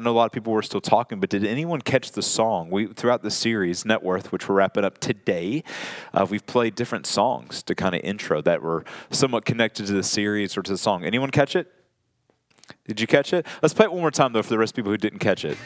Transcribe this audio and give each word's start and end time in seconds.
I 0.00 0.04
know 0.04 0.12
a 0.12 0.14
lot 0.14 0.26
of 0.26 0.32
people 0.32 0.52
were 0.52 0.62
still 0.62 0.80
talking, 0.80 1.18
but 1.18 1.28
did 1.28 1.44
anyone 1.44 1.80
catch 1.80 2.12
the 2.12 2.22
song? 2.22 2.70
We 2.70 2.86
throughout 2.86 3.24
the 3.24 3.32
series 3.32 3.84
Net 3.84 4.00
Worth, 4.00 4.30
which 4.30 4.48
we're 4.48 4.54
wrapping 4.54 4.84
up 4.84 4.98
today, 4.98 5.64
uh, 6.14 6.24
we've 6.30 6.46
played 6.46 6.76
different 6.76 7.04
songs 7.04 7.64
to 7.64 7.74
kind 7.74 7.96
of 7.96 8.02
intro 8.02 8.40
that 8.42 8.62
were 8.62 8.84
somewhat 9.10 9.44
connected 9.44 9.88
to 9.88 9.92
the 9.92 10.04
series 10.04 10.56
or 10.56 10.62
to 10.62 10.70
the 10.70 10.78
song. 10.78 11.02
Anyone 11.02 11.32
catch 11.32 11.56
it? 11.56 11.66
Did 12.86 13.00
you 13.00 13.08
catch 13.08 13.32
it? 13.32 13.44
Let's 13.60 13.74
play 13.74 13.86
it 13.86 13.92
one 13.92 14.00
more 14.00 14.12
time 14.12 14.32
though 14.32 14.42
for 14.42 14.50
the 14.50 14.58
rest 14.58 14.74
of 14.74 14.76
people 14.76 14.92
who 14.92 14.98
didn't 14.98 15.18
catch 15.18 15.44
it. 15.44 15.58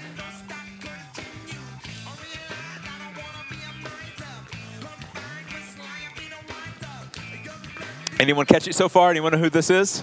Anyone 8.18 8.46
catch 8.46 8.66
it 8.66 8.74
so 8.74 8.88
far? 8.88 9.10
Anyone 9.10 9.32
know 9.32 9.38
who 9.38 9.50
this 9.50 9.68
is? 9.68 10.02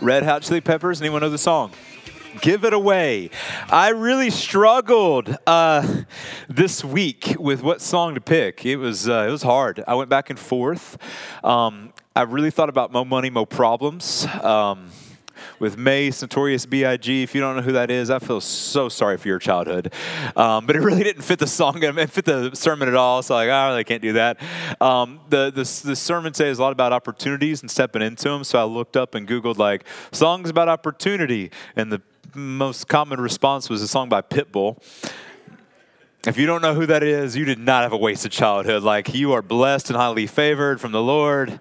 Red 0.00 0.24
Hot 0.24 0.42
Chili 0.42 0.60
Peppers. 0.60 1.00
Anyone 1.00 1.20
know 1.20 1.30
the 1.30 1.38
song? 1.38 1.70
Give 2.40 2.64
it 2.64 2.72
away. 2.72 3.30
I 3.70 3.90
really 3.90 4.30
struggled 4.30 5.34
uh, 5.46 6.02
this 6.48 6.84
week 6.84 7.34
with 7.38 7.62
what 7.62 7.80
song 7.80 8.14
to 8.14 8.20
pick. 8.20 8.66
It 8.66 8.76
was 8.76 9.08
uh, 9.08 9.26
it 9.28 9.30
was 9.30 9.42
hard. 9.42 9.82
I 9.88 9.94
went 9.94 10.10
back 10.10 10.30
and 10.30 10.38
forth. 10.38 10.98
Um, 11.42 11.92
I 12.14 12.22
really 12.22 12.50
thought 12.50 12.68
about 12.68 12.92
Mo 12.92 13.04
Money, 13.04 13.30
Mo 13.30 13.46
Problems. 13.46 14.26
Um, 14.42 14.90
with 15.60 15.76
Mase, 15.76 16.20
Notorious 16.20 16.66
B.I.G. 16.66 17.22
If 17.22 17.34
you 17.34 17.40
don't 17.40 17.56
know 17.56 17.62
who 17.62 17.72
that 17.72 17.90
is, 17.90 18.10
I 18.10 18.18
feel 18.18 18.40
so 18.40 18.88
sorry 18.88 19.16
for 19.16 19.28
your 19.28 19.38
childhood. 19.38 19.92
Um, 20.36 20.66
but 20.66 20.76
it 20.76 20.80
really 20.80 21.02
didn't 21.04 21.22
fit 21.22 21.38
the 21.38 21.46
song, 21.46 21.82
it 21.82 22.10
fit 22.10 22.24
the 22.24 22.54
sermon 22.54 22.88
at 22.88 22.94
all. 22.94 23.22
So 23.22 23.34
like, 23.34 23.48
oh, 23.48 23.52
I 23.52 23.68
really 23.68 23.84
can't 23.84 24.02
do 24.02 24.14
that. 24.14 24.40
Um, 24.80 25.20
the, 25.28 25.50
the, 25.50 25.88
the 25.88 25.96
sermon 25.96 26.34
says 26.34 26.58
a 26.58 26.62
lot 26.62 26.72
about 26.72 26.92
opportunities 26.92 27.60
and 27.60 27.70
stepping 27.70 28.02
into 28.02 28.28
them. 28.28 28.44
So 28.44 28.58
I 28.58 28.64
looked 28.64 28.96
up 28.96 29.14
and 29.14 29.28
Googled 29.28 29.58
like 29.58 29.84
songs 30.12 30.50
about 30.50 30.68
opportunity. 30.68 31.50
And 31.76 31.92
the 31.92 32.02
most 32.34 32.88
common 32.88 33.20
response 33.20 33.68
was 33.68 33.82
a 33.82 33.88
song 33.88 34.08
by 34.08 34.22
Pitbull. 34.22 34.82
If 36.26 36.36
you 36.36 36.46
don't 36.46 36.60
know 36.60 36.74
who 36.74 36.86
that 36.86 37.02
is, 37.02 37.36
you 37.36 37.44
did 37.44 37.58
not 37.58 37.84
have 37.84 37.92
a 37.92 37.96
wasted 37.96 38.32
childhood. 38.32 38.82
Like 38.82 39.14
you 39.14 39.32
are 39.32 39.42
blessed 39.42 39.88
and 39.90 39.96
highly 39.96 40.26
favored 40.26 40.80
from 40.80 40.92
the 40.92 41.02
Lord. 41.02 41.60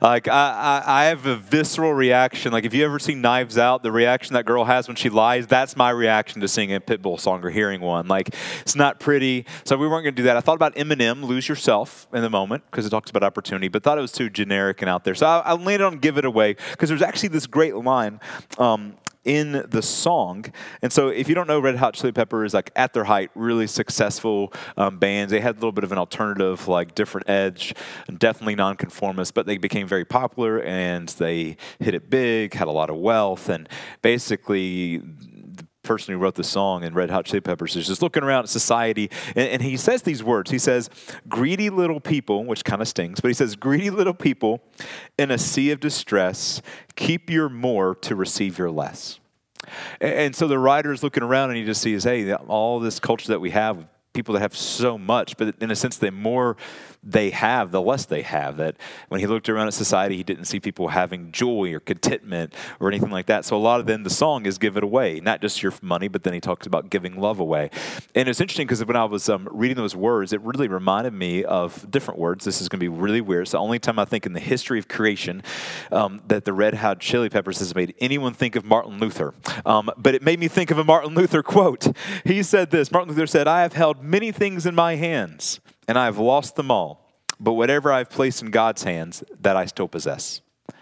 Like 0.00 0.28
I, 0.28 0.82
I, 0.86 1.02
I, 1.02 1.04
have 1.06 1.26
a 1.26 1.36
visceral 1.36 1.92
reaction. 1.92 2.52
Like 2.52 2.64
if 2.64 2.72
you 2.72 2.84
ever 2.86 2.98
see 2.98 3.14
Knives 3.14 3.58
Out, 3.58 3.82
the 3.82 3.92
reaction 3.92 4.32
that 4.32 4.46
girl 4.46 4.64
has 4.64 4.88
when 4.88 4.96
she 4.96 5.10
lies, 5.10 5.46
that's 5.46 5.76
my 5.76 5.90
reaction 5.90 6.40
to 6.40 6.48
seeing 6.48 6.72
a 6.72 6.80
Pitbull 6.80 7.20
song 7.20 7.44
or 7.44 7.50
hearing 7.50 7.82
one. 7.82 8.08
Like 8.08 8.34
it's 8.62 8.74
not 8.74 8.98
pretty. 8.98 9.44
So 9.64 9.76
we 9.76 9.86
weren't 9.86 10.04
going 10.04 10.14
to 10.14 10.22
do 10.22 10.24
that. 10.24 10.38
I 10.38 10.40
thought 10.40 10.54
about 10.54 10.74
Eminem, 10.74 11.22
"Lose 11.22 11.46
Yourself" 11.50 12.08
in 12.14 12.22
the 12.22 12.30
moment 12.30 12.64
because 12.70 12.86
it 12.86 12.90
talks 12.90 13.10
about 13.10 13.22
opportunity, 13.22 13.68
but 13.68 13.82
thought 13.82 13.98
it 13.98 14.00
was 14.00 14.12
too 14.12 14.30
generic 14.30 14.80
and 14.80 14.88
out 14.88 15.04
there. 15.04 15.14
So 15.14 15.26
I, 15.26 15.40
I 15.40 15.52
landed 15.52 15.82
on 15.82 15.98
"Give 15.98 16.16
It 16.16 16.24
Away" 16.24 16.56
because 16.70 16.88
there's 16.88 17.02
actually 17.02 17.28
this 17.28 17.46
great 17.46 17.76
line 17.76 18.20
um, 18.56 18.94
in 19.30 19.64
the 19.68 19.80
song. 19.80 20.44
And 20.82 20.92
so, 20.92 21.08
if 21.08 21.28
you 21.28 21.36
don't 21.36 21.46
know, 21.46 21.60
Red 21.60 21.76
Hot 21.76 21.94
Chili 21.94 22.10
Peppers, 22.10 22.52
like 22.52 22.72
at 22.74 22.92
their 22.92 23.04
height, 23.04 23.30
really 23.36 23.68
successful 23.68 24.52
um, 24.76 24.98
bands. 24.98 25.30
They 25.30 25.38
had 25.38 25.54
a 25.54 25.58
little 25.58 25.70
bit 25.70 25.84
of 25.84 25.92
an 25.92 25.98
alternative, 25.98 26.66
like 26.66 26.96
different 26.96 27.30
edge, 27.30 27.72
definitely 28.18 28.56
nonconformist, 28.56 29.32
but 29.34 29.46
they 29.46 29.56
became 29.56 29.86
very 29.86 30.04
popular 30.04 30.60
and 30.62 31.08
they 31.10 31.56
hit 31.78 31.94
it 31.94 32.10
big, 32.10 32.54
had 32.54 32.66
a 32.66 32.72
lot 32.72 32.90
of 32.90 32.96
wealth, 32.96 33.48
and 33.48 33.68
basically 34.02 34.98
the 34.98 35.64
person 35.84 36.12
who 36.12 36.18
wrote 36.18 36.34
the 36.34 36.42
song 36.42 36.82
in 36.82 36.92
Red 36.92 37.10
Hot 37.10 37.24
Chili 37.24 37.40
Peppers 37.40 37.76
is 37.76 37.86
just 37.86 38.02
looking 38.02 38.24
around 38.24 38.42
at 38.42 38.48
society, 38.48 39.10
and, 39.36 39.48
and 39.48 39.62
he 39.62 39.76
says 39.76 40.02
these 40.02 40.24
words. 40.24 40.50
He 40.50 40.58
says, 40.58 40.90
"Greedy 41.28 41.70
little 41.70 42.00
people," 42.00 42.44
which 42.44 42.64
kind 42.64 42.82
of 42.82 42.88
stings, 42.88 43.20
but 43.20 43.28
he 43.28 43.34
says, 43.34 43.54
"Greedy 43.54 43.90
little 43.90 44.14
people 44.14 44.60
in 45.16 45.30
a 45.30 45.38
sea 45.38 45.70
of 45.70 45.78
distress, 45.78 46.62
keep 46.96 47.30
your 47.30 47.48
more 47.48 47.94
to 47.94 48.16
receive 48.16 48.58
your 48.58 48.72
less." 48.72 49.19
And, 50.00 50.34
so 50.34 50.48
the 50.48 50.58
writer 50.58 50.92
is 50.92 51.02
looking 51.02 51.22
around, 51.22 51.50
and 51.50 51.58
he 51.58 51.64
just 51.64 51.82
sees, 51.82 52.04
"Hey, 52.04 52.32
all 52.32 52.80
this 52.80 52.98
culture 53.00 53.28
that 53.28 53.40
we 53.40 53.50
have." 53.50 53.86
People 54.12 54.34
that 54.34 54.40
have 54.40 54.56
so 54.56 54.98
much, 54.98 55.36
but 55.36 55.54
in 55.60 55.70
a 55.70 55.76
sense, 55.76 55.96
the 55.96 56.10
more 56.10 56.56
they 57.02 57.30
have, 57.30 57.70
the 57.70 57.80
less 57.80 58.04
they 58.04 58.22
have. 58.22 58.58
That 58.58 58.76
when 59.08 59.20
he 59.20 59.26
looked 59.26 59.48
around 59.48 59.68
at 59.68 59.74
society, 59.74 60.16
he 60.16 60.22
didn't 60.22 60.44
see 60.44 60.60
people 60.60 60.88
having 60.88 61.32
joy 61.32 61.72
or 61.72 61.80
contentment 61.80 62.54
or 62.78 62.88
anything 62.88 63.10
like 63.10 63.26
that. 63.26 63.44
So 63.44 63.56
a 63.56 63.58
lot 63.58 63.80
of 63.80 63.86
then 63.86 64.02
the 64.02 64.10
song 64.10 64.46
is 64.46 64.58
give 64.58 64.76
it 64.76 64.84
away, 64.84 65.20
not 65.20 65.40
just 65.40 65.62
your 65.62 65.72
money, 65.82 66.08
but 66.08 66.22
then 66.22 66.34
he 66.34 66.40
talks 66.40 66.66
about 66.66 66.90
giving 66.90 67.18
love 67.18 67.40
away. 67.40 67.70
And 68.14 68.28
it's 68.28 68.40
interesting 68.40 68.66
because 68.66 68.84
when 68.84 68.96
I 68.96 69.04
was 69.04 69.28
um, 69.28 69.48
reading 69.50 69.76
those 69.76 69.96
words, 69.96 70.32
it 70.32 70.40
really 70.42 70.68
reminded 70.68 71.12
me 71.12 71.44
of 71.44 71.90
different 71.90 72.20
words. 72.20 72.44
This 72.44 72.60
is 72.60 72.68
going 72.68 72.78
to 72.80 72.84
be 72.84 72.88
really 72.88 73.20
weird. 73.20 73.42
It's 73.42 73.52
the 73.52 73.58
only 73.58 73.78
time 73.78 73.98
I 73.98 74.04
think 74.04 74.26
in 74.26 74.32
the 74.32 74.40
history 74.40 74.78
of 74.78 74.88
creation 74.88 75.42
um, 75.90 76.20
that 76.28 76.44
the 76.44 76.52
Red 76.52 76.74
Hot 76.74 77.00
Chili 77.00 77.28
Peppers 77.28 77.58
has 77.60 77.74
made 77.74 77.94
anyone 78.00 78.34
think 78.34 78.56
of 78.56 78.64
Martin 78.64 78.98
Luther. 78.98 79.34
Um, 79.64 79.90
but 79.96 80.14
it 80.14 80.22
made 80.22 80.38
me 80.38 80.48
think 80.48 80.70
of 80.70 80.78
a 80.78 80.84
Martin 80.84 81.14
Luther 81.14 81.42
quote. 81.42 81.96
He 82.24 82.42
said 82.42 82.70
this 82.70 82.92
Martin 82.92 83.14
Luther 83.14 83.26
said, 83.26 83.48
I 83.48 83.62
have 83.62 83.72
held 83.72 84.02
many 84.02 84.32
things 84.32 84.66
in 84.66 84.74
my 84.74 84.96
hands 84.96 85.60
and 85.90 85.98
I 85.98 86.04
have 86.04 86.18
lost 86.18 86.54
them 86.54 86.70
all. 86.70 87.04
But 87.40 87.54
whatever 87.54 87.90
I've 87.90 88.10
placed 88.10 88.42
in 88.42 88.52
God's 88.52 88.84
hands, 88.84 89.24
that 89.40 89.56
I 89.56 89.66
still 89.66 89.88
possess. 89.88 90.40
I 90.70 90.74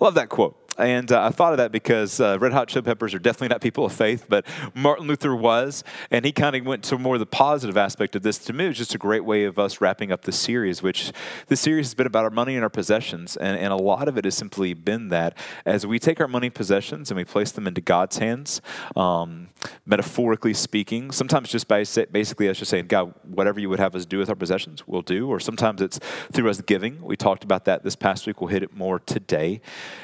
love 0.00 0.14
that 0.14 0.30
quote. 0.30 0.65
And 0.78 1.10
uh, 1.10 1.24
I 1.24 1.30
thought 1.30 1.52
of 1.52 1.58
that 1.58 1.72
because 1.72 2.20
uh, 2.20 2.38
Red 2.40 2.52
Hot 2.52 2.68
Chili 2.68 2.82
Peppers 2.82 3.14
are 3.14 3.18
definitely 3.18 3.48
not 3.48 3.60
people 3.60 3.84
of 3.84 3.92
faith, 3.92 4.26
but 4.28 4.46
Martin 4.74 5.06
Luther 5.06 5.34
was. 5.34 5.84
And 6.10 6.24
he 6.24 6.32
kind 6.32 6.56
of 6.56 6.64
went 6.64 6.82
to 6.84 6.98
more 6.98 7.18
the 7.18 7.26
positive 7.26 7.76
aspect 7.76 8.16
of 8.16 8.22
this. 8.22 8.38
To 8.38 8.52
me, 8.52 8.64
it 8.64 8.68
was 8.68 8.78
just 8.78 8.94
a 8.94 8.98
great 8.98 9.24
way 9.24 9.44
of 9.44 9.58
us 9.58 9.80
wrapping 9.80 10.12
up 10.12 10.22
the 10.22 10.32
series, 10.32 10.82
which 10.82 11.12
the 11.48 11.56
series 11.56 11.86
has 11.86 11.94
been 11.94 12.06
about 12.06 12.24
our 12.24 12.30
money 12.30 12.54
and 12.54 12.62
our 12.62 12.70
possessions. 12.70 13.36
And, 13.36 13.58
and 13.58 13.72
a 13.72 13.76
lot 13.76 14.08
of 14.08 14.18
it 14.18 14.24
has 14.24 14.36
simply 14.36 14.74
been 14.74 15.08
that 15.08 15.36
as 15.64 15.86
we 15.86 15.98
take 15.98 16.20
our 16.20 16.28
money 16.28 16.50
possessions 16.50 17.10
and 17.10 17.16
we 17.16 17.24
place 17.24 17.52
them 17.52 17.66
into 17.66 17.80
God's 17.80 18.18
hands, 18.18 18.60
um, 18.94 19.48
metaphorically 19.84 20.54
speaking, 20.54 21.10
sometimes 21.10 21.48
just 21.48 21.68
by 21.68 21.84
basically 22.12 22.48
us 22.48 22.58
just 22.58 22.70
saying, 22.70 22.86
God, 22.86 23.14
whatever 23.22 23.60
you 23.60 23.68
would 23.68 23.78
have 23.78 23.94
us 23.94 24.04
do 24.04 24.18
with 24.18 24.28
our 24.28 24.34
possessions, 24.34 24.86
we'll 24.86 25.02
do. 25.02 25.28
Or 25.28 25.40
sometimes 25.40 25.80
it's 25.80 25.98
through 26.32 26.50
us 26.50 26.60
giving. 26.60 27.02
We 27.02 27.16
talked 27.16 27.44
about 27.44 27.64
that 27.64 27.82
this 27.82 27.96
past 27.96 28.26
week. 28.26 28.40
We'll 28.40 28.48
hit 28.48 28.62
it 28.62 28.76
more 28.76 28.98
today. 28.98 29.60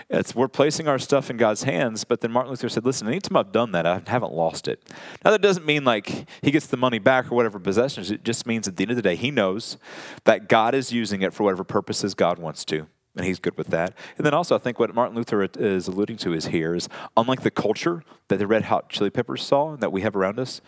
It's 0.09 0.35
we're 0.35 0.49
placing 0.63 0.87
our 0.87 0.97
stuff 0.97 1.29
in 1.29 1.37
God's 1.37 1.65
hands, 1.65 2.05
but 2.05 2.21
then 2.21 2.31
Martin 2.31 2.51
Luther 2.51 2.69
said, 2.69 2.85
listen, 2.85 3.09
anytime 3.09 3.37
I've 3.37 3.51
done 3.51 3.73
that, 3.73 3.85
I 3.85 4.01
haven't 4.07 4.33
lost 4.33 4.69
it. 4.69 4.89
Now, 5.25 5.33
that 5.33 5.43
doesn't 5.43 5.67
mean 5.67 5.83
like 5.83 6.29
he 6.41 6.53
gets 6.53 6.69
the 6.69 6.77
money 6.77 7.01
back 7.01 7.33
or 7.33 7.35
whatever 7.35 7.59
possessions. 7.59 8.13
It 8.13 8.23
just 8.23 8.47
means 8.47 8.69
at 8.69 8.77
the 8.77 8.85
end 8.85 8.93
of 8.93 8.97
the 8.97 9.03
day, 9.03 9.17
he 9.17 9.33
knows 9.33 9.77
that 10.23 10.49
God 10.49 10.73
is 10.77 10.93
using 10.93 11.21
it 11.23 11.35
for 11.35 11.43
whatever 11.43 11.65
purposes 11.65 12.15
God 12.15 12.39
wants 12.39 12.65
to. 12.67 12.87
And 13.17 13.27
he's 13.27 13.41
good 13.41 13.59
with 13.59 13.67
that. 13.71 13.99
And 14.17 14.25
then 14.25 14.35
also, 14.35 14.55
I 14.55 14.59
think 14.59 14.79
what 14.79 14.95
Martin 14.95 15.17
Luther 15.17 15.43
is 15.59 15.89
alluding 15.89 16.19
to 16.19 16.33
is 16.33 16.47
here 16.47 16.77
is 16.77 16.89
unlike 17.17 17.43
the 17.43 17.51
culture 17.51 18.05
that 18.29 18.39
the 18.39 18.47
Red 18.47 18.67
Hot 18.67 18.89
Chili 18.89 19.11
Peppers 19.11 19.43
saw 19.43 19.75
that 19.75 19.91
we 19.91 20.03
have 20.03 20.15
around 20.15 20.39
us, 20.39 20.61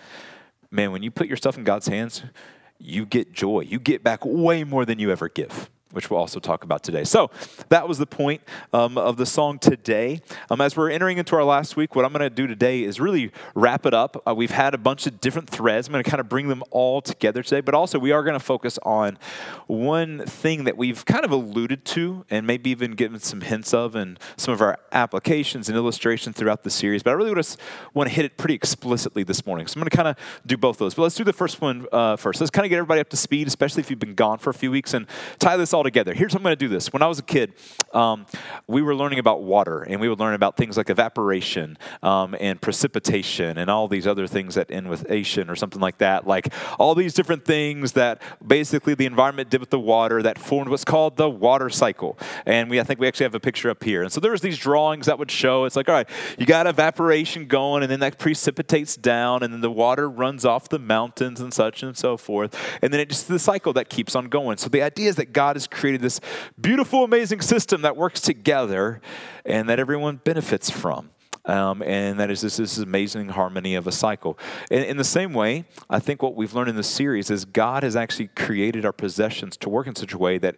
man, 0.72 0.90
when 0.90 1.04
you 1.04 1.12
put 1.12 1.28
your 1.28 1.36
stuff 1.36 1.56
in 1.56 1.62
God's 1.62 1.86
hands, 1.86 2.24
you 2.80 3.06
get 3.06 3.32
joy. 3.32 3.60
You 3.60 3.78
get 3.78 4.02
back 4.02 4.24
way 4.24 4.64
more 4.64 4.84
than 4.84 4.98
you 4.98 5.12
ever 5.12 5.28
give 5.28 5.70
which 5.94 6.10
we'll 6.10 6.20
also 6.20 6.40
talk 6.40 6.64
about 6.64 6.82
today. 6.82 7.04
So 7.04 7.30
that 7.68 7.88
was 7.88 7.98
the 7.98 8.06
point 8.06 8.42
um, 8.72 8.98
of 8.98 9.16
the 9.16 9.26
song 9.26 9.58
today. 9.58 10.20
Um, 10.50 10.60
as 10.60 10.76
we're 10.76 10.90
entering 10.90 11.18
into 11.18 11.36
our 11.36 11.44
last 11.44 11.76
week, 11.76 11.94
what 11.94 12.04
I'm 12.04 12.12
going 12.12 12.22
to 12.22 12.30
do 12.30 12.46
today 12.46 12.82
is 12.82 13.00
really 13.00 13.30
wrap 13.54 13.86
it 13.86 13.94
up. 13.94 14.22
Uh, 14.26 14.34
we've 14.34 14.50
had 14.50 14.74
a 14.74 14.78
bunch 14.78 15.06
of 15.06 15.20
different 15.20 15.48
threads. 15.48 15.88
I'm 15.88 15.92
going 15.92 16.04
to 16.04 16.10
kind 16.10 16.20
of 16.20 16.28
bring 16.28 16.48
them 16.48 16.62
all 16.70 17.00
together 17.00 17.42
today, 17.42 17.60
but 17.60 17.74
also 17.74 17.98
we 17.98 18.12
are 18.12 18.22
going 18.22 18.34
to 18.34 18.44
focus 18.44 18.78
on 18.82 19.18
one 19.66 20.26
thing 20.26 20.64
that 20.64 20.76
we've 20.76 21.04
kind 21.04 21.24
of 21.24 21.30
alluded 21.30 21.84
to 21.84 22.24
and 22.30 22.46
maybe 22.46 22.70
even 22.70 22.92
given 22.92 23.20
some 23.20 23.40
hints 23.40 23.72
of 23.72 23.96
in 23.96 24.18
some 24.36 24.52
of 24.52 24.60
our 24.60 24.78
applications 24.92 25.68
and 25.68 25.76
illustrations 25.76 26.36
throughout 26.36 26.62
the 26.62 26.70
series. 26.70 27.02
But 27.02 27.10
I 27.10 27.12
really 27.14 27.32
want 27.32 27.44
to, 27.44 27.58
want 27.94 28.08
to 28.08 28.14
hit 28.14 28.24
it 28.24 28.36
pretty 28.36 28.54
explicitly 28.54 29.22
this 29.22 29.46
morning. 29.46 29.66
So 29.66 29.74
I'm 29.76 29.80
going 29.80 29.90
to 29.90 29.96
kind 29.96 30.08
of 30.08 30.16
do 30.46 30.56
both 30.56 30.78
those. 30.78 30.94
But 30.94 31.02
let's 31.02 31.14
do 31.14 31.24
the 31.24 31.32
first 31.32 31.60
one 31.60 31.86
uh, 31.92 32.16
first. 32.16 32.40
Let's 32.40 32.50
kind 32.50 32.66
of 32.66 32.70
get 32.70 32.76
everybody 32.76 33.00
up 33.00 33.08
to 33.10 33.16
speed, 33.16 33.46
especially 33.46 33.80
if 33.80 33.90
you've 33.90 33.98
been 33.98 34.14
gone 34.14 34.38
for 34.38 34.50
a 34.50 34.54
few 34.54 34.70
weeks, 34.70 34.94
and 34.94 35.06
tie 35.38 35.56
this 35.56 35.72
all 35.72 35.83
together. 35.84 36.14
Here's 36.14 36.32
how 36.32 36.38
I'm 36.38 36.42
going 36.42 36.52
to 36.52 36.56
do 36.56 36.68
this. 36.68 36.92
When 36.92 37.02
I 37.02 37.06
was 37.06 37.18
a 37.18 37.22
kid, 37.22 37.54
um, 37.92 38.26
we 38.66 38.82
were 38.82 38.94
learning 38.94 39.18
about 39.18 39.42
water, 39.42 39.82
and 39.82 40.00
we 40.00 40.08
would 40.08 40.18
learn 40.18 40.34
about 40.34 40.56
things 40.56 40.76
like 40.76 40.90
evaporation 40.90 41.78
um, 42.02 42.34
and 42.40 42.60
precipitation 42.60 43.58
and 43.58 43.70
all 43.70 43.88
these 43.88 44.06
other 44.06 44.26
things 44.26 44.54
that 44.56 44.70
end 44.70 44.88
with 44.88 45.10
ation 45.10 45.48
or 45.48 45.56
something 45.56 45.80
like 45.80 45.98
that. 45.98 46.26
Like 46.26 46.52
all 46.78 46.94
these 46.94 47.14
different 47.14 47.44
things 47.44 47.92
that 47.92 48.20
basically 48.44 48.94
the 48.94 49.06
environment 49.06 49.50
did 49.50 49.60
with 49.60 49.70
the 49.70 49.78
water 49.78 50.22
that 50.22 50.38
formed 50.38 50.70
what's 50.70 50.84
called 50.84 51.16
the 51.16 51.30
water 51.30 51.70
cycle. 51.70 52.18
And 52.46 52.70
we, 52.70 52.80
I 52.80 52.84
think 52.84 53.00
we 53.00 53.06
actually 53.06 53.24
have 53.24 53.34
a 53.34 53.40
picture 53.40 53.70
up 53.70 53.84
here. 53.84 54.02
And 54.02 54.12
so 54.12 54.20
there's 54.20 54.40
these 54.40 54.58
drawings 54.58 55.06
that 55.06 55.18
would 55.18 55.30
show 55.30 55.64
it's 55.64 55.76
like, 55.76 55.88
all 55.88 55.94
right, 55.94 56.08
you 56.38 56.46
got 56.46 56.66
evaporation 56.66 57.46
going, 57.46 57.82
and 57.82 57.90
then 57.90 58.00
that 58.00 58.18
precipitates 58.18 58.96
down, 58.96 59.42
and 59.42 59.52
then 59.52 59.60
the 59.60 59.70
water 59.70 60.08
runs 60.08 60.44
off 60.44 60.68
the 60.68 60.78
mountains 60.78 61.40
and 61.40 61.52
such 61.52 61.82
and 61.82 61.96
so 61.96 62.16
forth. 62.16 62.58
And 62.82 62.92
then 62.92 63.00
it 63.00 63.08
just 63.08 63.28
the 63.28 63.38
cycle 63.38 63.72
that 63.74 63.88
keeps 63.88 64.14
on 64.14 64.28
going. 64.28 64.56
So 64.56 64.68
the 64.68 64.82
idea 64.82 65.08
is 65.08 65.16
that 65.16 65.32
God 65.32 65.56
created 65.66 66.00
this 66.00 66.20
beautiful, 66.60 67.04
amazing 67.04 67.40
system 67.40 67.82
that 67.82 67.96
works 67.96 68.20
together 68.20 69.00
and 69.44 69.68
that 69.68 69.78
everyone 69.78 70.20
benefits 70.24 70.70
from. 70.70 71.10
Um, 71.46 71.82
and 71.82 72.18
that 72.20 72.30
is 72.30 72.40
this, 72.40 72.56
this 72.56 72.78
amazing 72.78 73.28
harmony 73.28 73.74
of 73.74 73.86
a 73.86 73.92
cycle. 73.92 74.38
In, 74.70 74.82
in 74.82 74.96
the 74.96 75.04
same 75.04 75.34
way, 75.34 75.66
I 75.90 75.98
think 75.98 76.22
what 76.22 76.34
we've 76.34 76.54
learned 76.54 76.70
in 76.70 76.76
this 76.76 76.88
series 76.88 77.30
is 77.30 77.44
God 77.44 77.82
has 77.82 77.96
actually 77.96 78.28
created 78.28 78.86
our 78.86 78.92
possessions 78.92 79.56
to 79.58 79.68
work 79.68 79.86
in 79.86 79.94
such 79.94 80.14
a 80.14 80.18
way 80.18 80.38
that 80.38 80.56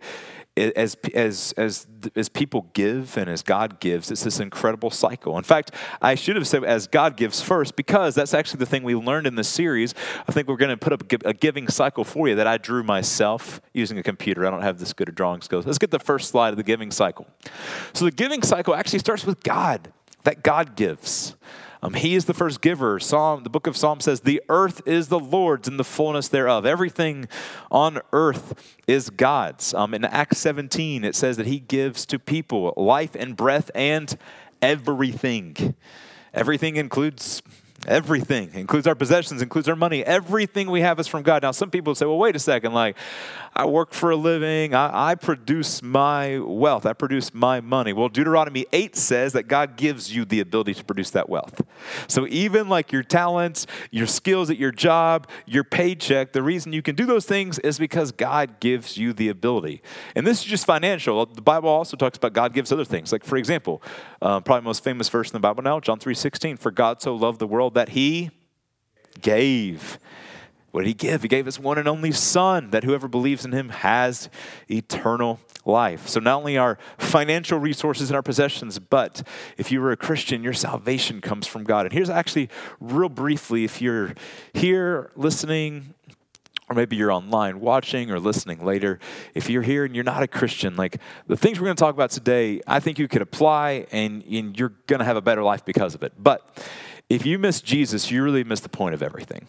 as, 0.57 0.97
as, 1.15 1.53
as, 1.57 1.87
as 2.15 2.29
people 2.29 2.71
give 2.73 3.17
and 3.17 3.29
as 3.29 3.43
God 3.43 3.79
gives, 3.79 4.11
it's 4.11 4.25
this 4.25 4.41
incredible 4.41 4.91
cycle. 4.91 5.37
In 5.37 5.45
fact, 5.45 5.73
I 6.01 6.15
should 6.15 6.37
have 6.37 6.49
said 6.49 6.65
as 6.65 6.87
God 6.87 7.17
gives 7.17 7.43
first 7.43 7.77
because 7.77 8.15
that's 8.15 8.33
actually 8.33 8.59
the 8.59 8.67
thing 8.67 8.83
we 8.83 8.95
learned 8.95 9.27
in 9.27 9.35
this 9.35 9.49
series. 9.49 9.95
I 10.27 10.33
think 10.33 10.49
we're 10.49 10.57
going 10.57 10.71
to 10.71 10.77
put 10.77 10.93
up 10.93 11.13
a 11.25 11.35
giving 11.35 11.69
cycle 11.69 12.05
for 12.05 12.29
you 12.29 12.35
that 12.37 12.47
I 12.47 12.57
drew 12.57 12.83
myself 12.83 13.61
using 13.75 13.99
a 13.99 14.03
computer. 14.03 14.47
I 14.47 14.51
don't 14.51 14.63
have 14.63 14.79
this 14.79 14.93
good 14.93 15.09
at 15.09 15.15
drawing 15.15 15.43
skills. 15.43 15.67
Let's 15.67 15.79
get 15.79 15.91
the 15.91 15.99
first 15.99 16.31
slide 16.31 16.51
of 16.51 16.57
the 16.57 16.63
giving 16.63 16.91
cycle. 16.91 17.27
So 17.93 18.05
the 18.05 18.11
giving 18.11 18.43
cycle 18.43 18.75
actually 18.75 19.01
starts 19.01 19.27
with 19.27 19.43
God, 19.43 19.93
that 20.25 20.43
God 20.43 20.77
gives. 20.77 21.37
Um, 21.87 21.95
he 21.95 22.17
is 22.17 22.25
the 22.25 22.35
first 22.35 22.61
giver. 22.63 22.99
Psalm, 22.99 23.45
the 23.45 23.49
book 23.49 23.69
of 23.69 23.77
Psalm 23.77 24.01
says, 24.01 24.23
The 24.23 24.43
earth 24.49 24.83
is 24.87 25.07
the 25.07 25.21
Lord's 25.21 25.69
and 25.69 25.79
the 25.79 25.85
fullness 25.85 26.27
thereof. 26.27 26.67
Everything 26.67 27.29
on 27.71 28.01
earth 28.13 28.77
is 28.89 29.09
God's. 29.09 29.73
Um, 29.73 29.95
in 29.95 30.05
Acts 30.05 30.39
17, 30.39 31.05
it 31.05 31.15
says 31.15 31.37
that 31.37 31.47
He 31.47 31.61
gives 31.61 32.05
to 32.07 32.19
people 32.19 32.75
life 32.77 33.15
and 33.15 33.37
breath 33.37 33.71
and 33.73 34.19
everything. 34.61 35.77
Everything 36.35 36.75
includes 36.75 37.41
Everything 37.87 38.51
includes 38.55 38.87
our 38.87 38.95
possessions, 38.95 39.43
includes 39.43 39.69
our 39.69 39.77
money. 39.77 40.05
Everything 40.05 40.71
we 40.71 40.81
have 40.81 40.99
is 40.99 41.07
from 41.07 41.23
God. 41.23 41.43
Now, 41.43 41.53
some 41.53 41.71
people 41.71 41.95
say, 41.95 42.05
well, 42.05 42.19
wait 42.19 42.35
a 42.35 42.41
second. 42.41 42.73
Like, 42.73 42.97
I 43.55 43.65
work 43.65 43.95
for 43.95 44.11
a 44.11 44.17
living. 44.17 44.75
I, 44.75 45.13
I, 45.13 45.15
produce 45.15 45.83
my 45.83 46.39
wealth. 46.39 46.85
I 46.85 46.93
produce 46.93 47.33
my 47.33 47.61
money. 47.61 47.93
Well, 47.95 48.09
Deuteronomy 48.09 48.67
8 48.73 48.95
says 48.97 49.33
that 49.33 49.45
God 49.45 49.77
gives 49.77 50.15
you 50.15 50.27
the 50.27 50.41
ability 50.41 50.75
to 50.75 50.85
produce 50.85 51.11
that 51.11 51.31
wealth. 51.31 51.63
So, 52.07 52.27
even 52.27 52.69
like 52.69 52.93
your 52.93 53.03
talents, 53.03 53.67
your 53.91 54.07
skills 54.07 54.51
at 54.51 54.59
your 54.59 54.73
job, 54.73 55.29
your 55.47 55.65
paycheck, 55.65 56.33
the 56.33 56.43
reason 56.43 56.75
you 56.75 56.83
can 56.83 56.97
do 56.97 57.07
those 57.07 57.25
things 57.25 57.59
is 57.61 57.79
because 57.79 58.13
God 58.13 58.61
gives 58.61 58.99
you 58.99 59.13
the 59.15 59.31
ability. 59.31 59.81
And 60.15 60.27
this 60.27 60.41
is 60.41 60.45
just 60.45 60.67
financial. 60.67 61.25
The 61.25 61.41
Bible 61.41 61.71
also 61.71 61.97
talks 61.97 62.19
about 62.19 62.35
God 62.35 62.53
gives 62.53 62.73
other 62.73 62.85
things. 62.85 63.11
Like, 63.11 63.25
for 63.25 63.39
example, 63.39 63.83
uh, 64.21 64.41
probably 64.41 64.65
most 64.65 64.85
famous 64.85 65.09
verse 65.09 65.31
in 65.31 65.33
the 65.33 65.41
Bible 65.41 65.63
now, 65.63 65.81
John 65.81 65.99
3 65.99 66.15
16, 66.15 66.57
for 66.59 66.71
God 66.71 67.01
so 67.01 67.15
loved 67.15 67.39
the 67.39 67.47
world 67.47 67.76
that 67.77 67.91
he 67.91 68.31
gave. 69.21 69.99
What 70.73 70.83
did 70.83 70.89
he 70.89 70.95
give? 70.95 71.23
He 71.23 71.29
gave 71.29 71.47
his 71.47 71.59
one 71.59 71.79
and 71.79 71.89
only 71.89 72.13
Son, 72.13 72.71
that 72.71 72.85
whoever 72.85 73.09
believes 73.09 73.47
in 73.47 73.53
him 73.53 73.71
has 73.71 74.29
eternal 74.69 75.41
life. 75.65 76.07
So, 76.07 76.21
not 76.21 76.37
only 76.37 76.59
our 76.59 76.77
financial 76.99 77.59
resources 77.59 78.11
and 78.11 78.17
our 78.17 78.23
possessions, 78.23 78.79
but 78.79 79.27
if 79.57 79.73
you 79.73 79.81
were 79.81 79.93
a 79.93 79.97
Christian, 79.97 80.43
your 80.43 80.53
salvation 80.53 81.21
comes 81.21 81.47
from 81.47 81.65
God. 81.65 81.87
And 81.87 81.93
here's 81.95 82.11
actually, 82.11 82.51
real 82.79 83.09
briefly, 83.09 83.65
if 83.65 83.81
you're 83.81 84.13
here 84.53 85.13
listening, 85.17 85.95
or 86.69 86.75
maybe 86.75 86.97
you're 86.97 87.13
online 87.13 87.61
watching 87.61 88.11
or 88.11 88.19
listening 88.19 88.65
later. 88.65 88.99
If 89.35 89.49
you're 89.49 89.63
here 89.63 89.85
and 89.85 89.95
you're 89.95 90.05
not 90.05 90.23
a 90.23 90.29
Christian, 90.29 90.75
like 90.77 90.99
the 91.27 91.37
things 91.37 91.61
we're 91.61 91.67
going 91.67 91.77
to 91.77 91.81
talk 91.81 91.95
about 91.95 92.11
today, 92.11 92.61
I 92.67 92.81
think 92.81 92.99
you 92.99 93.07
could 93.07 93.23
apply 93.23 93.87
and, 93.93 94.25
and 94.25 94.59
you're 94.59 94.75
going 94.87 94.99
to 94.99 95.05
have 95.05 95.17
a 95.17 95.23
better 95.23 95.45
life 95.45 95.65
because 95.65 95.95
of 95.95 96.03
it. 96.03 96.13
But 96.19 96.45
if 97.09 97.25
you 97.25 97.39
miss 97.39 97.61
Jesus, 97.61 98.11
you 98.11 98.23
really 98.23 98.45
miss 98.45 98.61
the 98.61 98.69
point 98.69 98.95
of 98.95 99.03
everything. 99.03 99.47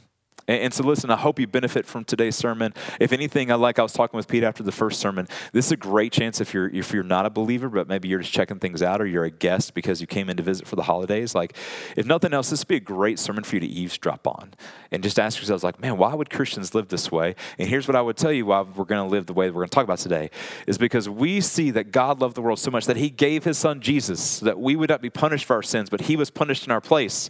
And, 0.47 0.63
and, 0.63 0.73
so, 0.73 0.83
listen, 0.83 1.09
I 1.09 1.15
hope 1.15 1.39
you 1.39 1.47
benefit 1.47 1.85
from 1.85 2.03
today's 2.05 2.35
sermon. 2.35 2.73
If 2.99 3.11
anything, 3.11 3.51
I 3.51 3.55
like 3.55 3.79
I 3.79 3.83
was 3.83 3.93
talking 3.93 4.17
with 4.17 4.27
Pete 4.27 4.43
after 4.43 4.63
the 4.63 4.71
first 4.71 4.99
sermon. 4.99 5.27
This 5.51 5.65
is 5.67 5.71
a 5.71 5.77
great 5.77 6.11
chance 6.11 6.39
if 6.41 6.53
you're 6.53 6.69
if 6.69 6.93
you're 6.93 7.03
not 7.03 7.25
a 7.25 7.29
believer, 7.29 7.69
but 7.69 7.87
maybe 7.87 8.07
you're 8.07 8.19
just 8.19 8.33
checking 8.33 8.59
things 8.59 8.81
out, 8.81 9.01
or 9.01 9.05
you're 9.05 9.25
a 9.25 9.31
guest 9.31 9.73
because 9.73 10.01
you 10.01 10.07
came 10.07 10.29
in 10.29 10.37
to 10.37 10.43
visit 10.43 10.67
for 10.67 10.75
the 10.75 10.83
holidays. 10.83 11.35
Like, 11.35 11.55
if 11.95 12.05
nothing 12.05 12.33
else, 12.33 12.49
this 12.49 12.61
would 12.61 12.67
be 12.67 12.75
a 12.75 12.79
great 12.79 13.19
sermon 13.19 13.43
for 13.43 13.55
you 13.55 13.59
to 13.61 13.67
eavesdrop 13.67 14.27
on 14.27 14.53
and 14.91 15.03
just 15.03 15.19
ask 15.19 15.37
yourselves, 15.37 15.63
like, 15.63 15.79
man, 15.79 15.97
why 15.97 16.13
would 16.13 16.29
Christians 16.29 16.73
live 16.73 16.87
this 16.87 17.11
way? 17.11 17.35
And 17.57 17.67
here's 17.67 17.87
what 17.87 17.95
I 17.95 18.01
would 18.01 18.17
tell 18.17 18.31
you 18.31 18.45
why 18.45 18.61
we're 18.61 18.85
going 18.85 19.05
to 19.05 19.11
live 19.11 19.25
the 19.25 19.33
way 19.33 19.49
we're 19.49 19.61
going 19.61 19.69
to 19.69 19.75
talk 19.75 19.83
about 19.83 19.99
today 19.99 20.29
is 20.65 20.77
because 20.77 21.09
we 21.09 21.41
see 21.41 21.71
that 21.71 21.91
God 21.91 22.21
loved 22.21 22.35
the 22.35 22.41
world 22.41 22.59
so 22.59 22.71
much 22.71 22.85
that 22.85 22.97
He 22.97 23.09
gave 23.09 23.43
His 23.43 23.57
Son 23.57 23.81
Jesus 23.81 24.21
so 24.21 24.45
that 24.45 24.59
we 24.59 24.75
would 24.75 24.89
not 24.89 25.01
be 25.01 25.09
punished 25.09 25.45
for 25.45 25.55
our 25.55 25.63
sins, 25.63 25.89
but 25.89 26.01
He 26.01 26.15
was 26.15 26.29
punished 26.29 26.65
in 26.65 26.71
our 26.71 26.81
place. 26.81 27.29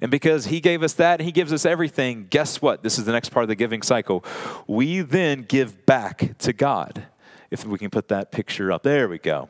And 0.00 0.10
because 0.10 0.46
He 0.46 0.60
gave 0.60 0.82
us 0.82 0.94
that, 0.94 1.20
He 1.20 1.32
gives 1.32 1.52
us 1.52 1.64
everything. 1.64 2.26
Guess 2.28 2.55
what? 2.62 2.82
This 2.82 2.98
is 2.98 3.04
the 3.04 3.12
next 3.12 3.30
part 3.30 3.44
of 3.44 3.48
the 3.48 3.54
giving 3.54 3.82
cycle. 3.82 4.24
We 4.66 5.00
then 5.00 5.42
give 5.42 5.86
back 5.86 6.38
to 6.38 6.52
God. 6.52 7.06
If 7.50 7.64
we 7.64 7.78
can 7.78 7.90
put 7.90 8.08
that 8.08 8.32
picture 8.32 8.72
up. 8.72 8.82
There 8.82 9.08
we 9.08 9.18
go. 9.18 9.48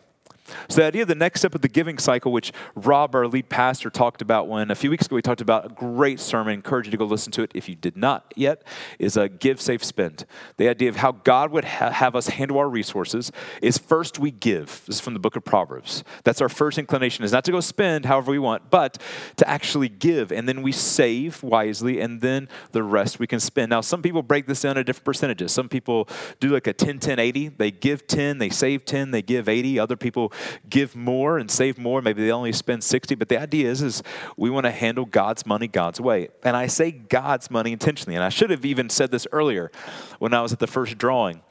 So, 0.68 0.80
the 0.80 0.86
idea 0.86 1.02
of 1.02 1.08
the 1.08 1.14
next 1.14 1.40
step 1.40 1.54
of 1.54 1.60
the 1.60 1.68
giving 1.68 1.98
cycle, 1.98 2.32
which 2.32 2.52
Rob, 2.74 3.14
our 3.14 3.26
lead 3.26 3.48
pastor, 3.48 3.90
talked 3.90 4.22
about 4.22 4.48
when 4.48 4.70
a 4.70 4.74
few 4.74 4.90
weeks 4.90 5.06
ago 5.06 5.16
we 5.16 5.22
talked 5.22 5.40
about 5.40 5.66
a 5.66 5.68
great 5.74 6.20
sermon. 6.20 6.50
I 6.50 6.54
encourage 6.54 6.86
you 6.86 6.90
to 6.92 6.96
go 6.96 7.04
listen 7.04 7.32
to 7.32 7.42
it 7.42 7.50
if 7.54 7.68
you 7.68 7.74
did 7.74 7.96
not 7.96 8.32
yet, 8.36 8.62
is 8.98 9.16
a 9.16 9.28
give, 9.28 9.60
save, 9.60 9.82
spend. 9.82 10.24
The 10.56 10.68
idea 10.68 10.88
of 10.88 10.96
how 10.96 11.12
God 11.12 11.50
would 11.50 11.64
ha- 11.64 11.90
have 11.90 12.14
us 12.14 12.28
handle 12.28 12.58
our 12.58 12.68
resources 12.68 13.32
is 13.62 13.78
first 13.78 14.18
we 14.18 14.30
give. 14.30 14.82
This 14.86 14.96
is 14.96 15.00
from 15.00 15.14
the 15.14 15.20
book 15.20 15.36
of 15.36 15.44
Proverbs. 15.44 16.04
That's 16.24 16.40
our 16.40 16.48
first 16.48 16.78
inclination, 16.78 17.24
is 17.24 17.32
not 17.32 17.44
to 17.44 17.52
go 17.52 17.60
spend 17.60 18.04
however 18.04 18.30
we 18.30 18.38
want, 18.38 18.70
but 18.70 18.98
to 19.36 19.48
actually 19.48 19.88
give. 19.88 20.32
And 20.32 20.48
then 20.48 20.62
we 20.62 20.72
save 20.72 21.42
wisely, 21.42 22.00
and 22.00 22.20
then 22.20 22.48
the 22.72 22.82
rest 22.82 23.18
we 23.18 23.26
can 23.26 23.40
spend. 23.40 23.70
Now, 23.70 23.80
some 23.80 24.02
people 24.02 24.22
break 24.22 24.46
this 24.46 24.62
down 24.62 24.76
to 24.76 24.84
different 24.84 25.04
percentages. 25.04 25.52
Some 25.52 25.68
people 25.68 26.08
do 26.40 26.50
like 26.50 26.66
a 26.66 26.72
10, 26.72 26.98
10, 26.98 27.18
80. 27.18 27.48
They 27.48 27.70
give 27.70 28.06
10, 28.06 28.38
they 28.38 28.50
save 28.50 28.84
10, 28.84 29.10
they 29.10 29.22
give 29.22 29.48
80. 29.48 29.78
Other 29.78 29.96
people 29.96 30.32
give 30.68 30.94
more 30.96 31.38
and 31.38 31.50
save 31.50 31.78
more. 31.78 32.02
Maybe 32.02 32.24
they 32.24 32.32
only 32.32 32.52
spend 32.52 32.84
60. 32.84 33.14
But 33.14 33.28
the 33.28 33.40
idea 33.40 33.70
is, 33.70 33.82
is 33.82 34.02
we 34.36 34.50
want 34.50 34.64
to 34.64 34.70
handle 34.70 35.04
God's 35.04 35.46
money 35.46 35.68
God's 35.68 36.00
way. 36.00 36.28
And 36.42 36.56
I 36.56 36.66
say 36.66 36.90
God's 36.90 37.50
money 37.50 37.72
intentionally. 37.72 38.16
And 38.16 38.24
I 38.24 38.28
should 38.28 38.50
have 38.50 38.64
even 38.64 38.88
said 38.90 39.10
this 39.10 39.26
earlier 39.32 39.70
when 40.18 40.34
I 40.34 40.42
was 40.42 40.52
at 40.52 40.58
the 40.58 40.66
first 40.66 40.98
drawing. 40.98 41.42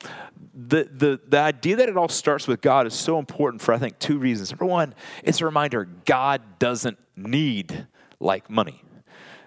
The, 0.54 0.90
the, 0.92 1.20
the 1.28 1.40
idea 1.40 1.76
that 1.78 1.90
it 1.90 1.98
all 1.98 2.10
starts 2.10 2.48
with 2.48 2.62
God 2.62 2.88
is 2.88 2.94
so 2.94 3.20
important 3.20 3.62
for, 3.62 3.74
I 3.74 3.78
think, 3.78 4.00
two 4.00 4.18
reasons. 4.18 4.52
Number 4.52 4.66
one, 4.66 4.94
it's 5.24 5.42
a 5.42 5.46
reminder 5.46 5.86
God 6.06 6.42
doesn't 6.60 6.98
need 7.16 7.88
like 8.20 8.50
money. 8.50 8.82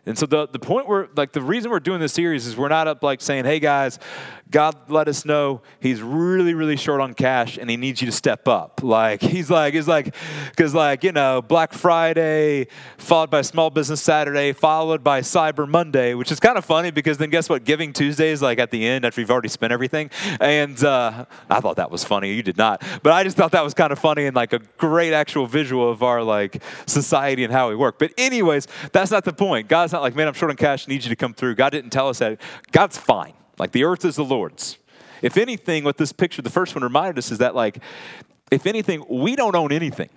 And 0.08 0.17
so 0.17 0.25
the, 0.25 0.49
the 0.49 0.58
point 0.58 0.88
where, 0.88 1.08
like, 1.17 1.32
the 1.32 1.43
reason 1.43 1.70
we're 1.70 1.81
doing 1.81 2.00
this 2.00 2.14
series 2.14 2.46
is 2.46 2.56
we're 2.56 2.69
not 2.69 2.88
up 2.88 3.02
like 3.02 3.20
saying, 3.20 3.44
hey 3.44 3.61
guys, 3.61 3.99
God 4.50 4.91
let 4.91 5.09
us 5.09 5.25
know 5.25 5.62
he's 5.81 6.00
really, 6.00 6.55
really 6.55 6.77
short 6.77 7.00
on 7.00 7.12
cash 7.12 7.59
and 7.59 7.69
he 7.69 7.77
needs 7.77 8.00
you 8.00 8.06
to 8.06 8.12
step 8.12 8.49
up. 8.49 8.83
Like, 8.83 9.21
he's 9.21 9.50
like, 9.50 9.75
he's 9.75 9.87
like, 9.87 10.15
because, 10.50 10.75
like, 10.75 11.05
you 11.05 11.12
know, 11.12 11.43
Black 11.43 11.73
Friday, 11.73 12.69
followed 12.97 13.31
by 13.31 13.43
Small 13.43 13.69
Business 13.69 14.00
Saturday, 14.00 14.53
followed 14.53 15.05
by 15.05 15.21
Cyber 15.21 15.69
Monday, 15.69 16.15
which 16.15 16.33
is 16.33 16.41
kind 16.41 16.56
of 16.56 16.65
funny 16.65 16.91
because 16.91 17.19
then 17.19 17.31
guess 17.31 17.49
what? 17.49 17.65
Giving 17.65 17.93
Tuesday 17.93 18.31
is 18.31 18.41
like 18.41 18.59
at 18.59 18.71
the 18.71 18.87
end 18.87 19.05
after 19.05 19.21
you've 19.21 19.31
already 19.31 19.49
spent 19.49 19.73
everything. 19.73 20.11
And 20.41 20.83
uh, 20.83 21.27
I 21.50 21.61
thought 21.61 21.77
that 21.77 21.91
was 21.91 22.05
funny. 22.05 22.33
You 22.33 22.43
did 22.43 22.56
not. 22.56 22.83
But 23.03 23.12
I 23.12 23.25
just 23.25 23.37
thought 23.37 23.53
that 23.53 23.65
was 23.65 23.75
kind 23.75 23.93
of 23.93 23.99
funny 23.99 24.27
and 24.27 24.35
like 24.35 24.53
a 24.53 24.61
great 24.79 25.12
actual 25.12 25.47
visual 25.47 25.91
of 25.91 26.03
our 26.03 26.23
like 26.23 26.62
society 26.87 27.45
and 27.45 27.53
how 27.53 27.69
we 27.69 27.77
work. 27.77 27.99
But, 27.99 28.12
anyways, 28.17 28.67
that's 28.93 29.11
not 29.11 29.25
the 29.25 29.33
point. 29.33 29.69
God's 29.69 29.93
not 29.93 30.00
like, 30.00 30.17
man, 30.17 30.27
I'm 30.27 30.35
short 30.35 30.50
on 30.50 30.56
cash, 30.56 30.89
need 30.89 31.05
you 31.05 31.11
to 31.11 31.17
come 31.17 31.35
through. 31.35 31.55
God 31.56 31.71
didn't 31.71 31.91
tell 31.91 32.09
us 32.09 32.21
that. 32.21 32.40
God's 32.73 32.97
fine. 32.97 33.35
Like 33.59 33.73
the 33.73 33.85
earth 33.85 34.05
is 34.05 34.17
the 34.17 34.25
Lord's. 34.25 34.79
If 35.23 35.37
anything, 35.37 35.85
what 35.85 35.97
this 35.97 36.12
picture, 36.12 36.43
the 36.43 36.50
first 36.50 36.75
one 36.75 36.85
reminded 36.85 37.19
us 37.19 37.31
is 37.31 37.38
that, 37.38 37.55
like, 37.55 37.79
if 38.50 38.67
anything, 38.67 39.05
we 39.09 39.37
don't 39.37 39.57
own 39.57 39.73
anything. 39.73 40.11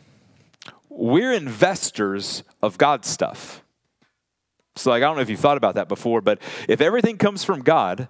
We're 0.90 1.34
investors 1.34 2.44
of 2.62 2.78
God's 2.78 3.08
stuff. 3.08 3.64
So, 4.76 4.92
like, 4.92 5.04
I 5.04 5.06
don't 5.06 5.16
know 5.16 5.22
if 5.22 5.30
you've 5.30 5.40
thought 5.40 5.58
about 5.58 5.76
that 5.76 5.88
before, 5.88 6.22
but 6.22 6.40
if 6.68 6.82
everything 6.82 7.18
comes 7.18 7.44
from 7.44 7.62
God, 7.62 8.08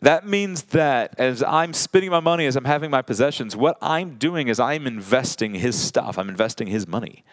that 0.00 0.26
means 0.26 0.62
that 0.64 1.14
as 1.18 1.42
I'm 1.42 1.72
spending 1.72 2.10
my 2.10 2.20
money, 2.20 2.46
as 2.46 2.56
I'm 2.56 2.64
having 2.64 2.90
my 2.90 3.00
possessions, 3.00 3.56
what 3.56 3.78
I'm 3.80 4.16
doing 4.16 4.48
is 4.48 4.60
I'm 4.60 4.86
investing 4.86 5.54
His 5.54 5.80
stuff. 5.80 6.18
I'm 6.18 6.28
investing 6.28 6.66
His 6.66 6.86
money. 6.86 7.24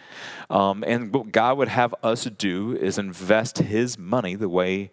Um, 0.49 0.83
and 0.85 1.13
what 1.13 1.31
God 1.31 1.57
would 1.57 1.67
have 1.69 1.93
us 2.03 2.25
do 2.25 2.75
is 2.75 2.97
invest 2.97 3.59
His 3.59 3.97
money 3.97 4.35
the 4.35 4.49
way 4.49 4.91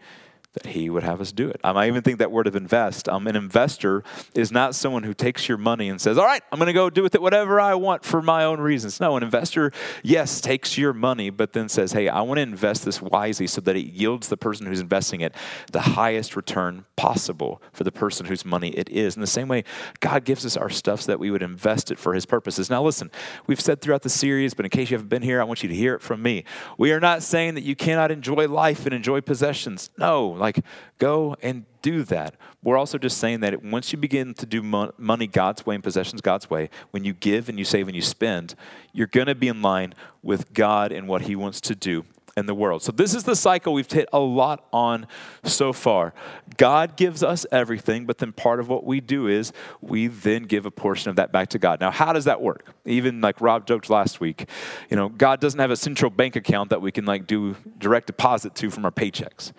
that 0.55 0.67
he 0.67 0.89
would 0.89 1.03
have 1.03 1.21
us 1.21 1.31
do 1.31 1.49
it. 1.49 1.61
Um, 1.63 1.77
I 1.77 1.89
even 1.89 2.03
think 2.03 2.19
that 2.19 2.33
word 2.33 2.47
of 2.47 2.57
invest, 2.57 3.09
um, 3.09 3.27
an 3.27 3.37
investor 3.37 4.03
is 4.35 4.51
not 4.51 4.75
someone 4.75 5.03
who 5.03 5.13
takes 5.13 5.49
your 5.49 5.59
money 5.59 5.89
and 5.89 6.01
says, 6.01 6.17
All 6.17 6.25
right, 6.25 6.43
I'm 6.51 6.59
going 6.59 6.69
to 6.69 6.73
go 6.73 6.89
do 6.89 7.03
with 7.03 7.15
it 7.15 7.21
whatever 7.21 7.61
I 7.61 7.75
want 7.75 8.05
for 8.05 8.23
my 8.23 8.45
own 8.45 8.61
reasons. 8.61 8.99
No, 8.99 9.17
an 9.17 9.23
investor, 9.23 9.73
yes, 10.03 10.41
takes 10.41 10.79
your 10.79 10.93
money, 10.95 11.29
but 11.31 11.53
then 11.53 11.69
says, 11.69 11.93
Hey, 11.93 12.09
I 12.09 12.23
want 12.23 12.39
to 12.39 12.43
invest 12.43 12.85
this 12.85 13.03
wisely 13.03 13.47
so 13.47 13.61
that 13.61 13.77
it 13.77 13.87
yields 13.87 14.29
the 14.29 14.37
person 14.37 14.67
who's 14.67 14.81
investing 14.81 15.21
it 15.21 15.35
the 15.73 15.81
highest 15.81 16.35
return 16.35 16.87
possible 16.97 17.63
for 17.73 17.85
the 17.85 17.93
person 17.93 18.27
whose 18.27 18.45
money 18.45 18.71
it 18.71 18.89
is. 18.89 19.17
In 19.17 19.21
the 19.21 19.27
same 19.27 19.49
way, 19.49 19.65
God 20.01 20.25
gives 20.25 20.47
us 20.47 20.57
our 20.57 20.71
stuff 20.71 21.03
so 21.03 21.13
that 21.13 21.21
we 21.21 21.31
would 21.31 21.43
invest 21.43 21.91
it 21.91 21.99
for 21.99 22.15
his 22.15 22.25
purposes. 22.25 22.71
Now, 22.71 22.83
listen, 22.83 23.11
we've 23.47 23.61
said 23.61 23.81
throughout 23.81 24.03
the 24.03 24.09
series, 24.09 24.55
but 24.55 24.65
in 24.65 24.71
case 24.71 24.91
you 24.91 24.97
haven't 24.97 25.09
been 25.09 25.23
here, 25.23 25.41
I 25.41 25.45
want 25.45 25.63
you 25.63 25.69
to 25.69 25.75
hear 25.75 25.95
it 25.95 26.03
from 26.03 26.23
me. 26.23 26.45
We 26.79 26.93
are 26.93 27.01
not 27.01 27.23
saying 27.23 27.55
that 27.55 27.65
you 27.65 27.77
cannot 27.77 28.11
enjoy 28.11 28.49
life 28.49 28.87
and 28.87 28.95
enjoy 28.95 29.21
possessions. 29.21 29.91
No, 29.99 30.38
like 30.39 30.65
go 30.99 31.37
and 31.43 31.65
do 31.83 32.03
that. 32.05 32.35
We're 32.63 32.77
also 32.77 32.99
just 32.99 33.19
saying 33.19 33.41
that 33.41 33.63
once 33.63 33.93
you 33.93 33.99
begin 33.99 34.35
to 34.35 34.47
do 34.47 34.63
money 34.63 35.27
God's 35.27 35.65
way 35.65 35.75
and 35.75 35.85
possessions 35.85 36.21
God's 36.21 36.51
way, 36.51 36.71
when 36.91 37.05
you 37.05 37.13
give 37.13 37.49
and 37.49 37.59
you 37.59 37.65
save 37.65 37.89
and 37.89 37.95
you 37.95 38.03
spend, 38.03 38.55
you're 38.93 39.07
going 39.07 39.27
to 39.27 39.35
be 39.35 39.49
in 39.49 39.63
line 39.63 39.95
with 40.23 40.53
God 40.53 40.93
and 40.93 41.07
what 41.07 41.23
He 41.23 41.37
wants 41.37 41.61
to 41.63 41.75
do 41.75 42.05
in 42.39 42.47
the 42.47 42.55
world. 42.55 42.83
So, 42.83 42.93
this 42.93 43.15
is 43.15 43.25
the 43.25 43.37
cycle 43.37 43.75
we've 43.75 43.91
hit 43.91 44.09
a 44.13 44.19
lot 44.19 44.67
on 44.73 45.07
so 45.45 45.73
far. 45.73 46.15
God 46.57 46.97
gives 46.97 47.23
us 47.23 47.45
everything, 47.53 48.07
but 48.07 48.19
then 48.19 48.33
part 48.33 48.61
of 48.61 48.69
what 48.69 48.85
we 48.85 49.01
do 49.01 49.27
is 49.27 49.53
we 49.81 50.07
then 50.07 50.45
give 50.45 50.65
a 50.65 50.71
portion 50.71 51.11
of 51.11 51.17
that 51.17 51.33
back 51.33 51.49
to 51.51 51.59
God. 51.59 51.81
Now, 51.81 51.91
how 51.91 52.13
does 52.13 52.25
that 52.25 52.41
work? 52.41 52.73
Even 52.85 53.21
like 53.21 53.41
Rob 53.41 53.67
joked 53.67 53.91
last 53.91 54.21
week, 54.21 54.49
you 54.89 54.97
know, 54.97 55.09
God 55.09 55.41
doesn't 55.41 55.61
have 55.61 55.71
a 55.71 55.77
central 55.77 56.11
bank 56.11 56.37
account 56.37 56.71
that 56.71 56.81
we 56.81 56.93
can 56.93 57.05
like 57.05 57.27
do 57.27 57.57
direct 57.79 58.07
deposit 58.07 58.55
to 58.57 58.71
from 58.71 58.85
our 58.85 58.93
paychecks. 58.93 59.53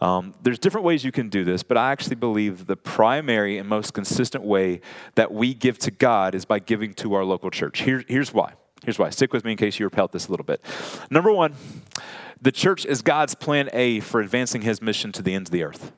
Um, 0.00 0.34
there's 0.42 0.58
different 0.58 0.84
ways 0.84 1.04
you 1.04 1.12
can 1.12 1.28
do 1.28 1.44
this, 1.44 1.62
but 1.62 1.76
I 1.76 1.90
actually 1.90 2.16
believe 2.16 2.66
the 2.66 2.76
primary 2.76 3.58
and 3.58 3.68
most 3.68 3.94
consistent 3.94 4.44
way 4.44 4.80
that 5.14 5.32
we 5.32 5.54
give 5.54 5.78
to 5.80 5.90
God 5.90 6.34
is 6.34 6.44
by 6.44 6.58
giving 6.58 6.92
to 6.94 7.14
our 7.14 7.24
local 7.24 7.50
church. 7.50 7.80
Here, 7.80 8.04
here's 8.06 8.32
why. 8.32 8.52
Here's 8.84 8.98
why. 8.98 9.10
Stick 9.10 9.32
with 9.32 9.44
me 9.44 9.52
in 9.52 9.56
case 9.56 9.78
you 9.78 9.86
repel 9.86 10.08
this 10.08 10.28
a 10.28 10.30
little 10.30 10.44
bit. 10.44 10.62
Number 11.10 11.32
one, 11.32 11.54
the 12.40 12.52
church 12.52 12.84
is 12.84 13.02
God's 13.02 13.34
plan 13.34 13.68
A 13.72 14.00
for 14.00 14.20
advancing 14.20 14.62
his 14.62 14.82
mission 14.82 15.12
to 15.12 15.22
the 15.22 15.34
ends 15.34 15.48
of 15.48 15.52
the 15.52 15.62
earth. 15.62 15.92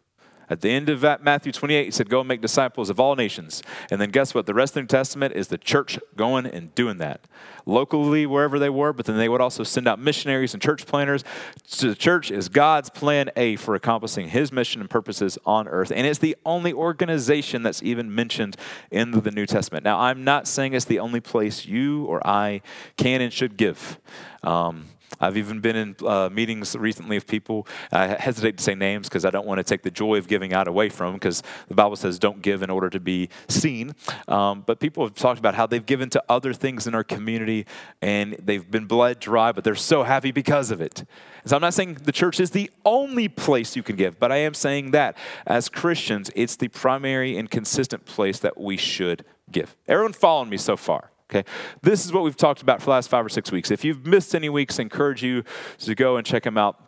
At 0.50 0.60
the 0.60 0.70
end 0.70 0.88
of 0.88 1.02
Matthew 1.22 1.52
28, 1.52 1.84
he 1.84 1.90
said, 1.90 2.08
Go 2.08 2.20
and 2.20 2.28
make 2.28 2.40
disciples 2.40 2.90
of 2.90 2.98
all 2.98 3.16
nations. 3.16 3.62
And 3.90 4.00
then 4.00 4.10
guess 4.10 4.34
what? 4.34 4.46
The 4.46 4.54
rest 4.54 4.72
of 4.72 4.74
the 4.74 4.80
New 4.82 4.86
Testament 4.86 5.34
is 5.34 5.48
the 5.48 5.58
church 5.58 5.98
going 6.16 6.46
and 6.46 6.74
doing 6.74 6.98
that. 6.98 7.26
Locally, 7.66 8.24
wherever 8.24 8.58
they 8.58 8.70
were, 8.70 8.92
but 8.92 9.04
then 9.04 9.18
they 9.18 9.28
would 9.28 9.42
also 9.42 9.62
send 9.62 9.86
out 9.86 9.98
missionaries 9.98 10.54
and 10.54 10.62
church 10.62 10.86
planners. 10.86 11.22
So 11.66 11.88
the 11.88 11.94
church 11.94 12.30
is 12.30 12.48
God's 12.48 12.88
plan 12.88 13.30
A 13.36 13.56
for 13.56 13.74
accomplishing 13.74 14.28
his 14.28 14.50
mission 14.50 14.80
and 14.80 14.88
purposes 14.88 15.38
on 15.44 15.68
earth. 15.68 15.92
And 15.94 16.06
it's 16.06 16.18
the 16.18 16.36
only 16.46 16.72
organization 16.72 17.62
that's 17.62 17.82
even 17.82 18.14
mentioned 18.14 18.56
in 18.90 19.10
the 19.10 19.30
New 19.30 19.44
Testament. 19.44 19.84
Now, 19.84 20.00
I'm 20.00 20.24
not 20.24 20.48
saying 20.48 20.72
it's 20.72 20.86
the 20.86 21.00
only 21.00 21.20
place 21.20 21.66
you 21.66 22.04
or 22.06 22.26
I 22.26 22.62
can 22.96 23.20
and 23.20 23.32
should 23.32 23.56
give. 23.58 23.98
Um, 24.42 24.86
I've 25.20 25.36
even 25.36 25.60
been 25.60 25.76
in 25.76 25.96
uh, 26.06 26.28
meetings 26.30 26.76
recently 26.76 27.16
of 27.16 27.26
people. 27.26 27.66
I 27.92 28.06
hesitate 28.08 28.56
to 28.58 28.62
say 28.62 28.74
names 28.74 29.08
because 29.08 29.24
I 29.24 29.30
don't 29.30 29.46
want 29.46 29.58
to 29.58 29.64
take 29.64 29.82
the 29.82 29.90
joy 29.90 30.16
of 30.16 30.28
giving 30.28 30.52
out 30.52 30.68
away 30.68 30.88
from 30.88 31.14
because 31.14 31.42
the 31.68 31.74
Bible 31.74 31.96
says 31.96 32.18
don't 32.18 32.42
give 32.42 32.62
in 32.62 32.70
order 32.70 32.90
to 32.90 33.00
be 33.00 33.28
seen. 33.48 33.94
Um, 34.28 34.62
but 34.66 34.80
people 34.80 35.04
have 35.04 35.14
talked 35.14 35.38
about 35.38 35.54
how 35.54 35.66
they've 35.66 35.84
given 35.84 36.10
to 36.10 36.22
other 36.28 36.52
things 36.52 36.86
in 36.86 36.94
our 36.94 37.04
community 37.04 37.66
and 38.02 38.34
they've 38.34 38.68
been 38.70 38.86
bled 38.86 39.18
dry, 39.18 39.52
but 39.52 39.64
they're 39.64 39.74
so 39.74 40.02
happy 40.02 40.30
because 40.30 40.70
of 40.70 40.80
it. 40.80 41.04
So 41.44 41.56
I'm 41.56 41.62
not 41.62 41.74
saying 41.74 41.94
the 42.02 42.12
church 42.12 42.40
is 42.40 42.50
the 42.50 42.70
only 42.84 43.28
place 43.28 43.74
you 43.74 43.82
can 43.82 43.96
give, 43.96 44.18
but 44.18 44.30
I 44.30 44.36
am 44.36 44.54
saying 44.54 44.90
that 44.92 45.16
as 45.46 45.68
Christians, 45.68 46.30
it's 46.36 46.56
the 46.56 46.68
primary 46.68 47.36
and 47.38 47.50
consistent 47.50 48.04
place 48.04 48.38
that 48.40 48.58
we 48.60 48.76
should 48.76 49.24
give. 49.50 49.76
Everyone 49.86 50.12
following 50.12 50.50
me 50.50 50.58
so 50.58 50.76
far? 50.76 51.10
Okay, 51.30 51.44
this 51.82 52.06
is 52.06 52.12
what 52.12 52.24
we've 52.24 52.36
talked 52.36 52.62
about 52.62 52.80
for 52.80 52.86
the 52.86 52.90
last 52.92 53.10
five 53.10 53.24
or 53.24 53.28
six 53.28 53.52
weeks. 53.52 53.70
If 53.70 53.84
you've 53.84 54.06
missed 54.06 54.34
any 54.34 54.48
weeks, 54.48 54.78
I 54.78 54.82
encourage 54.82 55.22
you 55.22 55.44
to 55.80 55.94
go 55.94 56.16
and 56.16 56.26
check 56.26 56.42
them 56.42 56.56
out. 56.56 56.82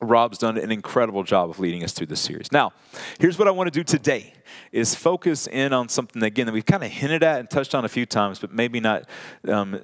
Rob's 0.00 0.38
done 0.38 0.58
an 0.58 0.70
incredible 0.70 1.22
job 1.24 1.50
of 1.50 1.58
leading 1.58 1.82
us 1.82 1.92
through 1.92 2.06
this 2.06 2.20
series. 2.20 2.52
Now, 2.52 2.72
here's 3.18 3.38
what 3.38 3.48
I 3.48 3.50
want 3.50 3.68
to 3.68 3.70
do 3.70 3.84
today 3.84 4.32
is 4.72 4.94
focus 4.94 5.46
in 5.46 5.72
on 5.72 5.88
something 5.88 6.22
again 6.22 6.46
that 6.46 6.52
we've 6.52 6.66
kind 6.66 6.84
of 6.84 6.90
hinted 6.90 7.22
at 7.22 7.40
and 7.40 7.50
touched 7.50 7.74
on 7.74 7.84
a 7.84 7.88
few 7.88 8.06
times, 8.06 8.38
but 8.38 8.52
maybe 8.52 8.80
not 8.80 9.08
um, 9.46 9.80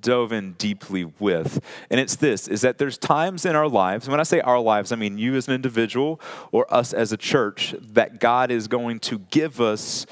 dove 0.00 0.32
in 0.32 0.52
deeply 0.52 1.04
with. 1.04 1.60
And 1.90 2.00
it's 2.00 2.16
this 2.16 2.48
is 2.48 2.60
that 2.62 2.78
there's 2.78 2.98
times 2.98 3.44
in 3.44 3.56
our 3.56 3.68
lives, 3.68 4.06
and 4.06 4.12
when 4.12 4.20
I 4.20 4.24
say 4.24 4.40
our 4.40 4.60
lives, 4.60 4.92
I 4.92 4.96
mean 4.96 5.18
you 5.18 5.34
as 5.34 5.48
an 5.48 5.54
individual 5.54 6.20
or 6.52 6.72
us 6.72 6.92
as 6.92 7.12
a 7.12 7.16
church, 7.16 7.74
that 7.80 8.20
God 8.20 8.50
is 8.50 8.68
going 8.68 9.00
to 9.00 9.18
give 9.30 9.60
us 9.60 10.06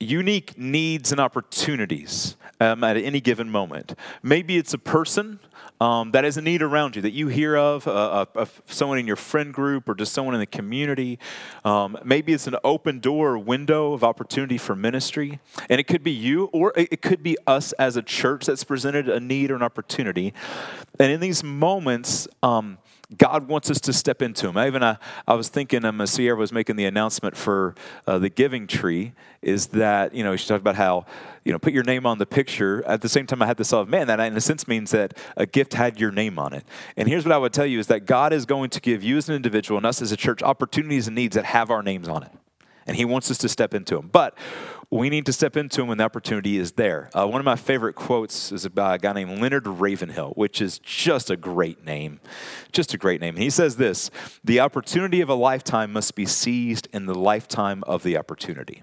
unique 0.00 0.56
needs 0.56 1.10
and 1.10 1.20
opportunities 1.20 2.36
um, 2.60 2.84
at 2.84 2.96
any 2.96 3.20
given 3.20 3.50
moment. 3.50 3.94
Maybe 4.22 4.56
it's 4.56 4.72
a 4.72 4.78
person 4.78 5.40
um, 5.80 6.10
that 6.10 6.24
is 6.24 6.36
a 6.36 6.42
need 6.42 6.62
around 6.62 6.96
you 6.96 7.02
that 7.02 7.12
you 7.12 7.28
hear 7.28 7.56
of, 7.56 7.86
uh, 7.86 8.26
of, 8.34 8.62
someone 8.66 8.98
in 8.98 9.06
your 9.06 9.16
friend 9.16 9.52
group 9.52 9.88
or 9.88 9.94
just 9.94 10.12
someone 10.12 10.34
in 10.34 10.40
the 10.40 10.46
community. 10.46 11.18
Um, 11.64 11.96
maybe 12.04 12.32
it's 12.32 12.46
an 12.48 12.56
open 12.64 12.98
door 12.98 13.30
or 13.30 13.38
window 13.38 13.92
of 13.92 14.02
opportunity 14.02 14.58
for 14.58 14.74
ministry. 14.74 15.38
And 15.70 15.80
it 15.80 15.84
could 15.84 16.02
be 16.02 16.10
you 16.10 16.46
or 16.46 16.72
it 16.76 17.00
could 17.00 17.22
be 17.22 17.36
us 17.46 17.72
as 17.72 17.96
a 17.96 18.02
church 18.02 18.46
that's 18.46 18.64
presented 18.64 19.08
a 19.08 19.20
need 19.20 19.50
or 19.50 19.56
an 19.56 19.62
opportunity. 19.62 20.34
And 20.98 21.12
in 21.12 21.20
these 21.20 21.44
moments, 21.44 22.26
um, 22.42 22.78
God 23.16 23.48
wants 23.48 23.70
us 23.70 23.80
to 23.82 23.92
step 23.94 24.20
into 24.20 24.46
them. 24.46 24.58
I 24.58 24.66
even 24.66 24.82
I, 24.82 24.98
I 25.26 25.32
was 25.32 25.48
thinking, 25.48 25.82
um, 25.86 26.06
Sierra 26.06 26.36
was 26.36 26.52
making 26.52 26.76
the 26.76 26.84
announcement 26.84 27.38
for 27.38 27.74
uh, 28.06 28.18
the 28.18 28.28
giving 28.28 28.66
tree, 28.66 29.12
is 29.40 29.68
that 29.68 30.14
you 30.14 30.22
know 30.22 30.36
she 30.36 30.46
talked 30.46 30.60
about 30.60 30.74
how 30.74 31.06
you 31.42 31.50
know 31.50 31.58
put 31.58 31.72
your 31.72 31.84
name 31.84 32.04
on 32.04 32.18
the 32.18 32.26
picture. 32.26 32.84
At 32.86 33.00
the 33.00 33.08
same 33.08 33.26
time, 33.26 33.40
I 33.40 33.46
had 33.46 33.56
this 33.56 33.70
thought 33.70 33.80
of 33.80 33.88
man, 33.88 34.08
that 34.08 34.20
in 34.20 34.36
a 34.36 34.42
sense 34.42 34.68
means 34.68 34.90
that 34.90 35.16
a 35.38 35.46
gift 35.46 35.72
had 35.72 35.98
your 35.98 36.10
name 36.10 36.38
on 36.38 36.52
it. 36.52 36.64
And 36.98 37.08
here's 37.08 37.24
what 37.24 37.32
I 37.32 37.38
would 37.38 37.54
tell 37.54 37.64
you: 37.64 37.78
is 37.78 37.86
that 37.86 38.04
God 38.04 38.34
is 38.34 38.44
going 38.44 38.68
to 38.70 38.80
give 38.80 39.02
you 39.02 39.16
as 39.16 39.30
an 39.30 39.34
individual 39.34 39.78
and 39.78 39.86
us 39.86 40.02
as 40.02 40.12
a 40.12 40.16
church 40.16 40.42
opportunities 40.42 41.06
and 41.06 41.16
needs 41.16 41.34
that 41.34 41.46
have 41.46 41.70
our 41.70 41.82
names 41.82 42.08
on 42.08 42.24
it, 42.24 42.32
and 42.88 42.96
He 42.96 43.04
wants 43.04 43.30
us 43.30 43.38
to 43.38 43.48
step 43.48 43.74
into 43.74 43.94
them. 43.94 44.08
But 44.10 44.36
we 44.90 45.10
need 45.10 45.26
to 45.26 45.32
step 45.32 45.56
into 45.56 45.82
them 45.82 45.88
when 45.88 45.98
the 45.98 46.04
opportunity 46.04 46.56
is 46.56 46.72
there. 46.72 47.10
Uh, 47.14 47.26
one 47.26 47.40
of 47.40 47.44
my 47.44 47.56
favorite 47.56 47.94
quotes 47.94 48.50
is 48.50 48.66
by 48.68 48.94
a 48.94 48.98
guy 48.98 49.12
named 49.12 49.40
Leonard 49.40 49.66
Ravenhill, 49.66 50.32
which 50.34 50.62
is 50.62 50.78
just 50.78 51.30
a 51.30 51.36
great 51.36 51.84
name. 51.84 52.20
Just 52.72 52.94
a 52.94 52.98
great 52.98 53.20
name. 53.20 53.36
He 53.36 53.50
says 53.50 53.76
this 53.76 54.10
The 54.42 54.60
opportunity 54.60 55.20
of 55.20 55.28
a 55.28 55.34
lifetime 55.34 55.92
must 55.92 56.14
be 56.14 56.24
seized 56.26 56.88
in 56.92 57.06
the 57.06 57.14
lifetime 57.14 57.84
of 57.86 58.02
the 58.02 58.16
opportunity. 58.16 58.82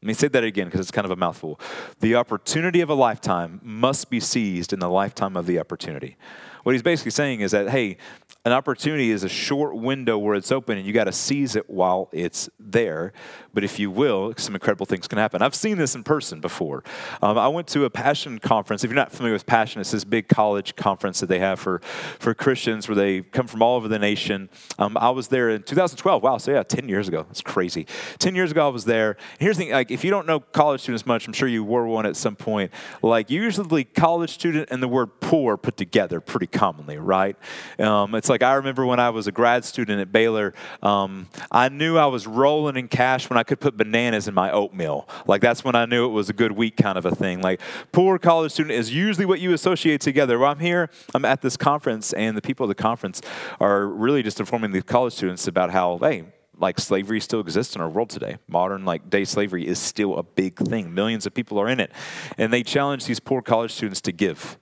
Let 0.00 0.06
me 0.06 0.14
say 0.14 0.28
that 0.28 0.42
again 0.42 0.66
because 0.66 0.80
it's 0.80 0.90
kind 0.90 1.04
of 1.04 1.12
a 1.12 1.16
mouthful. 1.16 1.60
The 2.00 2.16
opportunity 2.16 2.80
of 2.80 2.90
a 2.90 2.94
lifetime 2.94 3.60
must 3.62 4.10
be 4.10 4.18
seized 4.18 4.72
in 4.72 4.80
the 4.80 4.90
lifetime 4.90 5.36
of 5.36 5.46
the 5.46 5.60
opportunity. 5.60 6.16
What 6.62 6.72
he's 6.72 6.82
basically 6.82 7.10
saying 7.10 7.40
is 7.40 7.50
that, 7.50 7.68
hey, 7.70 7.96
an 8.44 8.52
opportunity 8.52 9.10
is 9.10 9.24
a 9.24 9.28
short 9.28 9.76
window 9.76 10.18
where 10.18 10.34
it's 10.34 10.50
open 10.50 10.78
and 10.78 10.86
you 10.86 10.92
got 10.92 11.04
to 11.04 11.12
seize 11.12 11.54
it 11.56 11.68
while 11.70 12.08
it's 12.12 12.48
there. 12.58 13.12
But 13.54 13.64
if 13.64 13.78
you 13.78 13.90
will, 13.90 14.34
some 14.36 14.54
incredible 14.54 14.86
things 14.86 15.06
can 15.08 15.18
happen. 15.18 15.42
I've 15.42 15.54
seen 15.54 15.78
this 15.78 15.94
in 15.94 16.02
person 16.02 16.40
before. 16.40 16.82
Um, 17.20 17.38
I 17.38 17.48
went 17.48 17.66
to 17.68 17.84
a 17.84 17.90
Passion 17.90 18.38
conference. 18.38 18.84
If 18.84 18.90
you're 18.90 18.96
not 18.96 19.12
familiar 19.12 19.34
with 19.34 19.46
Passion, 19.46 19.80
it's 19.80 19.90
this 19.90 20.04
big 20.04 20.28
college 20.28 20.76
conference 20.76 21.20
that 21.20 21.26
they 21.26 21.38
have 21.38 21.60
for, 21.60 21.80
for 22.18 22.34
Christians 22.34 22.88
where 22.88 22.96
they 22.96 23.22
come 23.22 23.46
from 23.46 23.62
all 23.62 23.76
over 23.76 23.88
the 23.88 23.98
nation. 23.98 24.48
Um, 24.78 24.96
I 24.96 25.10
was 25.10 25.28
there 25.28 25.50
in 25.50 25.62
2012. 25.62 26.22
Wow, 26.22 26.38
so 26.38 26.52
yeah, 26.52 26.62
10 26.62 26.88
years 26.88 27.08
ago. 27.08 27.24
That's 27.24 27.42
crazy. 27.42 27.86
10 28.18 28.34
years 28.34 28.50
ago, 28.50 28.66
I 28.66 28.70
was 28.70 28.84
there. 28.84 29.10
And 29.10 29.40
here's 29.40 29.56
the 29.56 29.64
thing 29.64 29.72
like, 29.72 29.90
if 29.90 30.04
you 30.04 30.10
don't 30.10 30.26
know 30.26 30.40
college 30.40 30.80
students 30.80 31.06
much, 31.06 31.26
I'm 31.26 31.32
sure 31.32 31.48
you 31.48 31.64
were 31.64 31.86
one 31.86 32.06
at 32.06 32.16
some 32.16 32.36
point. 32.36 32.72
Like, 33.02 33.30
usually, 33.30 33.84
college 33.84 34.30
student 34.30 34.68
and 34.70 34.82
the 34.82 34.88
word 34.88 35.20
poor 35.20 35.56
put 35.56 35.76
together 35.76 36.20
pretty 36.20 36.46
commonly, 36.46 36.98
right? 36.98 37.36
Um, 37.78 38.14
it's 38.14 38.28
like 38.28 38.42
I 38.42 38.54
remember 38.54 38.86
when 38.86 39.00
I 39.00 39.10
was 39.10 39.26
a 39.26 39.32
grad 39.32 39.64
student 39.64 40.00
at 40.00 40.12
Baylor, 40.12 40.54
um, 40.82 41.28
I 41.50 41.68
knew 41.68 41.96
I 41.96 42.06
was 42.06 42.26
rolling 42.26 42.76
in 42.76 42.88
cash 42.88 43.28
when 43.28 43.38
I 43.38 43.41
could 43.42 43.60
put 43.60 43.76
bananas 43.76 44.28
in 44.28 44.34
my 44.34 44.50
oatmeal. 44.50 45.08
Like 45.26 45.40
that's 45.40 45.64
when 45.64 45.74
I 45.74 45.86
knew 45.86 46.06
it 46.06 46.12
was 46.12 46.28
a 46.28 46.32
good 46.32 46.52
week 46.52 46.76
kind 46.76 46.98
of 46.98 47.06
a 47.06 47.14
thing. 47.14 47.40
Like 47.40 47.60
poor 47.92 48.18
college 48.18 48.52
student 48.52 48.74
is 48.74 48.94
usually 48.94 49.26
what 49.26 49.40
you 49.40 49.52
associate 49.52 50.00
together. 50.00 50.38
Well, 50.38 50.50
I'm 50.50 50.58
here, 50.58 50.90
I'm 51.14 51.24
at 51.24 51.42
this 51.42 51.56
conference, 51.56 52.12
and 52.12 52.36
the 52.36 52.42
people 52.42 52.64
at 52.70 52.76
the 52.76 52.82
conference 52.82 53.20
are 53.60 53.86
really 53.86 54.22
just 54.22 54.40
informing 54.40 54.72
the 54.72 54.82
college 54.82 55.12
students 55.14 55.46
about 55.46 55.70
how, 55.70 55.98
hey, 55.98 56.24
like 56.62 56.78
slavery 56.78 57.20
still 57.20 57.40
exists 57.40 57.74
in 57.74 57.82
our 57.82 57.88
world 57.88 58.08
today. 58.08 58.38
Modern 58.48 58.84
like 58.84 59.10
day 59.10 59.24
slavery 59.24 59.66
is 59.66 59.78
still 59.78 60.16
a 60.16 60.22
big 60.22 60.56
thing. 60.56 60.94
Millions 60.94 61.26
of 61.26 61.34
people 61.34 61.58
are 61.58 61.68
in 61.68 61.80
it. 61.80 61.90
And 62.38 62.52
they 62.52 62.62
challenge 62.62 63.04
these 63.04 63.20
poor 63.20 63.42
college 63.42 63.72
students 63.72 64.00
to 64.02 64.12
give. 64.12 64.56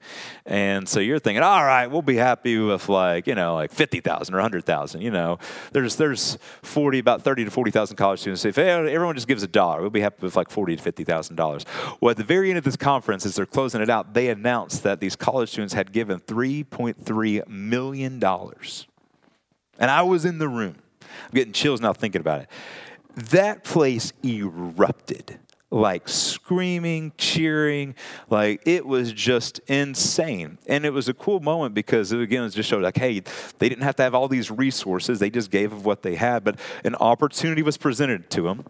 And 0.47 0.89
so 0.89 0.99
you're 0.99 1.19
thinking, 1.19 1.43
all 1.43 1.65
right, 1.65 1.87
we'll 1.87 2.03
be 2.03 2.17
happy 2.17 2.59
with 2.59 2.89
like, 2.89 3.27
you 3.27 3.35
know, 3.35 3.55
like 3.55 3.71
50,000 3.71 4.35
or 4.35 4.39
100,000, 4.39 5.03
you 5.03 5.11
know. 5.11 5.39
There's 5.73 5.97
there's 5.97 6.39
40 6.63 6.99
about 6.99 7.23
30 7.23 7.45
to 7.45 7.51
40,000 7.51 7.97
college 7.97 8.21
students. 8.21 8.45
If 8.45 8.57
everyone 8.57 9.15
just 9.15 9.29
gives 9.29 9.43
a 9.43 9.49
dollar, 9.49 9.83
we'll 9.83 9.91
be 9.91 10.01
happy 10.01 10.23
with 10.23 10.37
like 10.37 10.51
40 10.51 10.77
to 10.77 10.83
50,000 10.83 11.37
dollars. 11.37 11.65
Well, 12.01 12.11
at 12.11 12.17
the 12.17 12.25
very 12.25 12.49
end 12.49 12.59
of 12.59 12.65
this 12.65 12.77
conference 12.77 13.27
as 13.27 13.37
they're 13.37 13.47
closing 13.47 13.83
it 13.83 13.91
out, 13.91 14.15
they 14.15 14.31
announced 14.31 14.83
that 14.85 15.01
these 15.01 15.17
college 15.17 15.51
students 15.51 15.75
had 15.75 15.93
given 15.93 16.19
3.3 16.21 17.47
million 17.47 18.19
dollars. 18.19 18.87
And 19.79 19.91
I 19.91 20.03
was 20.03 20.25
in 20.25 20.39
the 20.39 20.49
room. 20.49 20.77
I'm 21.25 21.35
getting 21.35 21.53
chills 21.53 21.81
now 21.81 21.93
thinking 21.93 22.21
about 22.21 22.41
it. 22.43 22.49
That 23.31 23.65
place 23.65 24.13
erupted 24.25 25.39
like 25.71 26.09
screaming, 26.09 27.13
cheering, 27.17 27.95
like 28.29 28.63
it 28.67 28.85
was 28.85 29.13
just 29.13 29.61
insane. 29.69 30.59
And 30.67 30.85
it 30.85 30.91
was 30.91 31.09
a 31.09 31.15
cool 31.15 31.41
moment 31.41 31.75
because 31.75 32.13
it, 32.13 32.21
again, 32.21 32.43
it 32.45 32.51
just 32.51 32.69
showed 32.69 32.83
like, 32.83 32.97
hey, 32.97 33.23
they 33.59 33.69
didn't 33.69 33.85
have 33.85 33.97
to 33.97 34.03
have 34.03 34.15
all 34.15 34.29
these 34.29 34.51
resources. 34.51 35.21
They 35.21 35.31
just 35.31 35.51
gave 35.51 35.73
of 35.73 35.85
what 35.85 36.03
they 36.03 36.17
had, 36.17 36.45
but 36.45 36.59
an 36.85 36.97
opportunity 36.97 37.63
was 37.63 37.77
presented 37.77 38.31
to 38.31 38.43
them. 38.43 38.65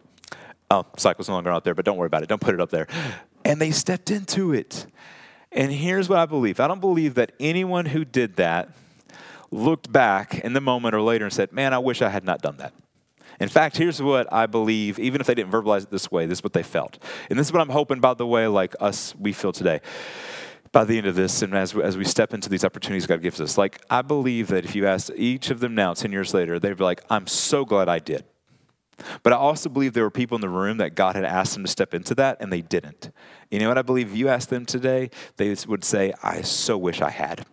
Oh, 0.70 0.86
cycle's 0.96 1.28
no 1.28 1.34
longer 1.34 1.50
out 1.50 1.64
there, 1.64 1.74
but 1.74 1.84
don't 1.84 1.96
worry 1.96 2.06
about 2.06 2.22
it. 2.22 2.28
Don't 2.28 2.40
put 2.40 2.54
it 2.54 2.60
up 2.60 2.70
there. 2.70 2.86
And 3.44 3.60
they 3.60 3.70
stepped 3.70 4.10
into 4.10 4.52
it. 4.52 4.86
And 5.52 5.72
here's 5.72 6.08
what 6.08 6.18
I 6.18 6.26
believe 6.26 6.60
I 6.60 6.68
don't 6.68 6.80
believe 6.80 7.14
that 7.14 7.32
anyone 7.40 7.86
who 7.86 8.04
did 8.04 8.36
that 8.36 8.70
looked 9.50 9.92
back 9.92 10.38
in 10.38 10.52
the 10.52 10.60
moment 10.60 10.94
or 10.94 11.02
later 11.02 11.24
and 11.24 11.32
said, 11.32 11.52
Man, 11.52 11.74
I 11.74 11.78
wish 11.78 12.02
I 12.02 12.08
had 12.08 12.24
not 12.24 12.42
done 12.42 12.56
that. 12.58 12.72
In 13.40 13.48
fact, 13.48 13.78
here's 13.78 14.02
what 14.02 14.30
I 14.32 14.46
believe, 14.46 14.98
even 14.98 15.20
if 15.20 15.26
they 15.26 15.34
didn't 15.34 15.50
verbalize 15.50 15.84
it 15.84 15.90
this 15.90 16.10
way, 16.10 16.26
this 16.26 16.38
is 16.38 16.44
what 16.44 16.52
they 16.52 16.62
felt. 16.62 17.02
And 17.30 17.38
this 17.38 17.46
is 17.46 17.52
what 17.52 17.62
I'm 17.62 17.70
hoping, 17.70 17.98
by 18.00 18.12
the 18.12 18.26
way, 18.26 18.46
like 18.46 18.74
us, 18.80 19.14
we 19.18 19.32
feel 19.32 19.52
today. 19.52 19.80
By 20.72 20.84
the 20.84 20.98
end 20.98 21.06
of 21.06 21.16
this, 21.16 21.42
and 21.42 21.54
as, 21.54 21.74
as 21.74 21.96
we 21.96 22.04
step 22.04 22.32
into 22.32 22.48
these 22.48 22.64
opportunities 22.64 23.06
God 23.06 23.22
gives 23.22 23.40
us, 23.40 23.58
like 23.58 23.80
I 23.90 24.02
believe 24.02 24.48
that 24.48 24.64
if 24.64 24.76
you 24.76 24.86
ask 24.86 25.10
each 25.16 25.50
of 25.50 25.58
them 25.58 25.74
now, 25.74 25.94
10 25.94 26.12
years 26.12 26.32
later, 26.32 26.58
they'd 26.58 26.76
be 26.76 26.84
like, 26.84 27.02
I'm 27.10 27.26
so 27.26 27.64
glad 27.64 27.88
I 27.88 27.98
did. 27.98 28.24
But 29.22 29.32
I 29.32 29.36
also 29.36 29.68
believe 29.70 29.94
there 29.94 30.04
were 30.04 30.10
people 30.10 30.36
in 30.36 30.42
the 30.42 30.48
room 30.48 30.76
that 30.76 30.94
God 30.94 31.16
had 31.16 31.24
asked 31.24 31.54
them 31.54 31.64
to 31.64 31.70
step 31.70 31.94
into 31.94 32.14
that, 32.16 32.36
and 32.40 32.52
they 32.52 32.60
didn't. 32.60 33.10
You 33.50 33.58
know 33.58 33.68
what 33.68 33.78
I 33.78 33.82
believe? 33.82 34.10
If 34.10 34.16
you 34.16 34.28
ask 34.28 34.48
them 34.50 34.66
today, 34.66 35.10
they 35.38 35.56
would 35.66 35.82
say, 35.82 36.12
I 36.22 36.42
so 36.42 36.76
wish 36.76 37.00
I 37.00 37.10
had. 37.10 37.46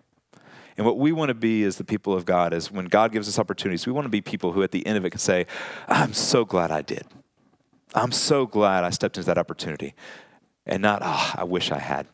And 0.77 0.85
what 0.85 0.97
we 0.97 1.11
want 1.11 1.29
to 1.29 1.35
be 1.35 1.63
as 1.63 1.77
the 1.77 1.83
people 1.83 2.13
of 2.13 2.25
God 2.25 2.53
is 2.53 2.71
when 2.71 2.85
God 2.85 3.11
gives 3.11 3.27
us 3.27 3.39
opportunities, 3.39 3.87
we 3.87 3.93
want 3.93 4.05
to 4.05 4.09
be 4.09 4.21
people 4.21 4.51
who 4.51 4.61
at 4.61 4.71
the 4.71 4.85
end 4.85 4.97
of 4.97 5.05
it 5.05 5.09
can 5.09 5.19
say, 5.19 5.47
I'm 5.87 6.13
so 6.13 6.45
glad 6.45 6.69
I 6.69 6.83
did. 6.83 7.05
I'm 7.95 8.11
so 8.11 8.45
glad 8.45 8.83
I 8.83 8.91
stepped 8.91 9.17
into 9.17 9.25
that 9.25 9.39
opportunity. 9.39 9.95
And 10.67 10.81
not, 10.81 11.01
oh, 11.03 11.33
I 11.35 11.45
wish 11.45 11.71
I 11.71 11.79
had. 11.79 12.07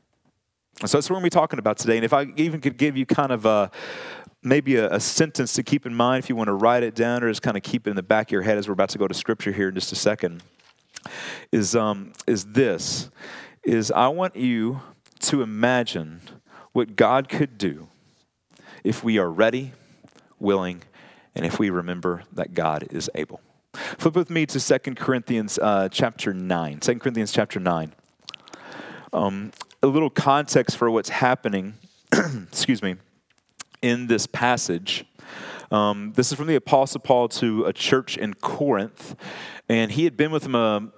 And 0.79 0.89
so 0.89 0.97
that's 0.97 1.09
what 1.09 1.15
we're 1.15 1.21
going 1.21 1.29
to 1.29 1.35
be 1.35 1.39
talking 1.41 1.59
about 1.59 1.77
today. 1.77 1.97
And 1.97 2.05
if 2.05 2.13
I 2.13 2.27
even 2.37 2.61
could 2.61 2.77
give 2.77 2.95
you 2.95 3.05
kind 3.05 3.31
of 3.31 3.45
a, 3.45 3.69
maybe 4.43 4.77
a, 4.77 4.91
a, 4.91 4.99
sentence 4.99 5.53
to 5.53 5.63
keep 5.63 5.85
in 5.85 5.93
mind 5.93 6.23
if 6.23 6.29
you 6.29 6.35
want 6.35 6.47
to 6.47 6.53
write 6.53 6.83
it 6.83 6.95
down 6.95 7.23
or 7.23 7.29
just 7.29 7.41
kind 7.41 7.57
of 7.57 7.63
keep 7.63 7.87
it 7.87 7.89
in 7.89 7.95
the 7.95 8.03
back 8.03 8.27
of 8.27 8.31
your 8.31 8.41
head 8.43 8.57
as 8.57 8.67
we're 8.67 8.73
about 8.73 8.89
to 8.89 8.97
go 8.97 9.07
to 9.07 9.13
scripture 9.13 9.51
here 9.51 9.69
in 9.69 9.75
just 9.75 9.91
a 9.91 9.95
second, 9.95 10.43
is, 11.51 11.75
um, 11.75 12.13
is 12.27 12.45
this, 12.45 13.09
is 13.63 13.91
I 13.91 14.07
want 14.07 14.35
you 14.35 14.81
to 15.21 15.41
imagine 15.41 16.21
what 16.73 16.95
God 16.95 17.29
could 17.29 17.57
do 17.57 17.87
if 18.83 19.03
we 19.03 19.17
are 19.17 19.29
ready, 19.29 19.73
willing, 20.39 20.83
and 21.35 21.45
if 21.45 21.59
we 21.59 21.69
remember 21.69 22.23
that 22.33 22.53
God 22.53 22.87
is 22.91 23.09
able. 23.15 23.41
Flip 23.73 24.15
with 24.15 24.29
me 24.29 24.45
to 24.45 24.59
2 24.59 24.95
Corinthians 24.95 25.57
uh, 25.59 25.89
chapter 25.89 26.33
9. 26.33 26.79
2 26.79 26.99
Corinthians 26.99 27.31
chapter 27.31 27.59
9. 27.59 27.93
Um, 29.11 29.51
a 29.81 29.87
little 29.87 30.09
context 30.09 30.77
for 30.77 30.91
what's 30.91 31.09
happening, 31.09 31.73
excuse 32.13 32.83
me, 32.83 32.95
in 33.81 34.07
this 34.07 34.27
passage. 34.27 35.05
Um, 35.71 36.13
this 36.15 36.31
is 36.31 36.37
from 36.37 36.47
the 36.47 36.55
Apostle 36.55 37.01
Paul 37.01 37.29
to 37.29 37.65
a 37.65 37.73
church 37.73 38.17
in 38.17 38.35
Corinth, 38.35 39.15
and 39.67 39.91
he 39.91 40.03
had 40.03 40.15
been 40.15 40.31
with 40.31 40.43
them 40.43 40.55
a, 40.55 40.91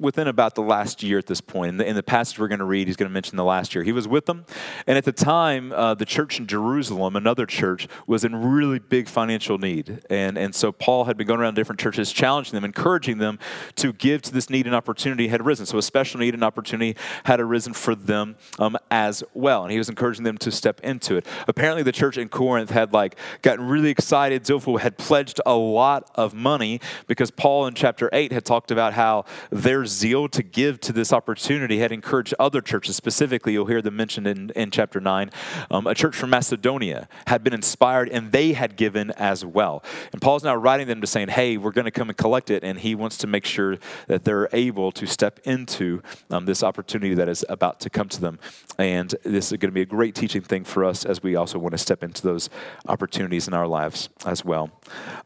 within 0.00 0.28
about 0.28 0.54
the 0.54 0.62
last 0.62 1.02
year 1.02 1.18
at 1.18 1.26
this 1.26 1.40
point. 1.40 1.70
In 1.70 1.76
the, 1.78 1.86
in 1.86 1.96
the 1.96 2.04
passage 2.04 2.38
we're 2.38 2.46
going 2.46 2.60
to 2.60 2.64
read, 2.64 2.86
he's 2.86 2.96
going 2.96 3.08
to 3.08 3.12
mention 3.12 3.36
the 3.36 3.44
last 3.44 3.74
year. 3.74 3.82
He 3.82 3.90
was 3.90 4.06
with 4.06 4.26
them. 4.26 4.46
And 4.86 4.96
at 4.96 5.04
the 5.04 5.12
time, 5.12 5.72
uh, 5.72 5.94
the 5.94 6.04
church 6.04 6.38
in 6.38 6.46
Jerusalem, 6.46 7.16
another 7.16 7.46
church, 7.46 7.88
was 8.06 8.24
in 8.24 8.36
really 8.36 8.78
big 8.78 9.08
financial 9.08 9.58
need. 9.58 10.00
And, 10.08 10.38
and 10.38 10.54
so 10.54 10.70
Paul 10.70 11.06
had 11.06 11.16
been 11.16 11.26
going 11.26 11.40
around 11.40 11.54
different 11.54 11.80
churches, 11.80 12.12
challenging 12.12 12.54
them, 12.54 12.64
encouraging 12.64 13.18
them 13.18 13.40
to 13.76 13.92
give 13.92 14.22
to 14.22 14.32
this 14.32 14.48
need 14.48 14.66
and 14.66 14.74
opportunity 14.74 15.28
had 15.28 15.40
arisen. 15.40 15.66
So 15.66 15.78
a 15.78 15.82
special 15.82 16.20
need 16.20 16.34
and 16.34 16.44
opportunity 16.44 16.96
had 17.24 17.40
arisen 17.40 17.72
for 17.72 17.96
them 17.96 18.36
um, 18.60 18.76
as 18.92 19.24
well. 19.34 19.64
And 19.64 19.72
he 19.72 19.78
was 19.78 19.88
encouraging 19.88 20.22
them 20.22 20.38
to 20.38 20.52
step 20.52 20.80
into 20.82 21.16
it. 21.16 21.26
Apparently, 21.48 21.82
the 21.82 21.92
church 21.92 22.16
in 22.16 22.28
Corinth 22.28 22.70
had 22.70 22.92
like 22.92 23.16
gotten 23.42 23.66
really 23.66 23.90
excited. 23.90 24.44
Zilpha 24.44 24.78
had 24.78 24.96
pledged 24.96 25.40
a 25.44 25.56
lot 25.56 26.08
of 26.14 26.34
money 26.34 26.80
because 27.08 27.32
Paul 27.32 27.66
in 27.66 27.74
chapter 27.74 28.08
8 28.12 28.30
had 28.30 28.44
talked 28.44 28.70
about 28.70 28.92
how 28.92 29.24
their 29.50 29.87
zeal 29.88 30.28
to 30.28 30.42
give 30.42 30.80
to 30.80 30.92
this 30.92 31.12
opportunity 31.12 31.78
had 31.78 31.92
encouraged 31.92 32.34
other 32.38 32.60
churches. 32.60 32.96
Specifically, 32.96 33.52
you'll 33.52 33.66
hear 33.66 33.82
them 33.82 33.96
mentioned 33.96 34.26
in, 34.26 34.50
in 34.50 34.70
chapter 34.70 35.00
9. 35.00 35.30
Um, 35.70 35.86
a 35.86 35.94
church 35.94 36.16
from 36.16 36.30
Macedonia 36.30 37.08
had 37.26 37.42
been 37.42 37.54
inspired 37.54 38.08
and 38.08 38.32
they 38.32 38.52
had 38.52 38.76
given 38.76 39.10
as 39.12 39.44
well. 39.44 39.82
And 40.12 40.20
Paul's 40.20 40.44
now 40.44 40.54
writing 40.54 40.86
them 40.86 41.00
to 41.00 41.06
saying, 41.06 41.28
hey, 41.28 41.56
we're 41.56 41.72
going 41.72 41.84
to 41.86 41.90
come 41.90 42.08
and 42.08 42.16
collect 42.16 42.50
it. 42.50 42.62
And 42.64 42.78
he 42.78 42.94
wants 42.94 43.18
to 43.18 43.26
make 43.26 43.44
sure 43.44 43.78
that 44.06 44.24
they're 44.24 44.48
able 44.52 44.92
to 44.92 45.06
step 45.06 45.40
into 45.44 46.02
um, 46.30 46.46
this 46.46 46.62
opportunity 46.62 47.14
that 47.14 47.28
is 47.28 47.44
about 47.48 47.80
to 47.80 47.90
come 47.90 48.08
to 48.08 48.20
them. 48.20 48.38
And 48.78 49.14
this 49.24 49.52
is 49.52 49.58
going 49.58 49.70
to 49.70 49.74
be 49.74 49.82
a 49.82 49.86
great 49.86 50.14
teaching 50.14 50.42
thing 50.42 50.64
for 50.64 50.84
us 50.84 51.04
as 51.04 51.22
we 51.22 51.36
also 51.36 51.58
want 51.58 51.72
to 51.72 51.78
step 51.78 52.02
into 52.02 52.22
those 52.22 52.50
opportunities 52.86 53.48
in 53.48 53.54
our 53.54 53.66
lives 53.66 54.08
as 54.26 54.44
well. 54.44 54.70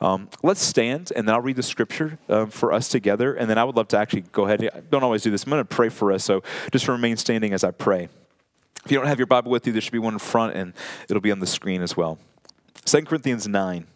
Um, 0.00 0.28
let's 0.42 0.62
stand 0.62 1.12
and 1.14 1.26
then 1.26 1.34
I'll 1.34 1.40
read 1.40 1.56
the 1.56 1.62
scripture 1.62 2.18
uh, 2.28 2.46
for 2.46 2.72
us 2.72 2.88
together. 2.88 3.34
And 3.34 3.48
then 3.48 3.58
I 3.58 3.64
would 3.64 3.76
love 3.76 3.88
to 3.88 3.98
actually 3.98 4.22
go 4.32 4.46
ahead 4.46 4.51
I 4.52 4.80
don't 4.90 5.02
always 5.02 5.22
do 5.22 5.30
this. 5.30 5.44
I'm 5.44 5.50
going 5.50 5.60
to 5.60 5.64
pray 5.64 5.88
for 5.88 6.12
us, 6.12 6.24
so 6.24 6.42
just 6.70 6.88
remain 6.88 7.16
standing 7.16 7.52
as 7.52 7.64
I 7.64 7.70
pray. 7.70 8.08
If 8.84 8.90
you 8.90 8.98
don't 8.98 9.06
have 9.06 9.18
your 9.18 9.26
Bible 9.26 9.50
with 9.50 9.66
you, 9.66 9.72
there 9.72 9.80
should 9.80 9.92
be 9.92 9.98
one 9.98 10.14
in 10.14 10.18
front, 10.18 10.56
and 10.56 10.74
it'll 11.08 11.20
be 11.20 11.32
on 11.32 11.38
the 11.38 11.46
screen 11.46 11.82
as 11.82 11.96
well. 11.96 12.18
2 12.84 13.02
Corinthians 13.02 13.46
9. 13.46 13.86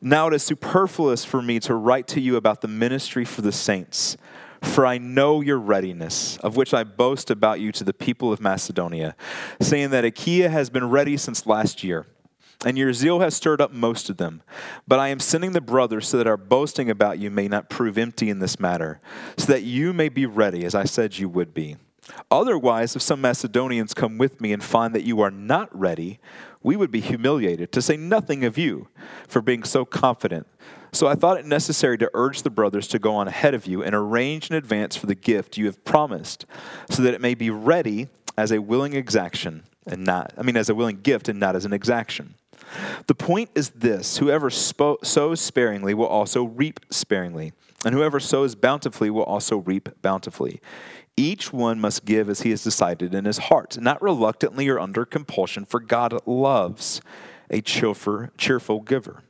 Now 0.00 0.28
it 0.28 0.34
is 0.34 0.42
superfluous 0.42 1.24
for 1.24 1.42
me 1.42 1.58
to 1.60 1.74
write 1.74 2.06
to 2.08 2.20
you 2.20 2.36
about 2.36 2.60
the 2.60 2.68
ministry 2.68 3.24
for 3.24 3.42
the 3.42 3.52
saints, 3.52 4.16
for 4.62 4.86
I 4.86 4.98
know 4.98 5.40
your 5.40 5.58
readiness, 5.58 6.36
of 6.38 6.56
which 6.56 6.72
I 6.72 6.84
boast 6.84 7.30
about 7.30 7.60
you 7.60 7.72
to 7.72 7.84
the 7.84 7.94
people 7.94 8.32
of 8.32 8.40
Macedonia, 8.40 9.16
saying 9.60 9.90
that 9.90 10.04
Achaia 10.04 10.48
has 10.48 10.70
been 10.70 10.88
ready 10.88 11.16
since 11.16 11.46
last 11.46 11.82
year 11.82 12.06
and 12.64 12.78
your 12.78 12.92
zeal 12.92 13.20
has 13.20 13.34
stirred 13.34 13.60
up 13.60 13.72
most 13.72 14.10
of 14.10 14.16
them. 14.16 14.42
But 14.88 14.98
I 14.98 15.08
am 15.08 15.20
sending 15.20 15.52
the 15.52 15.60
brothers 15.60 16.08
so 16.08 16.18
that 16.18 16.26
our 16.26 16.36
boasting 16.36 16.90
about 16.90 17.18
you 17.18 17.30
may 17.30 17.46
not 17.46 17.70
prove 17.70 17.98
empty 17.98 18.30
in 18.30 18.38
this 18.38 18.58
matter, 18.58 19.00
so 19.36 19.46
that 19.52 19.62
you 19.62 19.92
may 19.92 20.08
be 20.08 20.26
ready, 20.26 20.64
as 20.64 20.74
I 20.74 20.84
said 20.84 21.18
you 21.18 21.28
would 21.28 21.54
be. 21.54 21.76
Otherwise, 22.30 22.94
if 22.96 23.02
some 23.02 23.20
Macedonians 23.20 23.94
come 23.94 24.18
with 24.18 24.40
me 24.40 24.52
and 24.52 24.62
find 24.62 24.94
that 24.94 25.04
you 25.04 25.20
are 25.20 25.30
not 25.30 25.74
ready, 25.78 26.18
we 26.62 26.76
would 26.76 26.90
be 26.90 27.00
humiliated, 27.00 27.72
to 27.72 27.82
say 27.82 27.96
nothing 27.96 28.44
of 28.44 28.58
you, 28.58 28.88
for 29.28 29.40
being 29.40 29.64
so 29.64 29.84
confident. 29.84 30.46
So 30.92 31.06
I 31.06 31.14
thought 31.14 31.38
it 31.38 31.46
necessary 31.46 31.98
to 31.98 32.10
urge 32.14 32.42
the 32.42 32.50
brothers 32.50 32.88
to 32.88 32.98
go 32.98 33.14
on 33.14 33.26
ahead 33.26 33.54
of 33.54 33.66
you 33.66 33.82
and 33.82 33.94
arrange 33.94 34.50
in 34.50 34.56
advance 34.56 34.96
for 34.96 35.06
the 35.06 35.14
gift 35.14 35.56
you 35.56 35.66
have 35.66 35.84
promised, 35.84 36.46
so 36.90 37.02
that 37.02 37.14
it 37.14 37.20
may 37.20 37.34
be 37.34 37.50
ready 37.50 38.08
as 38.36 38.52
a 38.52 38.60
willing 38.60 38.94
exaction 38.94 39.64
and 39.86 40.04
not, 40.04 40.32
I 40.36 40.42
mean, 40.42 40.56
as 40.56 40.68
a 40.68 40.74
willing 40.74 41.00
gift 41.00 41.28
and 41.28 41.38
not 41.38 41.56
as 41.56 41.64
an 41.64 41.72
exaction. 41.72 42.34
The 43.06 43.14
point 43.14 43.50
is 43.54 43.70
this 43.70 44.18
whoever 44.18 44.50
spo- 44.50 45.04
sows 45.04 45.40
sparingly 45.40 45.94
will 45.94 46.06
also 46.06 46.44
reap 46.44 46.80
sparingly, 46.90 47.52
and 47.84 47.94
whoever 47.94 48.20
sows 48.20 48.54
bountifully 48.54 49.10
will 49.10 49.24
also 49.24 49.58
reap 49.58 49.88
bountifully. 50.02 50.60
Each 51.16 51.52
one 51.52 51.80
must 51.80 52.04
give 52.04 52.28
as 52.28 52.42
he 52.42 52.50
has 52.50 52.64
decided 52.64 53.14
in 53.14 53.24
his 53.24 53.38
heart, 53.38 53.78
not 53.80 54.02
reluctantly 54.02 54.68
or 54.68 54.80
under 54.80 55.04
compulsion, 55.04 55.64
for 55.64 55.78
God 55.78 56.18
loves 56.26 57.00
a 57.50 57.60
cheerful 57.60 58.80
giver. 58.80 59.22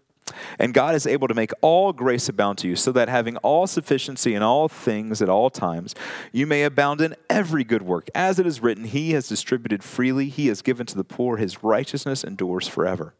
And 0.58 0.72
God 0.72 0.94
is 0.94 1.06
able 1.06 1.28
to 1.28 1.34
make 1.34 1.52
all 1.60 1.92
grace 1.92 2.28
abound 2.28 2.58
to 2.58 2.68
you, 2.68 2.76
so 2.76 2.92
that 2.92 3.08
having 3.08 3.36
all 3.38 3.66
sufficiency 3.66 4.34
in 4.34 4.42
all 4.42 4.68
things 4.68 5.20
at 5.20 5.28
all 5.28 5.50
times, 5.50 5.94
you 6.32 6.46
may 6.46 6.62
abound 6.62 7.00
in 7.00 7.14
every 7.28 7.64
good 7.64 7.82
work. 7.82 8.08
As 8.14 8.38
it 8.38 8.46
is 8.46 8.62
written, 8.62 8.84
He 8.84 9.12
has 9.12 9.28
distributed 9.28 9.84
freely, 9.84 10.28
He 10.28 10.46
has 10.46 10.62
given 10.62 10.86
to 10.86 10.96
the 10.96 11.04
poor, 11.04 11.36
His 11.36 11.62
righteousness 11.62 12.24
endures 12.24 12.68
forever. 12.68 13.14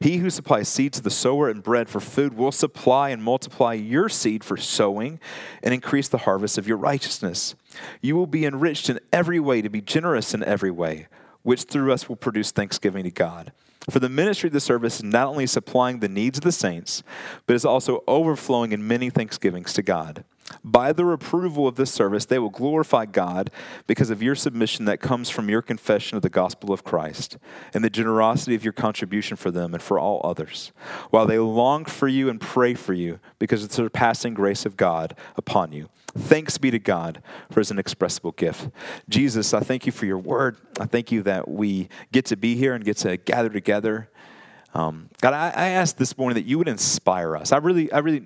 He 0.00 0.18
who 0.18 0.30
supplies 0.30 0.68
seed 0.68 0.92
to 0.92 1.02
the 1.02 1.10
sower 1.10 1.48
and 1.48 1.62
bread 1.62 1.88
for 1.88 2.00
food 2.00 2.34
will 2.34 2.52
supply 2.52 3.08
and 3.10 3.22
multiply 3.22 3.72
your 3.72 4.08
seed 4.08 4.44
for 4.44 4.56
sowing 4.56 5.18
and 5.62 5.74
increase 5.74 6.08
the 6.08 6.18
harvest 6.18 6.56
of 6.56 6.68
your 6.68 6.76
righteousness. 6.76 7.56
You 8.00 8.14
will 8.14 8.28
be 8.28 8.46
enriched 8.46 8.88
in 8.88 9.00
every 9.12 9.40
way 9.40 9.60
to 9.60 9.68
be 9.68 9.80
generous 9.80 10.34
in 10.34 10.44
every 10.44 10.70
way, 10.70 11.08
which 11.48 11.62
through 11.62 11.90
us 11.90 12.10
will 12.10 12.16
produce 12.16 12.50
thanksgiving 12.50 13.04
to 13.04 13.10
God. 13.10 13.52
For 13.88 14.00
the 14.00 14.10
ministry 14.10 14.48
of 14.48 14.52
the 14.52 14.60
service 14.60 14.96
is 14.96 15.02
not 15.02 15.28
only 15.28 15.46
supplying 15.46 16.00
the 16.00 16.06
needs 16.06 16.36
of 16.36 16.44
the 16.44 16.52
saints, 16.52 17.02
but 17.46 17.56
is 17.56 17.64
also 17.64 18.04
overflowing 18.06 18.72
in 18.72 18.86
many 18.86 19.08
thanksgivings 19.08 19.72
to 19.72 19.82
God. 19.82 20.24
By 20.64 20.92
the 20.92 21.06
approval 21.06 21.68
of 21.68 21.76
this 21.76 21.90
service, 21.90 22.24
they 22.24 22.38
will 22.38 22.50
glorify 22.50 23.04
God 23.06 23.50
because 23.86 24.10
of 24.10 24.22
your 24.22 24.34
submission 24.34 24.86
that 24.86 25.00
comes 25.00 25.28
from 25.28 25.48
your 25.48 25.62
confession 25.62 26.16
of 26.16 26.22
the 26.22 26.30
gospel 26.30 26.72
of 26.72 26.84
Christ 26.84 27.36
and 27.74 27.84
the 27.84 27.90
generosity 27.90 28.54
of 28.54 28.64
your 28.64 28.72
contribution 28.72 29.36
for 29.36 29.50
them 29.50 29.74
and 29.74 29.82
for 29.82 29.98
all 29.98 30.20
others, 30.24 30.72
while 31.10 31.26
they 31.26 31.38
long 31.38 31.84
for 31.84 32.08
you 32.08 32.30
and 32.30 32.40
pray 32.40 32.74
for 32.74 32.94
you 32.94 33.20
because 33.38 33.62
of 33.62 33.68
the 33.68 33.74
surpassing 33.74 34.34
grace 34.34 34.64
of 34.64 34.76
God 34.76 35.14
upon 35.36 35.72
you. 35.72 35.88
Thanks 36.16 36.56
be 36.56 36.70
to 36.70 36.78
God 36.78 37.22
for 37.50 37.60
his 37.60 37.70
inexpressible 37.70 38.32
gift. 38.32 38.70
Jesus, 39.08 39.52
I 39.52 39.60
thank 39.60 39.86
you 39.86 39.92
for 39.92 40.06
your 40.06 40.18
word. 40.18 40.56
I 40.80 40.86
thank 40.86 41.12
you 41.12 41.22
that 41.24 41.48
we 41.48 41.90
get 42.10 42.24
to 42.26 42.36
be 42.36 42.56
here 42.56 42.74
and 42.74 42.84
get 42.84 42.96
to 42.98 43.16
gather 43.18 43.50
together. 43.50 44.08
Um, 44.74 45.10
God, 45.20 45.34
I, 45.34 45.48
I 45.50 45.68
ask 45.68 45.96
this 45.96 46.16
morning 46.16 46.34
that 46.34 46.48
you 46.48 46.58
would 46.58 46.68
inspire 46.68 47.36
us. 47.36 47.52
I 47.52 47.58
really, 47.58 47.92
I 47.92 47.98
really 47.98 48.24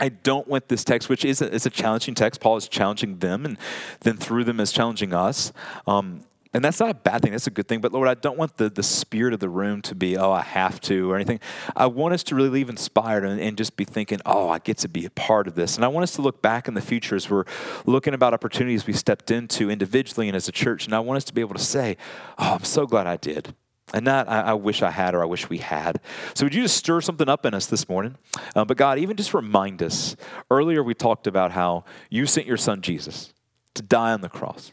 I 0.00 0.08
don't 0.08 0.48
want 0.48 0.68
this 0.68 0.82
text, 0.82 1.08
which 1.08 1.24
is 1.24 1.42
a, 1.42 1.52
is 1.52 1.66
a 1.66 1.70
challenging 1.70 2.14
text. 2.14 2.40
Paul 2.40 2.56
is 2.56 2.68
challenging 2.68 3.18
them, 3.18 3.44
and 3.44 3.58
then 4.00 4.16
through 4.16 4.44
them 4.44 4.58
is 4.58 4.72
challenging 4.72 5.12
us. 5.12 5.52
Um, 5.86 6.22
and 6.52 6.64
that's 6.64 6.80
not 6.80 6.90
a 6.90 6.94
bad 6.94 7.22
thing, 7.22 7.30
that's 7.30 7.46
a 7.46 7.50
good 7.52 7.68
thing. 7.68 7.80
But 7.80 7.92
Lord, 7.92 8.08
I 8.08 8.14
don't 8.14 8.36
want 8.36 8.56
the, 8.56 8.68
the 8.68 8.82
spirit 8.82 9.32
of 9.34 9.38
the 9.38 9.48
room 9.48 9.82
to 9.82 9.94
be, 9.94 10.16
oh, 10.16 10.32
I 10.32 10.42
have 10.42 10.80
to, 10.82 11.10
or 11.10 11.14
anything. 11.14 11.38
I 11.76 11.86
want 11.86 12.12
us 12.12 12.24
to 12.24 12.34
really 12.34 12.48
leave 12.48 12.68
inspired 12.68 13.24
and, 13.24 13.40
and, 13.40 13.56
just 13.56 13.76
be 13.76 13.84
thinking, 13.84 14.20
oh, 14.26 14.48
I 14.48 14.58
get 14.58 14.78
to 14.78 14.88
be 14.88 15.04
a 15.04 15.10
part 15.10 15.46
of 15.46 15.54
this. 15.54 15.76
And 15.76 15.84
I 15.84 15.88
want 15.88 16.02
us 16.02 16.12
to 16.16 16.22
look 16.22 16.42
back 16.42 16.66
in 16.66 16.74
the 16.74 16.80
future 16.80 17.14
as 17.14 17.30
we're 17.30 17.44
looking 17.86 18.14
about 18.14 18.34
opportunities 18.34 18.86
we 18.86 18.94
stepped 18.94 19.30
into 19.30 19.70
individually 19.70 20.28
and 20.28 20.36
as 20.36 20.48
a 20.48 20.52
church. 20.52 20.86
And 20.86 20.94
I 20.94 20.98
want 20.98 21.18
us 21.18 21.24
to 21.24 21.34
be 21.34 21.40
able 21.40 21.54
to 21.54 21.62
say, 21.62 21.96
oh, 22.38 22.54
I'm 22.54 22.64
so 22.64 22.84
glad 22.86 23.06
I 23.06 23.16
did. 23.16 23.54
And 23.92 24.06
that 24.06 24.30
I, 24.30 24.40
I, 24.40 24.52
wish 24.54 24.82
I 24.82 24.90
had 24.90 25.14
or 25.14 25.22
I 25.22 25.26
wish 25.26 25.48
we 25.48 25.58
had. 25.58 26.00
So, 26.34 26.46
would 26.46 26.54
you 26.54 26.62
just 26.62 26.76
stir 26.76 27.00
something 27.00 27.28
up 27.28 27.44
in 27.44 27.54
us 27.54 27.66
this 27.66 27.88
morning? 27.88 28.16
Uh, 28.54 28.64
but, 28.64 28.76
God, 28.76 28.98
even 28.98 29.16
just 29.16 29.34
remind 29.34 29.82
us. 29.82 30.16
Earlier, 30.50 30.82
we 30.82 30.94
talked 30.94 31.26
about 31.26 31.52
how 31.52 31.84
you 32.08 32.26
sent 32.26 32.46
your 32.46 32.56
son 32.56 32.82
Jesus 32.82 33.32
to 33.74 33.82
die 33.82 34.12
on 34.12 34.20
the 34.20 34.28
cross. 34.28 34.72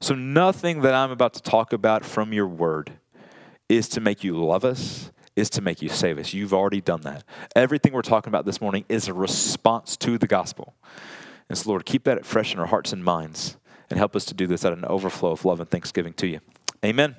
So, 0.00 0.14
nothing 0.14 0.82
that 0.82 0.94
I'm 0.94 1.10
about 1.10 1.34
to 1.34 1.42
talk 1.42 1.72
about 1.72 2.04
from 2.04 2.32
your 2.32 2.46
word 2.46 2.92
is 3.68 3.88
to 3.90 4.00
make 4.00 4.22
you 4.22 4.36
love 4.36 4.64
us, 4.64 5.10
is 5.34 5.48
to 5.50 5.62
make 5.62 5.80
you 5.80 5.88
save 5.88 6.18
us. 6.18 6.34
You've 6.34 6.52
already 6.52 6.80
done 6.80 7.00
that. 7.02 7.24
Everything 7.56 7.92
we're 7.92 8.02
talking 8.02 8.30
about 8.30 8.44
this 8.44 8.60
morning 8.60 8.84
is 8.88 9.08
a 9.08 9.14
response 9.14 9.96
to 9.98 10.18
the 10.18 10.26
gospel. 10.26 10.74
And 11.48 11.56
so, 11.56 11.70
Lord, 11.70 11.86
keep 11.86 12.04
that 12.04 12.26
fresh 12.26 12.52
in 12.52 12.60
our 12.60 12.66
hearts 12.66 12.92
and 12.92 13.02
minds 13.02 13.56
and 13.88 13.98
help 13.98 14.16
us 14.16 14.24
to 14.26 14.34
do 14.34 14.46
this 14.46 14.64
out 14.64 14.72
of 14.72 14.78
an 14.78 14.84
overflow 14.86 15.32
of 15.32 15.44
love 15.44 15.60
and 15.60 15.68
thanksgiving 15.68 16.12
to 16.14 16.26
you. 16.26 16.40
Amen. 16.84 17.16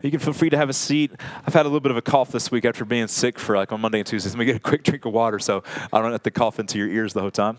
You 0.00 0.10
can 0.10 0.20
feel 0.20 0.32
free 0.32 0.50
to 0.50 0.56
have 0.56 0.68
a 0.68 0.74
seat. 0.74 1.12
I've 1.46 1.54
had 1.54 1.66
a 1.66 1.68
little 1.68 1.80
bit 1.80 1.90
of 1.90 1.96
a 1.96 2.02
cough 2.02 2.32
this 2.32 2.50
week 2.50 2.64
after 2.64 2.84
being 2.84 3.08
sick 3.08 3.38
for 3.38 3.56
like 3.56 3.72
on 3.72 3.80
Monday 3.80 3.98
and 3.98 4.06
Tuesdays. 4.06 4.34
Let 4.34 4.38
me 4.38 4.44
get 4.44 4.56
a 4.56 4.60
quick 4.60 4.82
drink 4.84 5.04
of 5.04 5.12
water 5.12 5.38
so 5.38 5.62
I 5.92 6.00
don't 6.00 6.12
have 6.12 6.22
to 6.24 6.30
cough 6.30 6.58
into 6.58 6.78
your 6.78 6.88
ears 6.88 7.12
the 7.12 7.20
whole 7.20 7.30
time. 7.30 7.58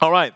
All 0.00 0.12
right. 0.12 0.34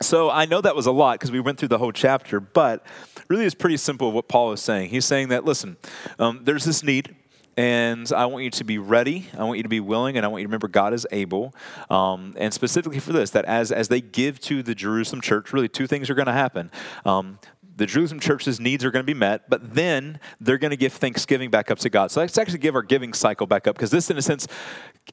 So 0.00 0.30
I 0.30 0.44
know 0.44 0.60
that 0.60 0.76
was 0.76 0.86
a 0.86 0.92
lot 0.92 1.18
because 1.18 1.32
we 1.32 1.40
went 1.40 1.58
through 1.58 1.68
the 1.68 1.78
whole 1.78 1.92
chapter, 1.92 2.38
but 2.40 2.84
really 3.28 3.44
it's 3.44 3.54
pretty 3.54 3.76
simple 3.76 4.12
what 4.12 4.28
Paul 4.28 4.52
is 4.52 4.60
saying. 4.60 4.90
He's 4.90 5.04
saying 5.04 5.28
that, 5.28 5.44
listen, 5.44 5.76
um, 6.18 6.40
there's 6.44 6.64
this 6.64 6.84
need 6.84 7.16
and 7.58 8.12
I 8.12 8.26
want 8.26 8.44
you 8.44 8.50
to 8.50 8.62
be 8.62 8.78
ready. 8.78 9.26
I 9.36 9.42
want 9.42 9.56
you 9.56 9.64
to 9.64 9.68
be 9.68 9.80
willing, 9.80 10.16
and 10.16 10.24
I 10.24 10.28
want 10.28 10.42
you 10.42 10.44
to 10.44 10.48
remember 10.48 10.68
God 10.68 10.94
is 10.94 11.08
able. 11.10 11.52
Um, 11.90 12.34
and 12.36 12.54
specifically 12.54 13.00
for 13.00 13.12
this, 13.12 13.30
that 13.30 13.44
as 13.46 13.72
as 13.72 13.88
they 13.88 14.00
give 14.00 14.38
to 14.42 14.62
the 14.62 14.76
Jerusalem 14.76 15.20
church, 15.20 15.52
really 15.52 15.68
two 15.68 15.88
things 15.88 16.08
are 16.08 16.14
going 16.14 16.26
to 16.28 16.32
happen. 16.32 16.70
Um, 17.04 17.40
the 17.78 17.86
Jerusalem 17.86 18.18
church's 18.18 18.58
needs 18.58 18.84
are 18.84 18.90
going 18.90 19.04
to 19.04 19.06
be 19.06 19.18
met, 19.18 19.48
but 19.48 19.74
then 19.74 20.18
they're 20.40 20.58
going 20.58 20.72
to 20.72 20.76
give 20.76 20.92
thanksgiving 20.92 21.48
back 21.48 21.70
up 21.70 21.78
to 21.78 21.88
God. 21.88 22.10
So 22.10 22.20
let's 22.20 22.36
actually 22.36 22.58
give 22.58 22.74
our 22.74 22.82
giving 22.82 23.12
cycle 23.12 23.46
back 23.46 23.68
up 23.68 23.76
because 23.76 23.92
this, 23.92 24.10
in 24.10 24.18
a 24.18 24.22
sense, 24.22 24.48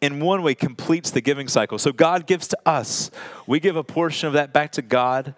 in 0.01 0.19
one 0.19 0.41
way, 0.41 0.55
completes 0.55 1.11
the 1.11 1.21
giving 1.21 1.47
cycle. 1.47 1.77
So 1.77 1.91
God 1.91 2.25
gives 2.25 2.47
to 2.49 2.57
us, 2.65 3.11
we 3.45 3.59
give 3.59 3.75
a 3.75 3.83
portion 3.83 4.27
of 4.27 4.33
that 4.33 4.51
back 4.51 4.71
to 4.73 4.81
God 4.81 5.35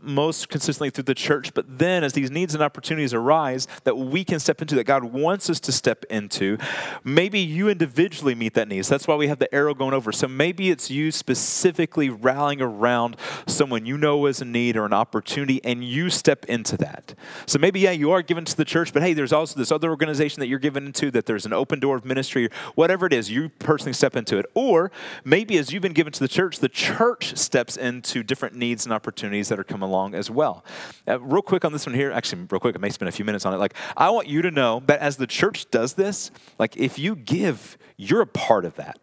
most 0.00 0.48
consistently 0.48 0.90
through 0.90 1.04
the 1.04 1.14
church, 1.14 1.54
but 1.54 1.78
then 1.78 2.04
as 2.04 2.12
these 2.12 2.30
needs 2.30 2.54
and 2.54 2.62
opportunities 2.62 3.14
arise 3.14 3.66
that 3.84 3.96
we 3.96 4.24
can 4.24 4.40
step 4.40 4.60
into, 4.60 4.74
that 4.74 4.84
God 4.84 5.04
wants 5.04 5.50
us 5.50 5.60
to 5.60 5.72
step 5.72 6.04
into, 6.10 6.58
maybe 7.04 7.40
you 7.40 7.68
individually 7.68 8.34
meet 8.34 8.54
that 8.54 8.68
need. 8.68 8.84
So 8.84 8.94
that's 8.94 9.06
why 9.06 9.16
we 9.16 9.28
have 9.28 9.38
the 9.38 9.52
arrow 9.54 9.74
going 9.74 9.94
over. 9.94 10.12
So 10.12 10.28
maybe 10.28 10.70
it's 10.70 10.90
you 10.90 11.10
specifically 11.10 12.08
rallying 12.08 12.60
around 12.60 13.16
someone 13.46 13.86
you 13.86 13.96
know 13.96 14.26
is 14.26 14.40
in 14.40 14.52
need 14.52 14.76
or 14.76 14.84
an 14.84 14.92
opportunity, 14.92 15.60
and 15.64 15.84
you 15.84 16.10
step 16.10 16.44
into 16.46 16.76
that. 16.78 17.14
So 17.46 17.58
maybe, 17.58 17.80
yeah, 17.80 17.92
you 17.92 18.10
are 18.10 18.22
given 18.22 18.44
to 18.44 18.56
the 18.56 18.64
church, 18.64 18.92
but 18.92 19.02
hey, 19.02 19.12
there's 19.12 19.32
also 19.32 19.58
this 19.58 19.72
other 19.72 19.90
organization 19.90 20.40
that 20.40 20.46
you're 20.46 20.58
given 20.58 20.86
into, 20.86 21.10
that 21.10 21.26
there's 21.26 21.46
an 21.46 21.52
open 21.52 21.80
door 21.80 21.96
of 21.96 22.04
ministry, 22.04 22.48
whatever 22.74 23.06
it 23.06 23.12
is, 23.12 23.30
you 23.30 23.48
personally 23.48 23.92
step 23.92 24.16
into 24.16 24.38
it. 24.38 24.46
Or 24.54 24.90
maybe 25.24 25.58
as 25.58 25.72
you've 25.72 25.82
been 25.82 25.92
given 25.92 26.12
to 26.12 26.20
the 26.20 26.28
church, 26.28 26.58
the 26.58 26.68
church 26.68 27.36
steps 27.36 27.76
into 27.76 28.22
different 28.22 28.54
needs 28.54 28.84
and 28.84 28.92
opportunities 28.92 29.48
that 29.48 29.58
are 29.58 29.64
coming 29.64 29.79
along 29.82 30.14
as 30.14 30.30
well. 30.30 30.64
Uh, 31.06 31.20
real 31.20 31.42
quick 31.42 31.64
on 31.64 31.72
this 31.72 31.86
one 31.86 31.94
here, 31.94 32.12
actually, 32.12 32.46
real 32.50 32.60
quick, 32.60 32.76
I 32.76 32.78
may 32.78 32.90
spend 32.90 33.08
a 33.08 33.12
few 33.12 33.24
minutes 33.24 33.44
on 33.46 33.54
it. 33.54 33.58
Like, 33.58 33.74
I 33.96 34.10
want 34.10 34.28
you 34.28 34.42
to 34.42 34.50
know 34.50 34.82
that 34.86 35.00
as 35.00 35.16
the 35.16 35.26
church 35.26 35.70
does 35.70 35.94
this, 35.94 36.30
like, 36.58 36.76
if 36.76 36.98
you 36.98 37.16
give, 37.16 37.76
you're 37.96 38.22
a 38.22 38.26
part 38.26 38.64
of 38.64 38.76
that. 38.76 38.98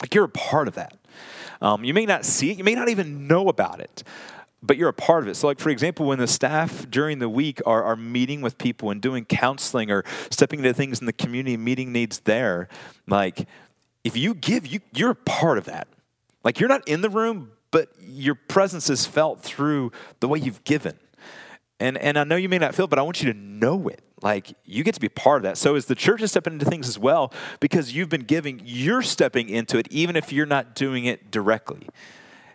Like, 0.00 0.14
you're 0.14 0.24
a 0.24 0.28
part 0.28 0.68
of 0.68 0.74
that. 0.74 0.96
Um, 1.60 1.84
you 1.84 1.94
may 1.94 2.06
not 2.06 2.24
see 2.24 2.50
it, 2.50 2.58
you 2.58 2.64
may 2.64 2.74
not 2.74 2.88
even 2.88 3.26
know 3.26 3.48
about 3.48 3.80
it 3.80 4.02
but 4.62 4.76
you're 4.76 4.88
a 4.88 4.94
part 4.94 5.24
of 5.24 5.28
it. 5.28 5.34
So, 5.34 5.48
like 5.48 5.58
for 5.58 5.70
example, 5.70 6.06
when 6.06 6.18
the 6.18 6.26
staff 6.26 6.88
during 6.88 7.18
the 7.18 7.28
week 7.28 7.60
are, 7.66 7.82
are 7.82 7.96
meeting 7.96 8.40
with 8.40 8.58
people 8.58 8.90
and 8.90 9.00
doing 9.00 9.24
counseling 9.24 9.90
or 9.90 10.04
stepping 10.30 10.60
into 10.60 10.72
things 10.72 11.00
in 11.00 11.06
the 11.06 11.12
community, 11.12 11.56
meeting 11.56 11.92
needs 11.92 12.20
there, 12.20 12.68
like 13.08 13.48
if 14.04 14.16
you 14.16 14.34
give, 14.34 14.66
you 14.66 14.80
you're 14.94 15.10
a 15.10 15.16
part 15.16 15.58
of 15.58 15.64
that. 15.64 15.88
Like 16.44 16.60
you're 16.60 16.68
not 16.68 16.86
in 16.86 17.00
the 17.00 17.10
room, 17.10 17.50
but 17.72 17.88
your 18.00 18.36
presence 18.36 18.88
is 18.88 19.04
felt 19.04 19.42
through 19.42 19.90
the 20.20 20.28
way 20.28 20.38
you've 20.38 20.62
given. 20.62 20.96
And, 21.80 21.98
and 21.98 22.16
I 22.16 22.22
know 22.22 22.36
you 22.36 22.48
may 22.48 22.58
not 22.58 22.76
feel, 22.76 22.86
but 22.86 23.00
I 23.00 23.02
want 23.02 23.20
you 23.20 23.32
to 23.32 23.36
know 23.36 23.88
it. 23.88 24.00
Like 24.22 24.54
you 24.64 24.84
get 24.84 24.94
to 24.94 25.00
be 25.00 25.08
part 25.08 25.38
of 25.38 25.42
that. 25.42 25.58
So 25.58 25.74
as 25.74 25.86
the 25.86 25.96
church 25.96 26.22
is 26.22 26.30
stepping 26.30 26.52
into 26.52 26.64
things 26.64 26.86
as 26.86 26.96
well, 26.96 27.32
because 27.58 27.92
you've 27.92 28.08
been 28.08 28.22
giving, 28.22 28.62
you're 28.64 29.02
stepping 29.02 29.48
into 29.48 29.78
it, 29.78 29.88
even 29.90 30.14
if 30.14 30.32
you're 30.32 30.46
not 30.46 30.76
doing 30.76 31.06
it 31.06 31.32
directly. 31.32 31.88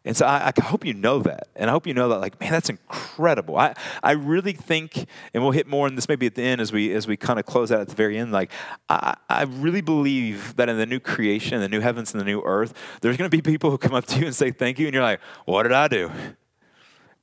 And 0.07 0.15
so 0.15 0.25
I, 0.25 0.53
I, 0.55 0.61
hope 0.61 0.85
you 0.85 0.93
know 0.93 1.19
that. 1.19 1.49
And 1.57 1.69
I 1.69 1.73
hope 1.73 1.85
you 1.85 1.93
know 1.93 2.07
that, 2.07 2.21
like, 2.21 2.39
man, 2.39 2.53
that's 2.53 2.69
incredible. 2.69 3.57
I, 3.57 3.73
I 4.01 4.13
really 4.13 4.53
think, 4.53 5.05
and 5.33 5.43
we'll 5.43 5.51
hit 5.51 5.67
more 5.67 5.85
on 5.85 5.95
this 5.95 6.07
maybe 6.07 6.25
at 6.25 6.35
the 6.35 6.43
end 6.43 6.61
as 6.61 6.71
we 6.71 6.93
as 6.93 7.07
we 7.07 7.17
kind 7.17 7.37
of 7.37 7.45
close 7.45 7.73
out 7.73 7.81
at 7.81 7.89
the 7.89 7.95
very 7.95 8.17
end, 8.17 8.31
like, 8.31 8.49
I, 8.87 9.17
I 9.29 9.43
really 9.43 9.81
believe 9.81 10.55
that 10.55 10.69
in 10.69 10.77
the 10.77 10.85
new 10.85 11.01
creation, 11.01 11.59
the 11.59 11.67
new 11.67 11.81
heavens 11.81 12.13
and 12.13 12.21
the 12.21 12.25
new 12.25 12.41
earth, 12.45 12.73
there's 13.01 13.17
gonna 13.17 13.29
be 13.29 13.41
people 13.41 13.69
who 13.69 13.77
come 13.77 13.93
up 13.93 14.05
to 14.05 14.19
you 14.19 14.27
and 14.27 14.35
say 14.35 14.49
thank 14.49 14.79
you, 14.79 14.87
and 14.87 14.93
you're 14.93 15.03
like, 15.03 15.19
what 15.43 15.63
did 15.63 15.73
I 15.73 15.89
do? 15.89 16.09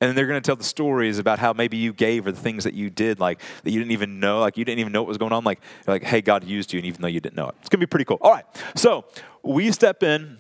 And 0.01 0.19
they're 0.19 0.27
going 0.27 0.43
to 0.43 0.47
tell 0.47 0.57
the 0.57 0.65
stories 0.65 1.19
about 1.19 1.39
how 1.39 1.53
maybe 1.55 1.77
you 1.79 1.93
gave 1.93 2.27
or 2.27 2.33
the 2.33 2.41
things 2.41 2.65
that 2.65 2.75
you 2.75 2.91
did, 2.91 3.21
like 3.21 3.41
that 3.63 3.71
you 3.71 3.79
didn't 3.79 3.93
even 3.93 4.21
know, 4.21 4.41
like 4.41 4.59
you 4.59 4.65
didn't 4.65 4.81
even 4.81 4.93
know 4.93 5.01
what 5.01 5.09
was 5.09 5.19
going 5.19 5.33
on. 5.33 5.45
Like, 5.45 5.61
like 5.87 6.03
hey, 6.03 6.21
God 6.21 6.45
used 6.45 6.73
you, 6.73 6.79
and 6.79 6.87
even 6.87 7.01
though 7.01 7.09
you 7.09 7.21
didn't 7.21 7.37
know 7.37 7.49
it, 7.49 7.55
it's 7.61 7.71
going 7.71 7.81
to 7.81 7.87
be 7.87 7.89
pretty 7.89 8.05
cool. 8.05 8.19
All 8.21 8.33
right, 8.33 8.45
so 8.75 9.07
we 9.43 9.71
step 9.73 10.03
in 10.03 10.39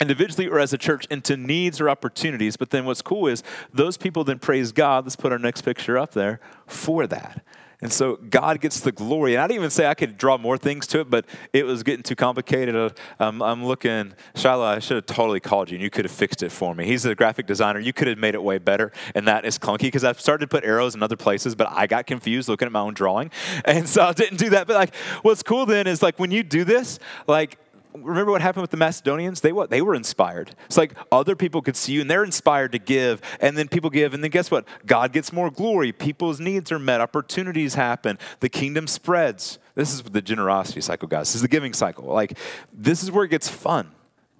individually 0.00 0.48
or 0.48 0.58
as 0.58 0.72
a 0.72 0.78
church 0.78 1.06
into 1.10 1.36
needs 1.36 1.80
or 1.80 1.88
opportunities. 1.88 2.56
But 2.56 2.70
then 2.70 2.84
what's 2.84 3.02
cool 3.02 3.26
is 3.26 3.42
those 3.72 3.96
people 3.96 4.24
then 4.24 4.38
praise 4.38 4.72
God. 4.72 5.04
Let's 5.04 5.16
put 5.16 5.32
our 5.32 5.38
next 5.38 5.62
picture 5.62 5.96
up 5.96 6.12
there 6.12 6.40
for 6.66 7.06
that. 7.06 7.44
And 7.84 7.92
so 7.92 8.16
God 8.16 8.62
gets 8.62 8.80
the 8.80 8.92
glory. 8.92 9.34
And 9.34 9.42
I 9.42 9.46
didn't 9.46 9.58
even 9.58 9.70
say 9.70 9.86
I 9.86 9.92
could 9.92 10.16
draw 10.16 10.38
more 10.38 10.56
things 10.56 10.86
to 10.86 11.00
it, 11.00 11.10
but 11.10 11.26
it 11.52 11.66
was 11.66 11.82
getting 11.82 12.02
too 12.02 12.16
complicated. 12.16 12.74
Uh, 12.74 12.88
um, 13.20 13.42
I'm 13.42 13.62
looking, 13.62 14.14
Shiloh, 14.34 14.64
I 14.64 14.78
should 14.78 14.94
have 14.94 15.04
totally 15.04 15.38
called 15.38 15.70
you 15.70 15.74
and 15.74 15.82
you 15.82 15.90
could 15.90 16.06
have 16.06 16.12
fixed 16.12 16.42
it 16.42 16.50
for 16.50 16.74
me. 16.74 16.86
He's 16.86 17.04
a 17.04 17.14
graphic 17.14 17.46
designer. 17.46 17.80
You 17.80 17.92
could 17.92 18.08
have 18.08 18.16
made 18.16 18.34
it 18.34 18.42
way 18.42 18.56
better. 18.56 18.90
And 19.14 19.28
that 19.28 19.44
is 19.44 19.58
clunky 19.58 19.80
because 19.80 20.02
I've 20.02 20.18
started 20.18 20.46
to 20.46 20.48
put 20.48 20.64
arrows 20.64 20.94
in 20.94 21.02
other 21.02 21.16
places, 21.16 21.54
but 21.54 21.68
I 21.70 21.86
got 21.86 22.06
confused 22.06 22.48
looking 22.48 22.64
at 22.64 22.72
my 22.72 22.80
own 22.80 22.94
drawing. 22.94 23.30
And 23.66 23.88
so 23.88 24.02
I 24.02 24.12
didn't 24.12 24.38
do 24.38 24.50
that. 24.50 24.66
But 24.66 24.76
like, 24.76 24.94
what's 25.22 25.42
cool 25.42 25.66
then 25.66 25.86
is 25.86 26.02
like 26.02 26.18
when 26.18 26.30
you 26.30 26.42
do 26.42 26.64
this, 26.64 26.98
like 27.26 27.58
remember 27.94 28.32
what 28.32 28.42
happened 28.42 28.62
with 28.62 28.70
the 28.70 28.76
Macedonians? 28.76 29.40
They 29.40 29.52
what? 29.52 29.70
They 29.70 29.80
were 29.80 29.94
inspired. 29.94 30.54
It's 30.66 30.76
like 30.76 30.94
other 31.12 31.36
people 31.36 31.62
could 31.62 31.76
see 31.76 31.92
you 31.92 32.00
and 32.00 32.10
they're 32.10 32.24
inspired 32.24 32.72
to 32.72 32.78
give, 32.78 33.20
and 33.40 33.56
then 33.56 33.68
people 33.68 33.90
give, 33.90 34.14
and 34.14 34.22
then 34.22 34.30
guess 34.30 34.50
what? 34.50 34.66
God 34.84 35.12
gets 35.12 35.32
more 35.32 35.50
glory. 35.50 35.92
People's 35.92 36.40
needs 36.40 36.72
are 36.72 36.78
met. 36.78 37.00
Opportunities 37.00 37.74
happen. 37.74 38.18
The 38.40 38.48
kingdom 38.48 38.86
spreads. 38.86 39.58
This 39.74 39.92
is 39.92 40.02
the 40.02 40.22
generosity 40.22 40.80
cycle, 40.80 41.08
guys. 41.08 41.28
This 41.28 41.36
is 41.36 41.42
the 41.42 41.48
giving 41.48 41.72
cycle. 41.72 42.04
Like 42.06 42.38
this 42.72 43.02
is 43.02 43.10
where 43.10 43.24
it 43.24 43.30
gets 43.30 43.48
fun. 43.48 43.90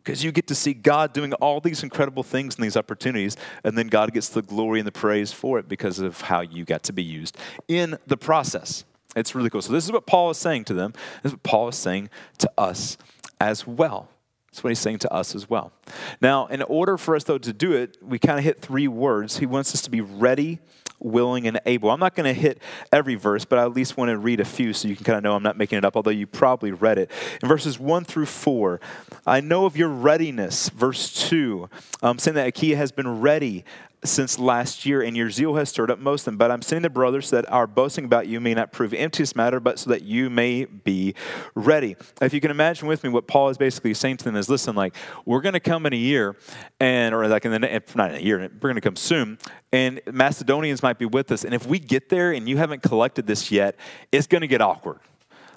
Because 0.03 0.23
you 0.23 0.33
get 0.33 0.47
to 0.49 0.55
see 0.55 0.75
God 0.75 1.14
doing 1.14 1.33
all 1.35 1.61
these 1.61 1.83
incredible 1.83 2.23
things 2.23 2.57
and 2.57 2.64
these 2.64 2.77
opportunities, 2.77 3.38
and 3.64 3.79
then 3.79 3.87
God 3.87 4.12
gets 4.12 4.29
the 4.29 4.43
glory 4.43 4.79
and 4.79 4.87
the 4.87 4.93
praise 4.93 5.33
for 5.33 5.59
it 5.59 5.67
because 5.67 5.99
of 5.99 6.21
how 6.21 6.43
you 6.43 6.67
got 6.67 6.83
to 6.85 6.93
be 6.93 7.03
used 7.03 7.38
in 7.69 7.97
the 8.07 8.19
process. 8.19 8.85
It's 9.17 9.35
really 9.35 9.49
cool. 9.49 9.62
So, 9.62 9.73
this 9.73 9.85
is 9.85 9.93
what 9.93 10.07
Paul 10.07 10.29
is 10.29 10.37
saying 10.37 10.64
to 10.64 10.75
them. 10.75 10.93
This 11.23 11.31
is 11.31 11.33
what 11.33 11.43
Paul 11.43 11.69
is 11.69 11.77
saying 11.77 12.11
to 12.38 12.51
us 12.59 12.99
as 13.48 13.66
well. 13.66 14.09
That's 14.50 14.62
what 14.62 14.70
he's 14.70 14.78
saying 14.78 15.00
to 15.00 15.12
us 15.12 15.35
as 15.35 15.50
well. 15.50 15.72
Now, 16.20 16.46
in 16.46 16.62
order 16.62 16.96
for 16.96 17.16
us, 17.16 17.24
though, 17.24 17.38
to 17.38 17.52
do 17.52 17.72
it, 17.72 17.96
we 18.00 18.20
kind 18.20 18.38
of 18.38 18.44
hit 18.44 18.61
three 18.61 18.87
words. 18.87 19.38
He 19.38 19.46
wants 19.46 19.74
us 19.74 19.83
to 19.83 19.90
be 19.90 20.00
ready, 20.00 20.61
willing, 21.00 21.48
and 21.48 21.61
able. 21.66 21.90
I'm 21.90 21.98
not 21.98 22.14
going 22.14 22.33
to 22.33 22.40
hit 22.40 22.62
every 22.92 23.16
verse, 23.16 23.44
but 23.44 23.59
I 23.59 23.62
at 23.64 23.72
least 23.72 23.96
want 23.96 24.11
to 24.11 24.16
read 24.16 24.38
a 24.38 24.44
few 24.44 24.72
so 24.72 24.87
you 24.87 24.94
can 24.94 25.04
kind 25.04 25.16
of 25.16 25.24
know 25.24 25.35
I'm 25.35 25.42
not 25.42 25.59
making 25.59 25.78
it 25.78 25.85
up, 25.85 25.96
although 25.96 26.12
you 26.12 26.28
probably 26.28 26.70
read 26.70 26.98
it. 26.98 27.11
In 27.42 27.48
verses 27.48 27.80
1 27.80 28.04
through 28.04 28.26
4, 28.26 28.80
I 29.26 29.40
know 29.40 29.66
of 29.66 29.76
your 29.76 29.88
readiness. 29.88 30.68
Verse 30.68 31.28
2, 31.28 31.68
um, 32.02 32.20
saying 32.20 32.37
that 32.37 32.46
Achaia 32.46 32.76
has 32.76 32.92
been 32.92 33.20
ready 33.20 33.64
since 34.05 34.38
last 34.38 34.87
year, 34.87 35.03
and 35.03 35.17
your 35.17 35.31
zeal 35.31 35.55
has 35.57 35.71
stirred 35.71 35.90
up 35.90 35.99
most 35.99 36.23
of 36.23 36.27
them. 36.27 36.37
But 36.37 36.51
I'm 36.51 36.62
sending 36.62 36.83
the 36.83 36.90
brothers 36.90 37.31
that 37.31 37.51
our 37.51 37.67
boasting 37.67 38.05
about 38.05 38.27
you 38.27 38.40
may 38.40 38.55
not 38.55 38.71
prove 38.71 38.93
empty 38.95 39.25
matter, 39.35 39.61
but 39.61 39.79
so 39.79 39.90
that 39.90 40.03
you 40.03 40.29
may 40.29 40.64
be 40.64 41.14
ready. 41.55 41.97
If 42.21 42.35
you 42.35 42.40
can 42.40 42.51
imagine 42.51 42.88
with 42.88 43.03
me, 43.03 43.11
what 43.11 43.27
Paul 43.27 43.49
is 43.49 43.57
basically 43.57 43.95
saying 43.95 44.19
to 44.19 44.25
them 44.25 44.37
is, 44.37 44.49
listen, 44.49 44.75
like 44.75 44.95
we're 45.25 45.40
going 45.40 45.55
to 45.55 45.61
come 45.61 45.87
in 45.87 45.93
a 45.93 45.97
year, 45.97 46.37
and 46.81 47.14
or 47.14 47.27
like 47.29 47.45
in 47.45 47.53
the 47.53 47.83
not 47.95 48.11
in 48.11 48.17
a 48.17 48.21
year, 48.21 48.38
we're 48.38 48.49
going 48.69 48.75
to 48.75 48.81
come 48.81 48.97
soon, 48.97 49.38
and 49.73 50.01
Macedonians 50.11 50.83
might 50.83 50.99
be 50.99 51.07
with 51.07 51.33
us, 51.33 51.45
and 51.45 51.55
if 51.55 51.67
we 51.67 51.79
get 51.79 52.09
there 52.09 52.33
and 52.33 52.49
you 52.49 52.57
haven't 52.57 52.83
collected 52.83 53.27
this 53.27 53.51
yet, 53.51 53.77
it's 54.12 54.27
going 54.27 54.43
to 54.43 54.47
get 54.47 54.61
awkward, 54.61 55.01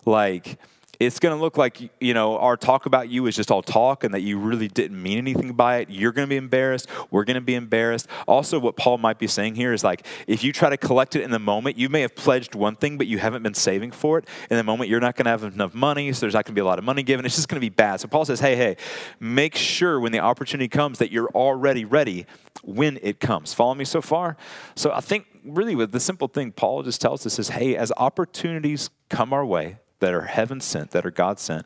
like 0.06 0.58
it's 1.00 1.20
going 1.20 1.36
to 1.36 1.42
look 1.42 1.58
like 1.58 1.90
you 2.02 2.14
know 2.14 2.38
our 2.38 2.58
talk 2.58 2.86
about 2.86 3.10
you 3.10 3.28
is 3.28 3.36
just 3.36 3.52
all 3.52 3.62
talk 3.62 4.04
and 4.04 4.14
that 4.14 4.22
you 4.22 4.38
really 4.40 4.68
didn't 4.68 5.02
mean 5.02 5.18
anything 5.18 5.54
by 5.54 5.78
it. 5.78 5.90
You're 5.90 6.12
going 6.12 6.28
to 6.28 6.30
be 6.30 6.38
embarrassed. 6.38 6.88
We're 7.12 7.24
going 7.24 7.36
to 7.36 7.42
be 7.42 7.56
embarrassed. 7.56 8.08
Also 8.28 8.60
what 8.60 8.76
paul 8.76 8.98
might 8.98 9.20
be 9.20 9.28
saying 9.28 9.56
here 9.56 9.74
is 9.74 9.84
like 9.84 10.06
if 10.28 10.44
you 10.44 10.52
try 10.52 10.70
to 10.70 10.78
collect 10.78 11.16
it 11.16 11.22
in 11.22 11.32
the 11.32 11.40
moment 11.40 11.78
you 11.78 11.90
may 11.90 12.02
have 12.02 12.16
pledged 12.16 12.56
one 12.56 12.76
thing 12.76 12.98
but 12.98 13.08
you 13.08 13.20
haven't 13.20 13.44
been 13.44 13.54
saving 13.54 13.92
for 13.92 14.18
it. 14.18 14.28
In 14.50 14.58
the 14.58 14.64
moment 14.64 14.90
you're 14.90 15.00
not 15.00 15.16
going 15.16 15.26
to 15.26 15.32
have 15.32 15.44
enough 15.44 15.74
money 15.74 16.12
so 16.14 16.22
there's 16.22 16.34
not 16.34 16.46
going 16.46 16.54
to 16.54 16.60
be 16.60 16.62
a 16.62 16.66
lot 16.66 16.80
of 16.80 16.86
money 16.86 17.04
given. 17.04 17.26
It's 17.26 17.36
just 17.36 17.48
going 17.48 17.62
to 17.62 17.66
be 17.66 17.70
bad. 17.70 18.00
So 18.00 18.08
paul 18.08 18.26
says 18.26 18.40
hey 18.40 18.56
hey 18.56 18.78
make 19.20 19.56
sure 19.56 20.00
when 20.00 20.12
the 20.12 20.20
opportunity 20.20 20.68
comes 20.68 21.00
that 21.00 21.12
you're 21.12 21.30
already 21.30 21.86
ready 21.86 22.26
when 22.64 23.00
it 23.04 23.20
comes. 23.20 23.54
Follow 23.54 23.76
me 23.76 23.86
so 23.86 24.02
far? 24.02 24.36
So 24.76 24.92
i 24.92 25.00
think 25.00 25.26
really, 25.48 25.76
with 25.76 25.92
the 25.92 26.00
simple 26.00 26.28
thing, 26.28 26.52
Paul 26.52 26.84
just 26.84 27.00
tells 27.00 27.26
us 27.26 27.40
is 27.40 27.50
hey, 27.50 27.76
as 27.76 27.92
opportunities 27.98 28.90
come 29.10 29.32
our 29.32 29.46
way 29.46 29.78
that 30.00 30.14
are 30.14 30.24
heaven 30.24 30.62
sent, 30.62 30.92
that 30.92 31.06
are 31.06 31.12
God 31.12 31.40
sent, 31.40 31.66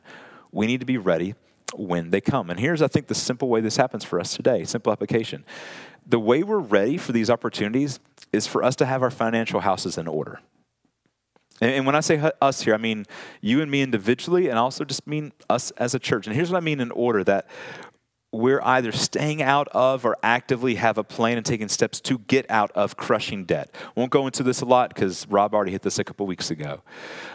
we 0.51 0.67
need 0.67 0.79
to 0.79 0.85
be 0.85 0.97
ready 0.97 1.35
when 1.75 2.09
they 2.09 2.21
come. 2.21 2.49
And 2.49 2.59
here's, 2.59 2.81
I 2.81 2.87
think, 2.87 3.07
the 3.07 3.15
simple 3.15 3.47
way 3.47 3.61
this 3.61 3.77
happens 3.77 4.03
for 4.03 4.19
us 4.19 4.35
today 4.35 4.63
simple 4.63 4.91
application. 4.91 5.45
The 6.05 6.19
way 6.19 6.43
we're 6.43 6.59
ready 6.59 6.97
for 6.97 7.11
these 7.11 7.29
opportunities 7.29 7.99
is 8.33 8.47
for 8.47 8.63
us 8.63 8.75
to 8.77 8.85
have 8.85 9.03
our 9.03 9.11
financial 9.11 9.59
houses 9.59 9.97
in 9.97 10.07
order. 10.07 10.39
And 11.61 11.85
when 11.85 11.95
I 11.95 11.99
say 11.99 12.31
us 12.41 12.61
here, 12.61 12.73
I 12.73 12.77
mean 12.77 13.05
you 13.39 13.61
and 13.61 13.69
me 13.69 13.83
individually, 13.83 14.49
and 14.49 14.57
also 14.57 14.83
just 14.83 15.05
mean 15.05 15.31
us 15.47 15.69
as 15.71 15.93
a 15.93 15.99
church. 15.99 16.25
And 16.25 16.35
here's 16.35 16.51
what 16.51 16.57
I 16.57 16.61
mean 16.61 16.79
in 16.79 16.89
order 16.91 17.23
that 17.25 17.47
we're 18.31 18.61
either 18.61 18.91
staying 18.91 19.41
out 19.41 19.67
of 19.69 20.05
or 20.05 20.17
actively 20.23 20.75
have 20.75 20.97
a 20.97 21.03
plan 21.03 21.37
and 21.37 21.45
taking 21.45 21.67
steps 21.67 21.99
to 21.99 22.17
get 22.19 22.49
out 22.49 22.71
of 22.71 22.95
crushing 22.95 23.43
debt. 23.43 23.73
Won't 23.95 24.11
go 24.11 24.25
into 24.25 24.41
this 24.41 24.61
a 24.61 24.65
lot 24.65 24.93
because 24.93 25.27
Rob 25.27 25.53
already 25.53 25.71
hit 25.71 25.81
this 25.81 25.99
a 25.99 26.03
couple 26.03 26.25
weeks 26.25 26.49
ago. 26.49 26.81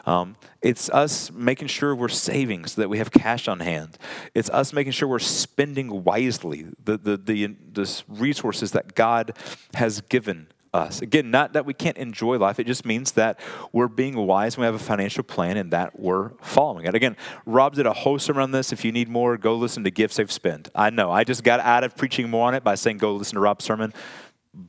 Um, 0.07 0.37
it's 0.63 0.89
us 0.91 1.31
making 1.31 1.69
sure 1.69 1.95
we're 1.95 2.09
saving 2.09 2.65
so 2.67 2.81
that 2.81 2.89
we 2.89 2.99
have 2.99 3.11
cash 3.11 3.47
on 3.47 3.61
hand. 3.61 3.99
It's 4.35 4.49
us 4.51 4.73
making 4.73 4.93
sure 4.93 5.07
we're 5.07 5.19
spending 5.19 6.03
wisely 6.03 6.67
the, 6.83 6.97
the, 6.97 7.17
the, 7.19 7.57
the 7.73 8.03
resources 8.09 8.73
that 8.73 8.95
God 8.95 9.37
has 9.75 10.01
given 10.01 10.49
us. 10.77 11.03
Again, 11.03 11.31
not 11.31 11.55
that 11.55 11.67
we 11.67 11.75
can't 11.75 11.97
enjoy 11.97 12.37
life, 12.39 12.61
it 12.61 12.67
just 12.67 12.85
means 12.85 13.13
that 13.13 13.41
we're 13.73 13.89
being 13.89 14.17
wise 14.17 14.55
and 14.55 14.61
we 14.61 14.67
have 14.67 14.75
a 14.75 14.79
financial 14.79 15.25
plan 15.25 15.57
and 15.57 15.73
that 15.73 15.99
we're 15.99 16.31
following 16.41 16.87
it. 16.87 16.95
Again, 16.95 17.17
Rob 17.45 17.75
did 17.75 17.87
a 17.87 17.93
whole 17.93 18.19
sermon 18.19 18.43
on 18.43 18.51
this. 18.53 18.73
If 18.73 18.85
you 18.85 18.93
need 18.93 19.09
more, 19.09 19.37
go 19.37 19.55
listen 19.57 19.83
to 19.85 19.91
Give, 19.91 20.13
Save, 20.13 20.31
Spend. 20.31 20.71
I 20.75 20.91
know, 20.91 21.11
I 21.11 21.25
just 21.25 21.43
got 21.43 21.61
out 21.61 21.83
of 21.83 21.97
preaching 21.97 22.31
more 22.31 22.47
on 22.47 22.55
it 22.55 22.63
by 22.63 22.75
saying 22.75 22.99
go 22.99 23.15
listen 23.15 23.35
to 23.35 23.41
Rob's 23.41 23.65
sermon 23.65 23.93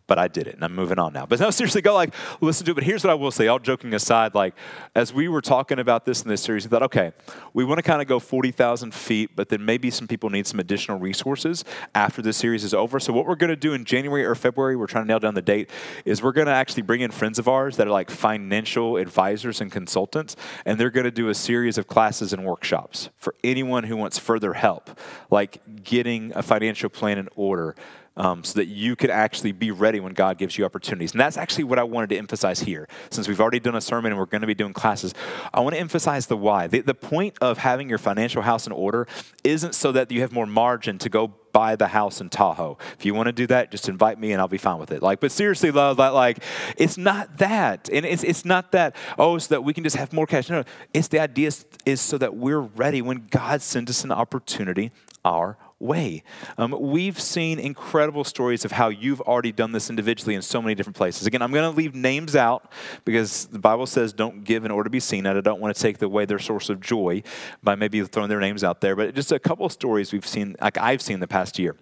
but 0.07 0.17
I 0.17 0.27
did 0.27 0.47
it 0.47 0.55
and 0.55 0.63
I'm 0.63 0.75
moving 0.75 0.99
on 0.99 1.13
now. 1.13 1.25
But 1.25 1.39
no, 1.39 1.49
seriously, 1.51 1.81
go 1.81 1.93
like 1.93 2.13
listen 2.41 2.65
to 2.65 2.71
it. 2.71 2.75
But 2.75 2.83
here's 2.83 3.03
what 3.03 3.11
I 3.11 3.15
will 3.15 3.31
say, 3.31 3.47
all 3.47 3.59
joking 3.59 3.93
aside, 3.93 4.35
like 4.35 4.55
as 4.95 5.13
we 5.13 5.27
were 5.27 5.41
talking 5.41 5.79
about 5.79 6.05
this 6.05 6.21
in 6.21 6.29
this 6.29 6.41
series, 6.41 6.65
we 6.65 6.69
thought, 6.69 6.83
okay, 6.83 7.11
we 7.53 7.63
want 7.63 7.79
to 7.79 7.83
kind 7.83 8.01
of 8.01 8.07
go 8.07 8.19
40,000 8.19 8.93
feet, 8.93 9.35
but 9.35 9.49
then 9.49 9.63
maybe 9.63 9.89
some 9.89 10.07
people 10.07 10.29
need 10.29 10.47
some 10.47 10.59
additional 10.59 10.99
resources 10.99 11.63
after 11.95 12.21
this 12.21 12.37
series 12.37 12.63
is 12.63 12.73
over. 12.73 12.99
So 12.99 13.13
what 13.13 13.25
we're 13.25 13.35
going 13.35 13.49
to 13.49 13.55
do 13.55 13.73
in 13.73 13.85
January 13.85 14.25
or 14.25 14.35
February, 14.35 14.75
we're 14.75 14.87
trying 14.87 15.05
to 15.05 15.07
nail 15.07 15.19
down 15.19 15.33
the 15.33 15.41
date, 15.41 15.69
is 16.05 16.21
we're 16.21 16.31
going 16.31 16.47
to 16.47 16.53
actually 16.53 16.83
bring 16.83 17.01
in 17.01 17.11
friends 17.11 17.39
of 17.39 17.47
ours 17.47 17.77
that 17.77 17.87
are 17.87 17.91
like 17.91 18.09
financial 18.09 18.97
advisors 18.97 19.61
and 19.61 19.71
consultants, 19.71 20.35
and 20.65 20.79
they're 20.79 20.89
going 20.89 21.05
to 21.05 21.11
do 21.11 21.29
a 21.29 21.35
series 21.35 21.77
of 21.77 21.87
classes 21.87 22.33
and 22.33 22.45
workshops 22.45 23.09
for 23.17 23.35
anyone 23.43 23.83
who 23.83 23.95
wants 23.95 24.17
further 24.17 24.53
help, 24.53 24.99
like 25.31 25.61
getting 25.83 26.31
a 26.35 26.43
financial 26.43 26.89
plan 26.89 27.17
in 27.17 27.29
order 27.35 27.75
um, 28.17 28.43
so 28.43 28.59
that 28.59 28.65
you 28.65 28.95
could 28.95 29.09
actually 29.09 29.51
be 29.51 29.71
ready 29.71 29.99
when 29.99 30.13
God 30.13 30.37
gives 30.37 30.57
you 30.57 30.65
opportunities. 30.65 31.11
And 31.11 31.21
that's 31.21 31.37
actually 31.37 31.63
what 31.63 31.79
I 31.79 31.83
wanted 31.83 32.09
to 32.09 32.17
emphasize 32.17 32.59
here. 32.59 32.87
Since 33.11 33.27
we've 33.27 33.39
already 33.39 33.59
done 33.59 33.75
a 33.75 33.81
sermon 33.81 34.11
and 34.11 34.19
we're 34.19 34.25
going 34.25 34.41
to 34.41 34.47
be 34.47 34.55
doing 34.55 34.73
classes, 34.73 35.13
I 35.53 35.61
want 35.61 35.75
to 35.75 35.79
emphasize 35.79 36.25
the 36.25 36.37
why. 36.37 36.67
The, 36.67 36.81
the 36.81 36.95
point 36.95 37.37
of 37.39 37.59
having 37.59 37.87
your 37.87 37.99
financial 37.99 38.41
house 38.41 38.65
in 38.65 38.73
order 38.73 39.07
isn't 39.43 39.75
so 39.75 39.91
that 39.93 40.11
you 40.11 40.21
have 40.21 40.31
more 40.31 40.47
margin 40.47 40.97
to 40.99 41.09
go 41.09 41.33
buy 41.53 41.75
the 41.75 41.87
house 41.87 42.21
in 42.21 42.29
Tahoe. 42.29 42.77
If 42.99 43.05
you 43.05 43.13
want 43.13 43.27
to 43.27 43.31
do 43.31 43.47
that, 43.47 43.71
just 43.71 43.89
invite 43.89 44.19
me 44.19 44.31
and 44.31 44.41
I'll 44.41 44.47
be 44.47 44.57
fine 44.57 44.77
with 44.79 44.91
it. 44.91 45.01
Like, 45.01 45.19
but 45.19 45.31
seriously, 45.31 45.71
love 45.71 45.97
like 45.97 46.43
it's 46.77 46.97
not 46.97 47.37
that. 47.37 47.89
And 47.91 48.05
it's 48.05 48.23
it's 48.23 48.45
not 48.45 48.71
that, 48.73 48.95
oh, 49.17 49.37
so 49.37 49.55
that 49.55 49.61
we 49.63 49.73
can 49.73 49.83
just 49.83 49.95
have 49.95 50.13
more 50.13 50.27
cash. 50.27 50.49
No, 50.49 50.57
no. 50.57 50.63
It's 50.93 51.07
the 51.07 51.19
idea 51.19 51.47
is, 51.47 51.65
is 51.85 52.01
so 52.01 52.17
that 52.19 52.35
we're 52.35 52.59
ready 52.59 53.01
when 53.01 53.27
God 53.31 53.61
sends 53.61 53.89
us 53.89 54.03
an 54.03 54.11
opportunity 54.11 54.91
our 55.25 55.57
way. 55.79 56.23
Um, 56.57 56.75
we've 56.79 57.19
seen 57.19 57.59
incredible 57.59 58.23
stories 58.23 58.65
of 58.65 58.71
how 58.71 58.89
you've 58.89 59.21
already 59.21 59.51
done 59.51 59.71
this 59.71 59.89
individually 59.89 60.35
in 60.35 60.41
so 60.41 60.61
many 60.61 60.75
different 60.75 60.95
places. 60.95 61.27
Again, 61.27 61.41
I'm 61.41 61.51
going 61.51 61.69
to 61.69 61.77
leave 61.77 61.93
names 61.93 62.35
out 62.35 62.71
because 63.05 63.45
the 63.47 63.59
Bible 63.59 63.85
says 63.85 64.13
don't 64.13 64.43
give 64.43 64.65
in 64.65 64.71
order 64.71 64.85
to 64.85 64.89
be 64.89 64.99
seen, 64.99 65.25
and 65.25 65.37
I 65.37 65.41
don't 65.41 65.59
want 65.59 65.75
to 65.75 65.81
take 65.81 66.01
away 66.01 66.25
their 66.25 66.39
source 66.39 66.69
of 66.69 66.79
joy 66.79 67.23
by 67.61 67.75
maybe 67.75 68.03
throwing 68.03 68.29
their 68.29 68.39
names 68.39 68.63
out 68.63 68.81
there. 68.81 68.95
But 68.95 69.13
just 69.13 69.31
a 69.31 69.39
couple 69.39 69.65
of 69.65 69.71
stories 69.71 70.11
we've 70.11 70.25
seen, 70.25 70.55
like 70.61 70.77
I've 70.77 71.01
seen 71.01 71.19
the 71.19 71.27
past 71.27 71.59
year. 71.59 71.75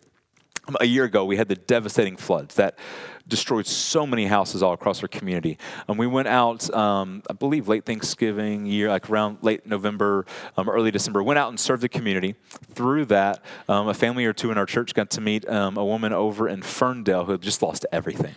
A 0.80 0.86
year 0.86 1.04
ago, 1.04 1.26
we 1.26 1.38
had 1.38 1.48
the 1.48 1.56
devastating 1.56 2.18
floods 2.18 2.56
that 2.56 2.78
destroyed 3.28 3.66
so 3.66 4.06
many 4.06 4.26
houses 4.26 4.62
all 4.62 4.74
across 4.74 5.02
our 5.02 5.08
community. 5.08 5.58
And 5.88 5.98
we 5.98 6.08
went 6.08 6.28
out, 6.28 6.72
um, 6.74 7.24
I 7.30 7.34
believe, 7.34 7.68
late 7.68 7.86
Thanksgiving 7.86 8.66
year, 8.66 8.90
like 8.90 9.10
around 9.10 9.40
late 9.42 9.66
November, 9.66 10.26
um, 10.58 10.70
early 10.70 10.92
December. 10.92 11.24
Went 11.24 11.40
out 11.40 11.50
and 11.50 11.60
served 11.60 11.82
the 11.82 11.90
community. 11.90 12.36
Through 12.74 13.06
that, 13.06 13.44
um, 13.68 13.88
a 13.88 13.94
family 13.94 14.26
or 14.26 14.34
two 14.34 14.52
in 14.52 14.58
our 14.58 14.66
church 14.66 14.94
got 14.94 15.10
to 15.12 15.22
meet 15.22 15.48
um, 15.50 15.78
a 15.78 15.86
woman 15.86 16.14
over 16.14 16.48
in 16.48 16.62
Ferndale 16.62 17.26
who 17.26 17.32
had 17.34 17.42
just 17.42 17.62
lost 17.62 17.86
everything. 17.92 18.36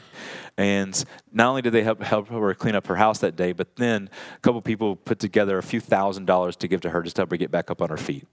And 0.58 1.04
not 1.32 1.50
only 1.50 1.62
did 1.62 1.72
they 1.72 1.84
help, 1.84 2.02
help 2.02 2.28
her 2.28 2.52
clean 2.52 2.74
up 2.74 2.88
her 2.88 2.96
house 2.96 3.20
that 3.20 3.36
day, 3.36 3.52
but 3.52 3.76
then 3.76 4.10
a 4.36 4.40
couple 4.40 4.60
people 4.60 4.96
put 4.96 5.20
together 5.20 5.56
a 5.56 5.62
few 5.62 5.78
thousand 5.78 6.26
dollars 6.26 6.56
to 6.56 6.66
give 6.66 6.80
to 6.80 6.90
her 6.90 7.00
just 7.00 7.14
to 7.16 7.20
help 7.20 7.30
her 7.30 7.36
get 7.36 7.52
back 7.52 7.70
up 7.70 7.80
on 7.80 7.90
her 7.90 7.96
feet. 7.96 8.26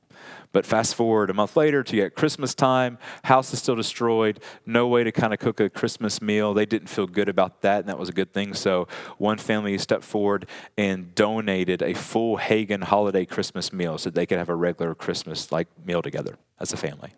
But 0.52 0.66
fast 0.66 0.96
forward 0.96 1.30
a 1.30 1.36
month 1.36 1.56
later 1.56 1.84
to 1.84 1.96
get 1.96 2.16
Christmas 2.16 2.56
time, 2.56 2.98
house 3.26 3.54
is 3.54 3.60
still 3.60 3.76
destroyed, 3.76 4.40
no 4.66 4.88
way 4.88 5.04
to 5.04 5.12
kind 5.12 5.34
of 5.34 5.40
cook 5.40 5.60
a 5.60 5.70
Christmas 5.70 6.20
meal. 6.20 6.56
They 6.56 6.66
didn't 6.66 6.88
feel 6.88 7.06
good 7.06 7.30
about 7.30 7.62
that, 7.62 7.82
and 7.82 7.90
that 7.90 8.00
was 8.00 8.10
a 8.10 8.14
good 8.14 8.34
thing. 8.34 8.56
So 8.56 8.88
one 9.20 9.38
family 9.38 9.78
stepped 9.78 10.04
forward 10.04 10.48
and 10.80 11.14
donated 11.14 11.84
a 11.84 11.94
full 11.94 12.40
Haggen 12.40 12.86
holiday 12.86 13.26
Christmas 13.26 13.72
meal 13.72 14.00
so 14.00 14.10
they 14.10 14.26
could 14.26 14.40
have 14.40 14.50
a 14.50 14.56
regular 14.56 14.96
Christmas 14.96 15.52
like 15.52 15.68
meal 15.86 16.02
together 16.02 16.38
as 16.60 16.74
a 16.74 16.78
family. 16.78 17.14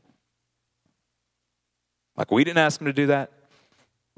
Like 2.18 2.30
we 2.30 2.44
didn't 2.44 2.58
ask 2.58 2.80
them 2.80 2.88
to 2.88 2.94
do 2.94 3.06
that. 3.08 3.32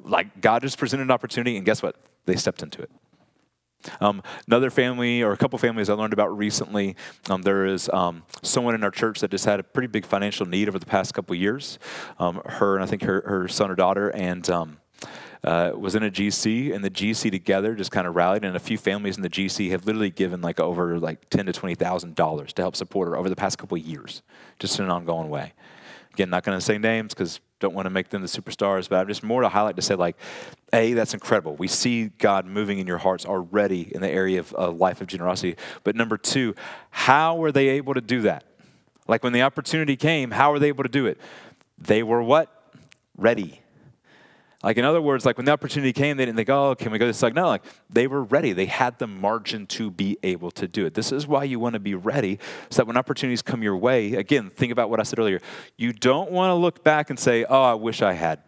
Like 0.03 0.41
God 0.41 0.61
just 0.61 0.77
presented 0.77 1.03
an 1.03 1.11
opportunity, 1.11 1.57
and 1.57 1.65
guess 1.65 1.81
what? 1.81 1.95
They 2.25 2.35
stepped 2.35 2.63
into 2.63 2.81
it. 2.81 2.91
Um, 4.01 4.21
another 4.47 4.69
family, 4.69 5.21
or 5.21 5.31
a 5.31 5.37
couple 5.37 5.57
families 5.57 5.89
I 5.89 5.93
learned 5.93 6.13
about 6.13 6.37
recently, 6.37 6.95
um, 7.29 7.43
there 7.43 7.65
is 7.65 7.89
um, 7.93 8.23
someone 8.41 8.75
in 8.75 8.83
our 8.83 8.91
church 8.91 9.21
that 9.21 9.31
just 9.31 9.45
had 9.45 9.59
a 9.59 9.63
pretty 9.63 9.87
big 9.87 10.05
financial 10.05 10.45
need 10.45 10.67
over 10.67 10.79
the 10.79 10.85
past 10.85 11.13
couple 11.13 11.35
years. 11.35 11.79
Um, 12.17 12.41
her 12.45 12.75
and 12.75 12.83
I 12.83 12.87
think 12.87 13.03
her, 13.03 13.23
her 13.25 13.47
son 13.47 13.71
or 13.71 13.75
daughter, 13.75 14.09
and 14.09 14.49
um, 14.49 14.77
uh, 15.43 15.71
was 15.75 15.95
in 15.95 16.03
a 16.03 16.11
GC, 16.11 16.73
and 16.75 16.83
the 16.83 16.89
GC 16.89 17.31
together 17.31 17.73
just 17.73 17.91
kind 17.91 18.05
of 18.05 18.15
rallied, 18.15 18.43
and 18.43 18.55
a 18.55 18.59
few 18.59 18.77
families 18.77 19.15
in 19.15 19.23
the 19.23 19.29
GC 19.29 19.71
have 19.71 19.85
literally 19.85 20.09
given 20.09 20.41
like 20.41 20.59
over 20.59 20.99
like 20.99 21.29
ten 21.29 21.45
to 21.45 21.53
twenty 21.53 21.75
thousand 21.75 22.15
dollars 22.15 22.51
to 22.53 22.61
help 22.61 22.75
support 22.75 23.07
her 23.07 23.15
over 23.15 23.29
the 23.29 23.35
past 23.35 23.57
couple 23.57 23.77
years, 23.77 24.21
just 24.59 24.77
in 24.79 24.85
an 24.85 24.91
ongoing 24.91 25.29
way. 25.29 25.53
Again, 26.13 26.29
not 26.29 26.43
going 26.43 26.57
to 26.57 26.61
say 26.63 26.77
names 26.77 27.13
because 27.13 27.39
don't 27.59 27.73
want 27.73 27.85
to 27.85 27.89
make 27.89 28.09
them 28.09 28.21
the 28.21 28.27
superstars, 28.27 28.89
but 28.89 28.99
I'm 28.99 29.07
just 29.07 29.23
more 29.23 29.41
to 29.41 29.49
highlight 29.49 29.75
to 29.75 29.81
say, 29.81 29.95
like, 29.95 30.15
A, 30.73 30.93
that's 30.93 31.13
incredible. 31.13 31.55
We 31.55 31.67
see 31.67 32.07
God 32.17 32.45
moving 32.45 32.79
in 32.79 32.87
your 32.87 32.97
hearts 32.97 33.25
already 33.25 33.93
in 33.93 34.01
the 34.01 34.09
area 34.09 34.39
of 34.39 34.55
a 34.57 34.69
life 34.69 35.01
of 35.01 35.07
generosity. 35.07 35.55
But 35.83 35.95
number 35.95 36.17
two, 36.17 36.55
how 36.89 37.35
were 37.35 37.51
they 37.51 37.69
able 37.69 37.93
to 37.93 38.01
do 38.01 38.21
that? 38.21 38.45
Like 39.07 39.23
when 39.23 39.33
the 39.33 39.41
opportunity 39.41 39.95
came, 39.95 40.31
how 40.31 40.51
were 40.51 40.59
they 40.59 40.67
able 40.67 40.83
to 40.83 40.89
do 40.89 41.07
it? 41.07 41.19
They 41.77 42.03
were 42.03 42.21
what? 42.21 42.49
Ready. 43.17 43.59
Like, 44.61 44.77
in 44.77 44.83
other 44.83 45.01
words, 45.01 45.25
like 45.25 45.37
when 45.37 45.45
the 45.45 45.53
opportunity 45.53 45.93
came, 45.93 46.17
they 46.17 46.25
didn't 46.25 46.35
think, 46.35 46.49
oh, 46.49 46.75
can 46.75 46.91
we 46.91 46.97
go 46.97 47.07
this? 47.07 47.23
Like, 47.23 47.33
no, 47.33 47.47
like 47.47 47.63
they 47.89 48.07
were 48.07 48.23
ready. 48.23 48.51
They 48.51 48.65
had 48.65 48.99
the 48.99 49.07
margin 49.07 49.65
to 49.67 49.89
be 49.89 50.17
able 50.21 50.51
to 50.51 50.67
do 50.67 50.85
it. 50.85 50.93
This 50.93 51.13
is 51.13 51.25
why 51.25 51.45
you 51.45 51.59
want 51.59 51.73
to 51.73 51.79
be 51.79 51.95
ready 51.95 52.39
so 52.69 52.77
that 52.77 52.87
when 52.87 52.97
opportunities 52.97 53.41
come 53.41 53.63
your 53.63 53.77
way, 53.77 54.15
again, 54.15 54.49
think 54.49 54.73
about 54.73 54.89
what 54.89 54.99
I 54.99 55.03
said 55.03 55.17
earlier. 55.17 55.39
You 55.77 55.93
don't 55.93 56.31
want 56.31 56.49
to 56.49 56.55
look 56.55 56.83
back 56.83 57.09
and 57.09 57.17
say, 57.17 57.45
oh, 57.45 57.61
I 57.61 57.73
wish 57.75 58.01
I 58.01 58.13
had. 58.13 58.41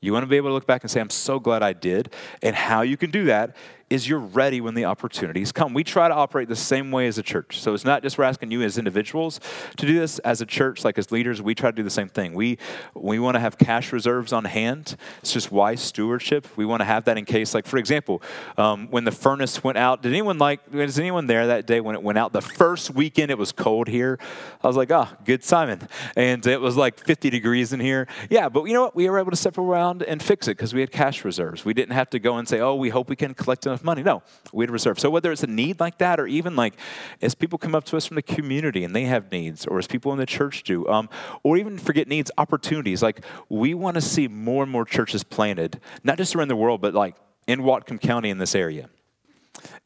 You 0.00 0.12
want 0.12 0.24
to 0.24 0.26
be 0.26 0.36
able 0.36 0.50
to 0.50 0.54
look 0.54 0.66
back 0.66 0.82
and 0.82 0.90
say, 0.90 1.00
I'm 1.00 1.10
so 1.10 1.38
glad 1.38 1.62
I 1.62 1.72
did. 1.72 2.12
And 2.42 2.54
how 2.54 2.82
you 2.82 2.96
can 2.96 3.10
do 3.10 3.26
that 3.26 3.56
is 3.88 4.08
you're 4.08 4.18
ready 4.18 4.60
when 4.60 4.74
the 4.74 4.84
opportunities 4.84 5.52
come. 5.52 5.72
We 5.72 5.84
try 5.84 6.08
to 6.08 6.14
operate 6.14 6.48
the 6.48 6.56
same 6.56 6.90
way 6.90 7.06
as 7.06 7.18
a 7.18 7.22
church. 7.22 7.60
So 7.60 7.72
it's 7.72 7.84
not 7.84 8.02
just 8.02 8.18
we're 8.18 8.24
asking 8.24 8.50
you 8.50 8.62
as 8.62 8.78
individuals 8.78 9.38
to 9.76 9.86
do 9.86 9.98
this. 9.98 10.18
As 10.20 10.40
a 10.40 10.46
church, 10.46 10.84
like 10.84 10.98
as 10.98 11.12
leaders, 11.12 11.40
we 11.40 11.54
try 11.54 11.70
to 11.70 11.76
do 11.76 11.84
the 11.84 11.90
same 11.90 12.08
thing. 12.08 12.34
We 12.34 12.58
we 12.94 13.18
want 13.20 13.36
to 13.36 13.40
have 13.40 13.58
cash 13.58 13.92
reserves 13.92 14.32
on 14.32 14.44
hand. 14.44 14.96
It's 15.20 15.32
just 15.32 15.52
wise 15.52 15.80
stewardship. 15.80 16.48
We 16.56 16.66
want 16.66 16.80
to 16.80 16.84
have 16.84 17.04
that 17.04 17.16
in 17.16 17.24
case, 17.24 17.54
like 17.54 17.66
for 17.66 17.78
example, 17.78 18.22
um, 18.56 18.88
when 18.90 19.04
the 19.04 19.12
furnace 19.12 19.62
went 19.62 19.78
out. 19.78 20.02
Did 20.02 20.12
anyone 20.12 20.38
like? 20.38 20.60
Was 20.72 20.98
anyone 20.98 21.28
there 21.28 21.46
that 21.46 21.66
day 21.66 21.80
when 21.80 21.94
it 21.94 22.02
went 22.02 22.18
out? 22.18 22.32
The 22.32 22.42
first 22.42 22.90
weekend 22.90 23.30
it 23.30 23.38
was 23.38 23.52
cold 23.52 23.86
here. 23.86 24.18
I 24.62 24.66
was 24.66 24.76
like, 24.76 24.90
oh, 24.90 25.08
good 25.24 25.44
Simon. 25.44 25.86
And 26.16 26.44
it 26.44 26.60
was 26.60 26.76
like 26.76 26.98
50 26.98 27.30
degrees 27.30 27.72
in 27.72 27.78
here. 27.78 28.08
Yeah, 28.30 28.48
but 28.48 28.64
you 28.64 28.72
know 28.72 28.82
what? 28.82 28.96
We 28.96 29.08
were 29.08 29.18
able 29.20 29.30
to 29.30 29.36
step 29.36 29.58
around 29.58 30.02
and 30.02 30.20
fix 30.20 30.48
it 30.48 30.56
because 30.56 30.74
we 30.74 30.80
had 30.80 30.90
cash 30.90 31.24
reserves. 31.24 31.64
We 31.64 31.72
didn't 31.72 31.94
have 31.94 32.10
to 32.10 32.18
go 32.18 32.36
and 32.36 32.48
say, 32.48 32.60
oh, 32.60 32.74
we 32.74 32.88
hope 32.88 33.08
we 33.08 33.16
can 33.16 33.34
collect 33.34 33.66
enough 33.66 33.75
enough 33.76 33.84
money. 33.84 34.02
No, 34.02 34.22
we 34.52 34.62
had 34.62 34.70
reserve. 34.70 34.98
So 34.98 35.10
whether 35.10 35.30
it's 35.30 35.42
a 35.42 35.46
need 35.46 35.80
like 35.80 35.98
that, 35.98 36.18
or 36.18 36.26
even 36.26 36.56
like 36.56 36.74
as 37.20 37.34
people 37.34 37.58
come 37.58 37.74
up 37.74 37.84
to 37.84 37.96
us 37.96 38.06
from 38.06 38.14
the 38.14 38.22
community 38.22 38.84
and 38.84 38.96
they 38.96 39.04
have 39.04 39.30
needs, 39.30 39.66
or 39.66 39.78
as 39.78 39.86
people 39.86 40.12
in 40.12 40.18
the 40.18 40.26
church 40.26 40.62
do, 40.62 40.86
um, 40.88 41.08
or 41.42 41.56
even 41.56 41.78
forget 41.78 42.08
needs, 42.08 42.30
opportunities. 42.38 43.02
Like 43.02 43.24
we 43.48 43.74
want 43.74 43.96
to 43.96 44.00
see 44.00 44.28
more 44.28 44.62
and 44.62 44.72
more 44.72 44.84
churches 44.84 45.22
planted, 45.22 45.80
not 46.02 46.16
just 46.16 46.34
around 46.34 46.48
the 46.48 46.56
world, 46.56 46.80
but 46.80 46.94
like 46.94 47.16
in 47.46 47.60
Whatcom 47.60 48.00
County 48.00 48.30
in 48.30 48.38
this 48.38 48.54
area. 48.54 48.88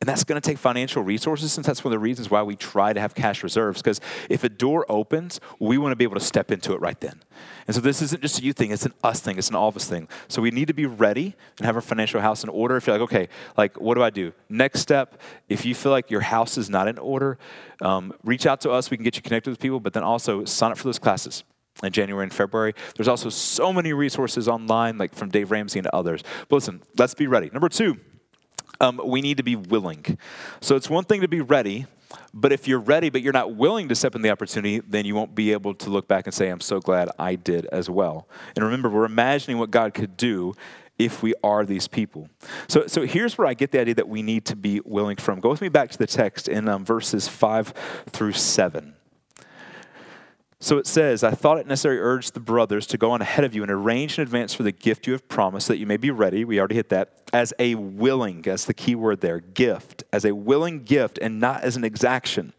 And 0.00 0.08
that's 0.08 0.24
going 0.24 0.40
to 0.40 0.46
take 0.46 0.58
financial 0.58 1.02
resources, 1.02 1.52
since 1.52 1.66
that's 1.66 1.84
one 1.84 1.92
of 1.92 1.98
the 1.98 2.02
reasons 2.02 2.30
why 2.30 2.42
we 2.42 2.56
try 2.56 2.92
to 2.92 3.00
have 3.00 3.14
cash 3.14 3.42
reserves. 3.42 3.82
Because 3.82 4.00
if 4.28 4.44
a 4.44 4.48
door 4.48 4.86
opens, 4.88 5.40
we 5.58 5.78
want 5.78 5.92
to 5.92 5.96
be 5.96 6.04
able 6.04 6.16
to 6.16 6.24
step 6.24 6.50
into 6.50 6.72
it 6.72 6.80
right 6.80 7.00
then. 7.00 7.20
And 7.66 7.74
so 7.74 7.80
this 7.80 8.02
isn't 8.02 8.22
just 8.22 8.38
a 8.40 8.42
you 8.42 8.52
thing, 8.52 8.70
it's 8.72 8.86
an 8.86 8.94
us 9.04 9.20
thing, 9.20 9.38
it's 9.38 9.48
an 9.48 9.54
all 9.54 9.68
of 9.68 9.76
us 9.76 9.88
thing. 9.88 10.08
So 10.28 10.42
we 10.42 10.50
need 10.50 10.68
to 10.68 10.74
be 10.74 10.86
ready 10.86 11.34
and 11.58 11.66
have 11.66 11.76
our 11.76 11.82
financial 11.82 12.20
house 12.20 12.42
in 12.42 12.48
order. 12.48 12.76
If 12.76 12.86
you're 12.86 12.98
like, 12.98 13.02
okay, 13.02 13.28
like, 13.56 13.80
what 13.80 13.94
do 13.94 14.02
I 14.02 14.10
do? 14.10 14.32
Next 14.48 14.80
step, 14.80 15.20
if 15.48 15.64
you 15.64 15.74
feel 15.74 15.92
like 15.92 16.10
your 16.10 16.22
house 16.22 16.58
is 16.58 16.68
not 16.68 16.88
in 16.88 16.98
order, 16.98 17.38
um, 17.80 18.12
reach 18.24 18.46
out 18.46 18.60
to 18.62 18.70
us. 18.70 18.90
We 18.90 18.96
can 18.96 19.04
get 19.04 19.16
you 19.16 19.22
connected 19.22 19.50
with 19.50 19.60
people, 19.60 19.80
but 19.80 19.92
then 19.92 20.02
also 20.02 20.44
sign 20.44 20.72
up 20.72 20.78
for 20.78 20.84
those 20.84 20.98
classes 20.98 21.44
in 21.82 21.92
January 21.92 22.24
and 22.24 22.32
February. 22.32 22.74
There's 22.96 23.08
also 23.08 23.28
so 23.28 23.72
many 23.72 23.92
resources 23.92 24.48
online, 24.48 24.98
like 24.98 25.14
from 25.14 25.30
Dave 25.30 25.50
Ramsey 25.50 25.78
and 25.78 25.88
others. 25.88 26.22
But 26.48 26.56
listen, 26.56 26.82
let's 26.98 27.14
be 27.14 27.26
ready. 27.26 27.50
Number 27.52 27.68
two, 27.68 27.98
um, 28.80 29.00
we 29.04 29.20
need 29.20 29.36
to 29.36 29.42
be 29.42 29.56
willing. 29.56 30.18
So 30.60 30.76
it's 30.76 30.90
one 30.90 31.04
thing 31.04 31.20
to 31.20 31.28
be 31.28 31.40
ready, 31.40 31.86
but 32.34 32.52
if 32.52 32.66
you're 32.66 32.80
ready, 32.80 33.10
but 33.10 33.22
you're 33.22 33.32
not 33.32 33.54
willing 33.54 33.88
to 33.88 33.94
step 33.94 34.14
in 34.14 34.22
the 34.22 34.30
opportunity, 34.30 34.80
then 34.80 35.04
you 35.04 35.14
won't 35.14 35.34
be 35.34 35.52
able 35.52 35.74
to 35.74 35.90
look 35.90 36.08
back 36.08 36.26
and 36.26 36.34
say, 36.34 36.48
I'm 36.48 36.60
so 36.60 36.80
glad 36.80 37.10
I 37.18 37.34
did 37.34 37.66
as 37.66 37.88
well. 37.88 38.28
And 38.56 38.64
remember, 38.64 38.88
we're 38.88 39.04
imagining 39.04 39.58
what 39.58 39.70
God 39.70 39.94
could 39.94 40.16
do 40.16 40.54
if 40.98 41.22
we 41.22 41.34
are 41.42 41.64
these 41.64 41.88
people. 41.88 42.28
So, 42.68 42.86
so 42.86 43.06
here's 43.06 43.38
where 43.38 43.46
I 43.46 43.54
get 43.54 43.72
the 43.72 43.80
idea 43.80 43.94
that 43.94 44.08
we 44.08 44.22
need 44.22 44.44
to 44.46 44.56
be 44.56 44.80
willing 44.84 45.16
from. 45.16 45.40
Go 45.40 45.48
with 45.48 45.62
me 45.62 45.70
back 45.70 45.90
to 45.90 45.98
the 45.98 46.06
text 46.06 46.46
in 46.46 46.68
um, 46.68 46.84
verses 46.84 47.26
5 47.26 47.72
through 48.10 48.32
7. 48.32 48.94
So 50.62 50.76
it 50.76 50.86
says, 50.86 51.24
I 51.24 51.30
thought 51.30 51.58
it 51.58 51.66
necessary 51.66 51.96
to 51.96 52.02
urge 52.02 52.32
the 52.32 52.40
brothers 52.40 52.86
to 52.88 52.98
go 52.98 53.12
on 53.12 53.22
ahead 53.22 53.44
of 53.44 53.54
you 53.54 53.62
and 53.62 53.72
arrange 53.72 54.18
in 54.18 54.22
advance 54.22 54.52
for 54.52 54.62
the 54.62 54.72
gift 54.72 55.06
you 55.06 55.14
have 55.14 55.26
promised, 55.26 55.68
that 55.68 55.78
you 55.78 55.86
may 55.86 55.96
be 55.96 56.10
ready. 56.10 56.44
We 56.44 56.58
already 56.58 56.74
hit 56.74 56.90
that. 56.90 57.14
As 57.32 57.54
a 57.58 57.76
willing, 57.76 58.42
that's 58.42 58.66
the 58.66 58.74
key 58.74 58.94
word 58.94 59.22
there, 59.22 59.40
gift. 59.40 60.04
As 60.12 60.26
a 60.26 60.34
willing 60.34 60.84
gift 60.84 61.18
and 61.22 61.40
not 61.40 61.62
as 61.62 61.76
an 61.76 61.84
exaction. 61.84 62.52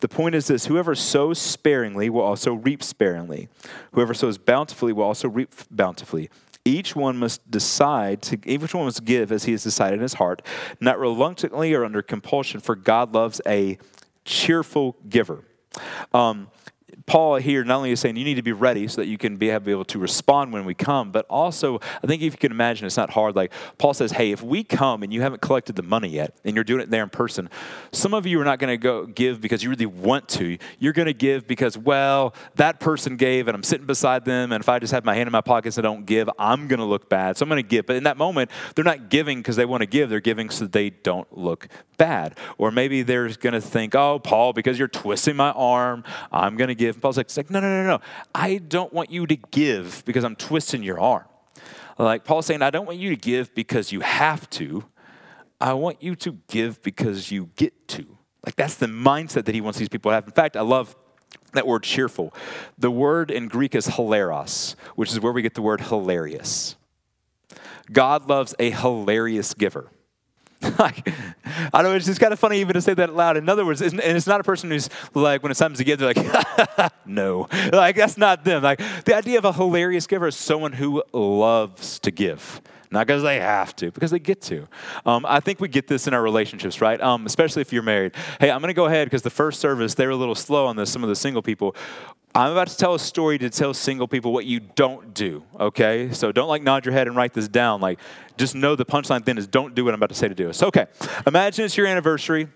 The 0.00 0.08
point 0.08 0.36
is 0.36 0.46
this 0.46 0.66
whoever 0.66 0.94
sows 0.94 1.40
sparingly 1.40 2.10
will 2.10 2.22
also 2.22 2.54
reap 2.54 2.82
sparingly. 2.82 3.48
Whoever 3.92 4.14
sows 4.14 4.38
bountifully 4.38 4.92
will 4.92 5.04
also 5.04 5.28
reap 5.28 5.52
bountifully. 5.70 6.30
Each 6.64 6.94
one 6.94 7.16
must 7.16 7.50
decide 7.50 8.22
to 8.22 8.38
each 8.44 8.72
one 8.72 8.84
must 8.84 9.04
give 9.04 9.32
as 9.32 9.44
he 9.44 9.52
has 9.52 9.64
decided 9.64 9.96
in 9.96 10.02
his 10.02 10.14
heart, 10.14 10.42
not 10.80 10.98
reluctantly 10.98 11.74
or 11.74 11.84
under 11.84 12.02
compulsion, 12.02 12.60
for 12.60 12.76
God 12.76 13.14
loves 13.14 13.40
a 13.46 13.78
cheerful 14.24 14.96
giver. 15.08 15.44
Um, 16.12 16.48
Paul 17.06 17.36
here 17.36 17.64
not 17.64 17.76
only 17.76 17.92
is 17.92 18.00
saying 18.00 18.16
you 18.16 18.24
need 18.24 18.34
to 18.34 18.42
be 18.42 18.52
ready 18.52 18.88
so 18.88 19.00
that 19.00 19.06
you 19.06 19.18
can 19.18 19.36
be 19.36 19.50
able 19.50 19.84
to 19.84 19.98
respond 19.98 20.52
when 20.52 20.64
we 20.64 20.74
come, 20.74 21.10
but 21.10 21.26
also 21.28 21.80
I 22.02 22.06
think 22.06 22.22
if 22.22 22.32
you 22.32 22.38
can 22.38 22.52
imagine, 22.52 22.86
it's 22.86 22.96
not 22.96 23.10
hard. 23.10 23.36
Like 23.36 23.52
Paul 23.78 23.94
says, 23.94 24.12
hey, 24.12 24.32
if 24.32 24.42
we 24.42 24.64
come 24.64 25.02
and 25.02 25.12
you 25.12 25.22
haven't 25.22 25.42
collected 25.42 25.76
the 25.76 25.82
money 25.82 26.08
yet, 26.08 26.36
and 26.44 26.54
you're 26.54 26.64
doing 26.64 26.80
it 26.80 26.90
there 26.90 27.02
in 27.02 27.10
person, 27.10 27.48
some 27.92 28.14
of 28.14 28.26
you 28.26 28.40
are 28.40 28.44
not 28.44 28.58
going 28.58 28.72
to 28.72 28.76
go 28.76 29.06
give 29.06 29.40
because 29.40 29.62
you 29.62 29.70
really 29.70 29.86
want 29.86 30.28
to. 30.30 30.58
You're 30.78 30.92
going 30.92 31.06
to 31.06 31.14
give 31.14 31.46
because 31.46 31.76
well, 31.76 32.34
that 32.56 32.80
person 32.80 33.16
gave, 33.16 33.48
and 33.48 33.54
I'm 33.54 33.62
sitting 33.62 33.86
beside 33.86 34.24
them, 34.24 34.52
and 34.52 34.62
if 34.62 34.68
I 34.68 34.78
just 34.78 34.92
have 34.92 35.04
my 35.04 35.14
hand 35.14 35.26
in 35.26 35.32
my 35.32 35.40
pockets 35.40 35.76
and 35.76 35.84
don't 35.84 36.06
give, 36.06 36.28
I'm 36.38 36.68
going 36.68 36.80
to 36.80 36.86
look 36.86 37.08
bad. 37.08 37.36
So 37.36 37.44
I'm 37.44 37.48
going 37.48 37.62
to 37.62 37.68
give. 37.68 37.86
But 37.86 37.96
in 37.96 38.04
that 38.04 38.16
moment, 38.16 38.50
they're 38.74 38.84
not 38.84 39.08
giving 39.08 39.38
because 39.38 39.56
they 39.56 39.64
want 39.64 39.82
to 39.82 39.86
give. 39.86 40.10
They're 40.10 40.20
giving 40.20 40.50
so 40.50 40.66
they 40.66 40.90
don't 40.90 41.26
look 41.36 41.68
bad. 41.96 42.38
Or 42.58 42.70
maybe 42.70 43.02
they're 43.02 43.28
going 43.28 43.52
to 43.52 43.60
think, 43.60 43.94
oh, 43.94 44.18
Paul, 44.18 44.52
because 44.52 44.78
you're 44.78 44.88
twisting 44.88 45.36
my 45.36 45.52
arm, 45.52 46.04
I'm 46.30 46.56
going 46.56 46.68
to 46.68 46.74
give. 46.86 47.00
Paul's 47.00 47.16
like, 47.16 47.34
like, 47.36 47.50
no, 47.50 47.60
no, 47.60 47.82
no, 47.82 47.86
no. 47.86 48.00
I 48.34 48.58
don't 48.58 48.92
want 48.92 49.10
you 49.10 49.26
to 49.26 49.36
give 49.36 50.02
because 50.04 50.24
I'm 50.24 50.36
twisting 50.36 50.82
your 50.82 51.00
arm. 51.00 51.24
Like 51.98 52.24
Paul's 52.24 52.46
saying, 52.46 52.62
I 52.62 52.70
don't 52.70 52.86
want 52.86 52.98
you 52.98 53.10
to 53.10 53.16
give 53.16 53.54
because 53.54 53.92
you 53.92 54.00
have 54.00 54.48
to. 54.50 54.84
I 55.60 55.74
want 55.74 56.02
you 56.02 56.16
to 56.16 56.38
give 56.48 56.82
because 56.82 57.30
you 57.30 57.50
get 57.56 57.86
to. 57.88 58.18
Like 58.44 58.56
that's 58.56 58.74
the 58.74 58.86
mindset 58.86 59.44
that 59.44 59.54
he 59.54 59.60
wants 59.60 59.78
these 59.78 59.88
people 59.88 60.10
to 60.10 60.16
have. 60.16 60.24
In 60.24 60.32
fact, 60.32 60.56
I 60.56 60.62
love 60.62 60.96
that 61.52 61.66
word 61.66 61.84
cheerful. 61.84 62.34
The 62.78 62.90
word 62.90 63.30
in 63.30 63.46
Greek 63.48 63.74
is 63.74 63.86
hilaros, 63.86 64.74
which 64.96 65.10
is 65.12 65.20
where 65.20 65.32
we 65.32 65.42
get 65.42 65.54
the 65.54 65.62
word 65.62 65.82
hilarious. 65.82 66.76
God 67.92 68.28
loves 68.28 68.54
a 68.58 68.70
hilarious 68.70 69.54
giver. 69.54 69.90
like, 70.78 71.08
I 71.72 71.82
don't 71.82 71.84
know, 71.84 71.94
it's 71.94 72.06
just 72.06 72.20
kind 72.20 72.32
of 72.32 72.38
funny 72.38 72.60
even 72.60 72.74
to 72.74 72.80
say 72.80 72.94
that 72.94 73.14
loud. 73.14 73.36
In 73.36 73.48
other 73.48 73.64
words, 73.64 73.80
and 73.80 73.98
it's 74.00 74.26
not 74.26 74.40
a 74.40 74.44
person 74.44 74.70
who's 74.70 74.88
like, 75.14 75.42
when 75.42 75.50
it's 75.50 75.60
time 75.60 75.74
to 75.74 75.84
give, 75.84 75.98
they're 75.98 76.12
like, 76.14 76.92
no. 77.06 77.48
Like, 77.72 77.96
that's 77.96 78.16
not 78.16 78.44
them. 78.44 78.62
Like, 78.62 78.80
the 79.04 79.14
idea 79.14 79.38
of 79.38 79.44
a 79.44 79.52
hilarious 79.52 80.06
giver 80.06 80.28
is 80.28 80.36
someone 80.36 80.72
who 80.72 81.02
loves 81.12 81.98
to 82.00 82.10
give. 82.10 82.60
Not 82.92 83.06
because 83.06 83.22
they 83.22 83.40
have 83.40 83.74
to, 83.76 83.90
because 83.90 84.10
they 84.10 84.18
get 84.18 84.42
to. 84.42 84.68
Um, 85.06 85.24
I 85.26 85.40
think 85.40 85.60
we 85.60 85.68
get 85.68 85.88
this 85.88 86.06
in 86.06 86.12
our 86.12 86.22
relationships, 86.22 86.82
right? 86.82 87.00
Um, 87.00 87.24
especially 87.24 87.62
if 87.62 87.72
you're 87.72 87.82
married. 87.82 88.14
Hey, 88.38 88.50
I'm 88.50 88.60
going 88.60 88.68
to 88.68 88.74
go 88.74 88.84
ahead 88.84 89.06
because 89.06 89.22
the 89.22 89.30
first 89.30 89.60
service, 89.60 89.94
they 89.94 90.04
were 90.06 90.12
a 90.12 90.16
little 90.16 90.34
slow 90.34 90.66
on 90.66 90.76
this, 90.76 90.92
some 90.92 91.02
of 91.02 91.08
the 91.08 91.16
single 91.16 91.40
people. 91.40 91.74
I'm 92.34 92.52
about 92.52 92.68
to 92.68 92.76
tell 92.76 92.94
a 92.94 92.98
story 92.98 93.38
to 93.38 93.48
tell 93.48 93.72
single 93.72 94.08
people 94.08 94.32
what 94.32 94.44
you 94.44 94.60
don't 94.60 95.14
do, 95.14 95.42
okay? 95.58 96.12
So 96.12 96.32
don't 96.32 96.48
like 96.48 96.62
nod 96.62 96.84
your 96.84 96.92
head 96.92 97.06
and 97.06 97.16
write 97.16 97.32
this 97.32 97.48
down. 97.48 97.80
Like, 97.80 97.98
just 98.36 98.54
know 98.54 98.76
the 98.76 98.86
punchline 98.86 99.24
then 99.24 99.38
is 99.38 99.46
don't 99.46 99.74
do 99.74 99.84
what 99.84 99.94
I'm 99.94 99.98
about 99.98 100.10
to 100.10 100.14
say 100.14 100.28
to 100.28 100.34
do. 100.34 100.52
So, 100.52 100.66
okay, 100.68 100.86
imagine 101.26 101.64
it's 101.64 101.76
your 101.76 101.86
anniversary 101.86 102.48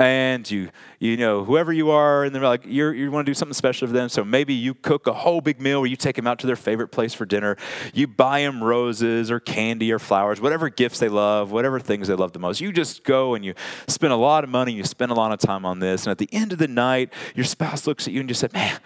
and 0.00 0.50
you 0.50 0.70
you 0.98 1.18
know 1.18 1.44
whoever 1.44 1.74
you 1.74 1.90
are 1.90 2.24
and 2.24 2.34
they're 2.34 2.40
like 2.40 2.64
you 2.64 2.88
you 2.88 3.10
want 3.10 3.26
to 3.26 3.30
do 3.30 3.34
something 3.34 3.52
special 3.52 3.86
for 3.86 3.92
them. 3.92 4.08
So 4.08 4.24
maybe 4.24 4.54
you 4.54 4.72
cook 4.72 5.06
a 5.06 5.12
whole 5.12 5.42
big 5.42 5.60
meal 5.60 5.80
where 5.80 5.90
you 5.90 5.96
take 5.96 6.16
them 6.16 6.26
out 6.26 6.38
to 6.38 6.46
their 6.46 6.56
favorite 6.56 6.88
place 6.88 7.12
for 7.12 7.26
dinner. 7.26 7.58
You 7.92 8.06
buy 8.06 8.40
them 8.40 8.64
roses 8.64 9.30
or 9.30 9.40
candy 9.40 9.92
or 9.92 9.98
flowers 9.98 10.40
whatever 10.40 10.70
gifts 10.70 11.00
they 11.00 11.10
love 11.10 11.52
whatever 11.52 11.78
things 11.78 12.08
they 12.08 12.14
love 12.14 12.32
the 12.32 12.38
most. 12.38 12.62
You 12.62 12.72
just 12.72 13.04
go 13.04 13.34
and 13.34 13.44
you 13.44 13.52
spend 13.88 14.14
a 14.14 14.16
lot 14.16 14.42
of 14.42 14.48
money 14.48 14.72
you 14.72 14.84
spend 14.84 15.12
a 15.12 15.14
lot 15.14 15.32
of 15.32 15.38
time 15.38 15.66
on 15.66 15.80
this 15.80 16.04
and 16.04 16.10
at 16.10 16.18
the 16.18 16.30
end 16.32 16.52
of 16.52 16.58
the 16.58 16.68
night 16.68 17.12
your 17.34 17.44
spouse 17.44 17.86
looks 17.86 18.08
at 18.08 18.14
you 18.14 18.20
and 18.20 18.28
just 18.28 18.40
said 18.40 18.54
man 18.54 18.80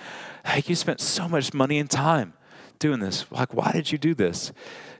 hey, 0.44 0.64
you 0.66 0.74
spent 0.74 1.00
so 1.00 1.29
much 1.29 1.55
money 1.55 1.79
and 1.79 1.88
time 1.88 2.35
doing 2.81 2.98
this. 2.98 3.24
Like 3.31 3.55
why 3.55 3.70
did 3.70 3.92
you 3.92 3.98
do 3.98 4.14
this? 4.14 4.53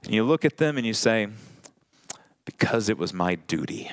And 0.05 0.13
you 0.13 0.23
look 0.23 0.45
at 0.45 0.57
them 0.57 0.77
and 0.77 0.87
you 0.87 0.93
say 0.93 1.27
because 2.45 2.87
it 2.87 2.97
was 2.97 3.13
my 3.13 3.35
duty 3.35 3.91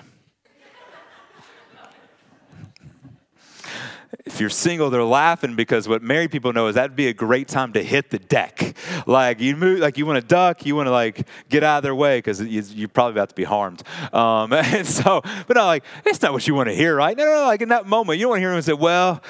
if 4.26 4.40
you're 4.40 4.50
single, 4.50 4.90
they're 4.90 5.02
laughing 5.04 5.56
because 5.56 5.88
what 5.88 6.02
married 6.02 6.30
people 6.30 6.52
know 6.52 6.66
is 6.66 6.74
that'd 6.74 6.94
be 6.94 7.08
a 7.08 7.14
great 7.14 7.48
time 7.48 7.72
to 7.72 7.82
hit 7.82 8.10
the 8.10 8.18
deck. 8.18 8.76
Like 9.06 9.40
you 9.40 9.56
move, 9.56 9.80
like 9.80 9.96
you 9.96 10.06
want 10.06 10.20
to 10.20 10.26
duck, 10.26 10.66
you 10.66 10.76
want 10.76 10.86
to 10.86 10.90
like 10.90 11.26
get 11.48 11.64
out 11.64 11.78
of 11.78 11.82
their 11.82 11.94
way 11.94 12.18
because 12.18 12.40
you're 12.40 12.88
probably 12.88 13.12
about 13.12 13.30
to 13.30 13.34
be 13.34 13.44
harmed. 13.44 13.82
Um, 14.12 14.52
and 14.52 14.86
so, 14.86 15.22
but 15.46 15.56
no, 15.56 15.64
like 15.64 15.84
it's 16.04 16.20
not 16.20 16.32
what 16.32 16.46
you 16.46 16.54
want 16.54 16.68
to 16.68 16.74
hear, 16.74 16.94
right? 16.94 17.16
No, 17.16 17.24
no, 17.24 17.32
no. 17.32 17.46
Like 17.46 17.62
in 17.62 17.70
that 17.70 17.86
moment, 17.86 18.18
you 18.18 18.24
don't 18.24 18.30
want 18.30 18.38
to 18.38 18.42
hear 18.42 18.52
them 18.52 18.62
say, 18.62 18.74
"Well, 18.74 19.22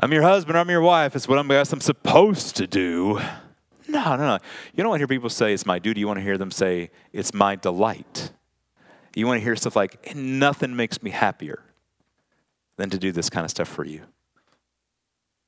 I'm 0.00 0.12
your 0.12 0.22
husband, 0.22 0.58
I'm 0.58 0.70
your 0.70 0.82
wife. 0.82 1.14
It's 1.14 1.28
what 1.28 1.38
I'm, 1.38 1.50
I'm 1.50 1.64
supposed 1.64 2.56
to 2.56 2.66
do." 2.66 3.20
No, 3.88 4.16
no, 4.16 4.26
no. 4.26 4.38
You 4.74 4.82
don't 4.82 4.90
want 4.90 4.98
to 4.98 5.02
hear 5.02 5.08
people 5.08 5.30
say 5.30 5.52
it's 5.52 5.66
my 5.66 5.78
duty. 5.78 6.00
You 6.00 6.06
want 6.06 6.18
to 6.18 6.22
hear 6.22 6.38
them 6.38 6.50
say 6.50 6.90
it's 7.12 7.34
my 7.34 7.56
delight. 7.56 8.32
You 9.14 9.26
want 9.26 9.38
to 9.38 9.44
hear 9.44 9.56
stuff 9.56 9.76
like, 9.76 10.14
"Nothing 10.14 10.76
makes 10.76 11.02
me 11.02 11.10
happier." 11.10 11.62
Than 12.80 12.90
to 12.90 12.98
do 12.98 13.12
this 13.12 13.30
kind 13.30 13.44
of 13.44 13.50
stuff 13.50 13.68
for 13.68 13.84
you. 13.84 14.02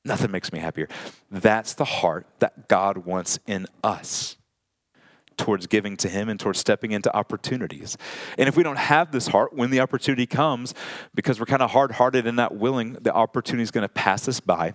Nothing 0.05 0.31
makes 0.31 0.51
me 0.51 0.59
happier. 0.59 0.89
That's 1.31 1.73
the 1.73 1.85
heart 1.85 2.27
that 2.39 2.67
God 2.67 2.97
wants 2.97 3.39
in 3.47 3.67
us 3.83 4.37
towards 5.37 5.65
giving 5.65 5.97
to 5.97 6.09
Him 6.09 6.29
and 6.29 6.39
towards 6.39 6.59
stepping 6.59 6.91
into 6.91 7.13
opportunities. 7.15 7.97
And 8.37 8.47
if 8.47 8.57
we 8.57 8.63
don't 8.63 8.77
have 8.77 9.11
this 9.11 9.27
heart 9.27 9.53
when 9.53 9.71
the 9.71 9.79
opportunity 9.79 10.25
comes, 10.25 10.73
because 11.15 11.39
we're 11.39 11.45
kind 11.45 11.61
of 11.61 11.71
hard 11.71 11.93
hearted 11.93 12.27
and 12.27 12.35
not 12.35 12.55
willing, 12.55 12.93
the 12.93 13.13
opportunity 13.13 13.63
is 13.63 13.71
going 13.71 13.83
to 13.83 13.89
pass 13.89 14.27
us 14.27 14.39
by 14.39 14.73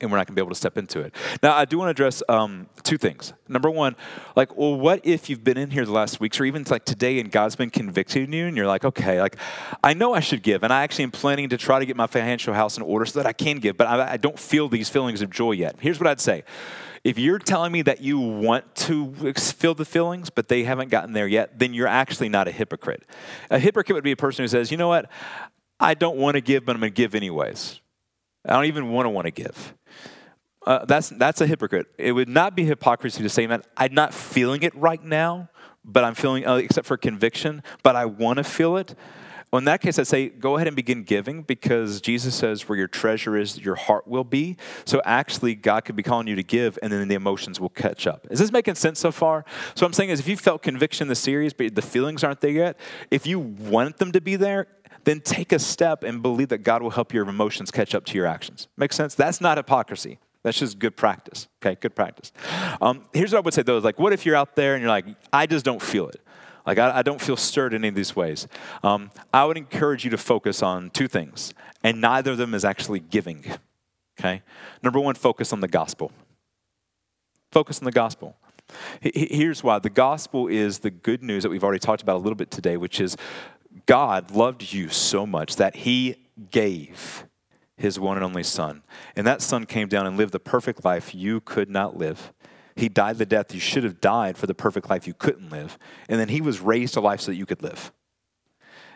and 0.00 0.10
we're 0.10 0.16
not 0.18 0.26
going 0.26 0.34
to 0.34 0.40
be 0.40 0.44
able 0.44 0.50
to 0.50 0.56
step 0.56 0.76
into 0.76 1.00
it. 1.00 1.14
Now, 1.42 1.54
I 1.54 1.64
do 1.64 1.78
want 1.78 1.88
to 1.88 1.90
address 1.90 2.22
um, 2.28 2.66
two 2.82 2.98
things. 2.98 3.32
Number 3.48 3.70
one, 3.70 3.94
like, 4.34 4.56
well, 4.56 4.74
what 4.74 5.00
if 5.04 5.30
you've 5.30 5.44
been 5.44 5.56
in 5.56 5.70
here 5.70 5.84
the 5.84 5.92
last 5.92 6.18
weeks 6.18 6.40
or 6.40 6.44
even 6.44 6.64
like 6.68 6.84
today 6.84 7.20
and 7.20 7.30
God's 7.30 7.54
been 7.54 7.70
convicting 7.70 8.32
you 8.32 8.46
and 8.46 8.56
you're 8.56 8.66
like, 8.66 8.84
okay, 8.84 9.20
like, 9.20 9.36
I 9.84 9.94
know 9.94 10.12
I 10.12 10.20
should 10.20 10.42
give 10.42 10.64
and 10.64 10.72
I 10.72 10.82
actually 10.82 11.04
am 11.04 11.12
planning 11.12 11.48
to 11.50 11.56
try 11.56 11.78
to 11.78 11.86
get 11.86 11.96
my 11.96 12.08
financial 12.08 12.54
house 12.54 12.76
in 12.76 12.82
order 12.82 13.06
so 13.06 13.20
that 13.20 13.26
I 13.26 13.32
can 13.32 13.58
give, 13.58 13.76
but 13.76 13.86
I, 13.86 14.12
I 14.12 14.16
don't 14.16 14.38
feel 14.38 14.68
these 14.68 14.88
feelings 14.88 15.22
of 15.22 15.30
joy 15.30 15.52
yet. 15.52 15.76
Here's 15.78 16.00
what 16.00 16.08
I'd 16.08 16.20
say. 16.20 16.42
If 17.04 17.18
you're 17.18 17.38
telling 17.38 17.70
me 17.70 17.82
that 17.82 18.00
you 18.00 18.18
want 18.18 18.74
to 18.76 19.12
feel 19.34 19.74
the 19.74 19.84
feelings, 19.84 20.30
but 20.30 20.48
they 20.48 20.64
haven't 20.64 20.88
gotten 20.88 21.12
there 21.12 21.28
yet, 21.28 21.58
then 21.58 21.74
you're 21.74 21.86
actually 21.86 22.30
not 22.30 22.48
a 22.48 22.50
hypocrite. 22.50 23.04
A 23.50 23.58
hypocrite 23.58 23.94
would 23.94 24.04
be 24.04 24.12
a 24.12 24.16
person 24.16 24.42
who 24.42 24.48
says, 24.48 24.70
you 24.70 24.78
know 24.78 24.88
what, 24.88 25.10
I 25.78 25.94
don't 25.94 26.16
want 26.16 26.36
to 26.36 26.40
give, 26.40 26.64
but 26.64 26.74
I'm 26.74 26.80
going 26.80 26.92
to 26.92 26.96
give 26.96 27.14
anyways. 27.14 27.80
I 28.44 28.52
don't 28.52 28.66
even 28.66 28.90
want 28.90 29.06
to 29.06 29.10
want 29.10 29.26
to 29.26 29.30
give. 29.30 29.74
Uh, 30.66 30.84
that's, 30.86 31.10
that's 31.10 31.40
a 31.40 31.46
hypocrite. 31.46 31.86
It 31.98 32.12
would 32.12 32.28
not 32.28 32.56
be 32.56 32.64
hypocrisy 32.64 33.22
to 33.22 33.28
say, 33.28 33.46
man, 33.46 33.62
I'm 33.76 33.94
not 33.94 34.14
feeling 34.14 34.62
it 34.62 34.74
right 34.74 35.02
now, 35.02 35.50
but 35.84 36.04
I'm 36.04 36.14
feeling, 36.14 36.46
uh, 36.46 36.56
except 36.56 36.86
for 36.86 36.96
conviction, 36.96 37.62
but 37.82 37.96
I 37.96 38.06
want 38.06 38.38
to 38.38 38.44
feel 38.44 38.76
it. 38.76 38.94
Well, 39.54 39.58
in 39.58 39.66
that 39.66 39.82
case, 39.82 40.00
I'd 40.00 40.08
say 40.08 40.30
go 40.30 40.56
ahead 40.56 40.66
and 40.66 40.74
begin 40.74 41.04
giving 41.04 41.42
because 41.42 42.00
Jesus 42.00 42.34
says 42.34 42.68
where 42.68 42.76
your 42.76 42.88
treasure 42.88 43.36
is, 43.36 43.56
your 43.60 43.76
heart 43.76 44.08
will 44.08 44.24
be. 44.24 44.56
So 44.84 45.00
actually, 45.04 45.54
God 45.54 45.84
could 45.84 45.94
be 45.94 46.02
calling 46.02 46.26
you 46.26 46.34
to 46.34 46.42
give, 46.42 46.76
and 46.82 46.92
then 46.92 47.06
the 47.06 47.14
emotions 47.14 47.60
will 47.60 47.68
catch 47.68 48.08
up. 48.08 48.26
Is 48.30 48.40
this 48.40 48.50
making 48.50 48.74
sense 48.74 48.98
so 48.98 49.12
far? 49.12 49.44
So, 49.76 49.84
what 49.84 49.90
I'm 49.90 49.92
saying 49.92 50.10
is 50.10 50.18
if 50.18 50.26
you 50.26 50.36
felt 50.36 50.62
conviction 50.62 51.04
in 51.04 51.08
the 51.08 51.14
series, 51.14 51.52
but 51.52 51.76
the 51.76 51.82
feelings 51.82 52.24
aren't 52.24 52.40
there 52.40 52.50
yet, 52.50 52.80
if 53.12 53.28
you 53.28 53.38
want 53.38 53.98
them 53.98 54.10
to 54.10 54.20
be 54.20 54.34
there, 54.34 54.66
then 55.04 55.20
take 55.20 55.52
a 55.52 55.58
step 55.58 56.02
and 56.02 56.22
believe 56.22 56.48
that 56.48 56.58
God 56.58 56.82
will 56.82 56.90
help 56.90 57.12
your 57.12 57.28
emotions 57.28 57.70
catch 57.70 57.94
up 57.94 58.04
to 58.06 58.14
your 58.16 58.26
actions. 58.26 58.68
Make 58.76 58.92
sense? 58.92 59.14
That's 59.14 59.40
not 59.40 59.56
hypocrisy. 59.56 60.18
That's 60.42 60.58
just 60.58 60.78
good 60.78 60.96
practice. 60.96 61.48
Okay, 61.62 61.76
good 61.80 61.94
practice. 61.94 62.32
Um, 62.80 63.04
here's 63.12 63.32
what 63.32 63.38
I 63.38 63.40
would 63.40 63.54
say 63.54 63.62
though: 63.62 63.78
is 63.78 63.84
like, 63.84 63.98
what 63.98 64.12
if 64.12 64.26
you're 64.26 64.36
out 64.36 64.56
there 64.56 64.74
and 64.74 64.82
you're 64.82 64.90
like, 64.90 65.06
I 65.32 65.46
just 65.46 65.64
don't 65.64 65.80
feel 65.80 66.08
it. 66.08 66.20
Like, 66.66 66.78
I, 66.78 66.98
I 66.98 67.02
don't 67.02 67.20
feel 67.20 67.36
stirred 67.36 67.74
in 67.74 67.82
any 67.82 67.88
of 67.88 67.94
these 67.94 68.16
ways. 68.16 68.46
Um, 68.82 69.10
I 69.32 69.44
would 69.44 69.58
encourage 69.58 70.04
you 70.04 70.10
to 70.10 70.18
focus 70.18 70.62
on 70.62 70.90
two 70.90 71.08
things, 71.08 71.52
and 71.82 72.00
neither 72.00 72.32
of 72.32 72.38
them 72.38 72.54
is 72.54 72.64
actually 72.64 73.00
giving. 73.00 73.44
Okay? 74.18 74.42
Number 74.82 74.98
one, 75.00 75.14
focus 75.14 75.52
on 75.52 75.60
the 75.60 75.68
gospel. 75.68 76.12
Focus 77.52 77.80
on 77.80 77.84
the 77.84 77.92
gospel. 77.92 78.36
Here's 79.00 79.62
why 79.62 79.78
the 79.78 79.90
gospel 79.90 80.48
is 80.48 80.78
the 80.78 80.90
good 80.90 81.22
news 81.22 81.42
that 81.42 81.50
we've 81.50 81.62
already 81.62 81.78
talked 81.78 82.02
about 82.02 82.16
a 82.16 82.18
little 82.18 82.34
bit 82.34 82.50
today, 82.50 82.78
which 82.78 82.98
is 82.98 83.16
God 83.86 84.30
loved 84.30 84.72
you 84.72 84.88
so 84.88 85.26
much 85.26 85.56
that 85.56 85.76
he 85.76 86.16
gave 86.50 87.26
his 87.76 87.98
one 87.98 88.16
and 88.16 88.24
only 88.24 88.42
son. 88.42 88.82
And 89.16 89.26
that 89.26 89.42
son 89.42 89.66
came 89.66 89.88
down 89.88 90.06
and 90.06 90.16
lived 90.16 90.32
the 90.32 90.40
perfect 90.40 90.84
life 90.84 91.14
you 91.14 91.40
could 91.40 91.68
not 91.68 91.96
live. 91.96 92.32
He 92.76 92.88
died 92.88 93.18
the 93.18 93.26
death 93.26 93.54
you 93.54 93.60
should 93.60 93.84
have 93.84 94.00
died 94.00 94.36
for 94.36 94.46
the 94.46 94.54
perfect 94.54 94.90
life 94.90 95.06
you 95.06 95.14
couldn't 95.14 95.50
live. 95.50 95.78
And 96.08 96.18
then 96.18 96.28
he 96.28 96.40
was 96.40 96.60
raised 96.60 96.94
to 96.94 97.00
life 97.00 97.20
so 97.20 97.30
that 97.30 97.36
you 97.36 97.46
could 97.46 97.62
live. 97.62 97.92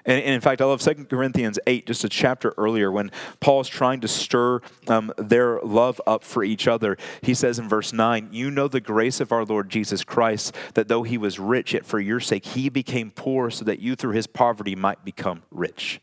And, 0.04 0.22
and 0.22 0.34
in 0.34 0.40
fact, 0.40 0.60
I 0.60 0.64
love 0.64 0.80
2 0.80 1.06
Corinthians 1.06 1.58
8, 1.66 1.86
just 1.86 2.04
a 2.04 2.08
chapter 2.08 2.54
earlier, 2.56 2.90
when 2.90 3.10
Paul 3.40 3.60
is 3.60 3.68
trying 3.68 4.00
to 4.00 4.08
stir 4.08 4.60
um, 4.86 5.12
their 5.16 5.60
love 5.60 6.00
up 6.06 6.24
for 6.24 6.44
each 6.44 6.68
other. 6.68 6.96
He 7.22 7.34
says 7.34 7.58
in 7.58 7.68
verse 7.68 7.92
9, 7.92 8.28
You 8.32 8.50
know 8.50 8.68
the 8.68 8.80
grace 8.80 9.20
of 9.20 9.32
our 9.32 9.44
Lord 9.44 9.70
Jesus 9.70 10.04
Christ, 10.04 10.54
that 10.74 10.88
though 10.88 11.02
he 11.02 11.18
was 11.18 11.38
rich, 11.38 11.74
yet 11.74 11.84
for 11.84 12.00
your 12.00 12.20
sake 12.20 12.44
he 12.44 12.68
became 12.68 13.10
poor, 13.10 13.50
so 13.50 13.64
that 13.64 13.80
you 13.80 13.96
through 13.96 14.14
his 14.14 14.26
poverty 14.26 14.74
might 14.74 15.04
become 15.04 15.42
rich. 15.50 16.00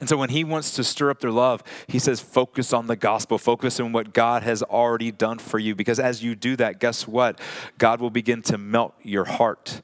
And 0.00 0.08
so 0.08 0.16
when 0.16 0.30
he 0.30 0.44
wants 0.44 0.72
to 0.72 0.84
stir 0.84 1.10
up 1.10 1.20
their 1.20 1.30
love, 1.30 1.62
he 1.86 1.98
says, 1.98 2.20
focus 2.20 2.72
on 2.72 2.88
the 2.88 2.96
gospel, 2.96 3.38
focus 3.38 3.78
on 3.80 3.92
what 3.92 4.12
God 4.12 4.42
has 4.42 4.62
already 4.62 5.12
done 5.12 5.38
for 5.38 5.58
you. 5.58 5.74
Because 5.74 6.00
as 6.00 6.22
you 6.22 6.34
do 6.34 6.56
that, 6.56 6.80
guess 6.80 7.06
what? 7.06 7.40
God 7.78 8.00
will 8.00 8.10
begin 8.10 8.42
to 8.42 8.58
melt 8.58 8.94
your 9.02 9.24
heart 9.24 9.82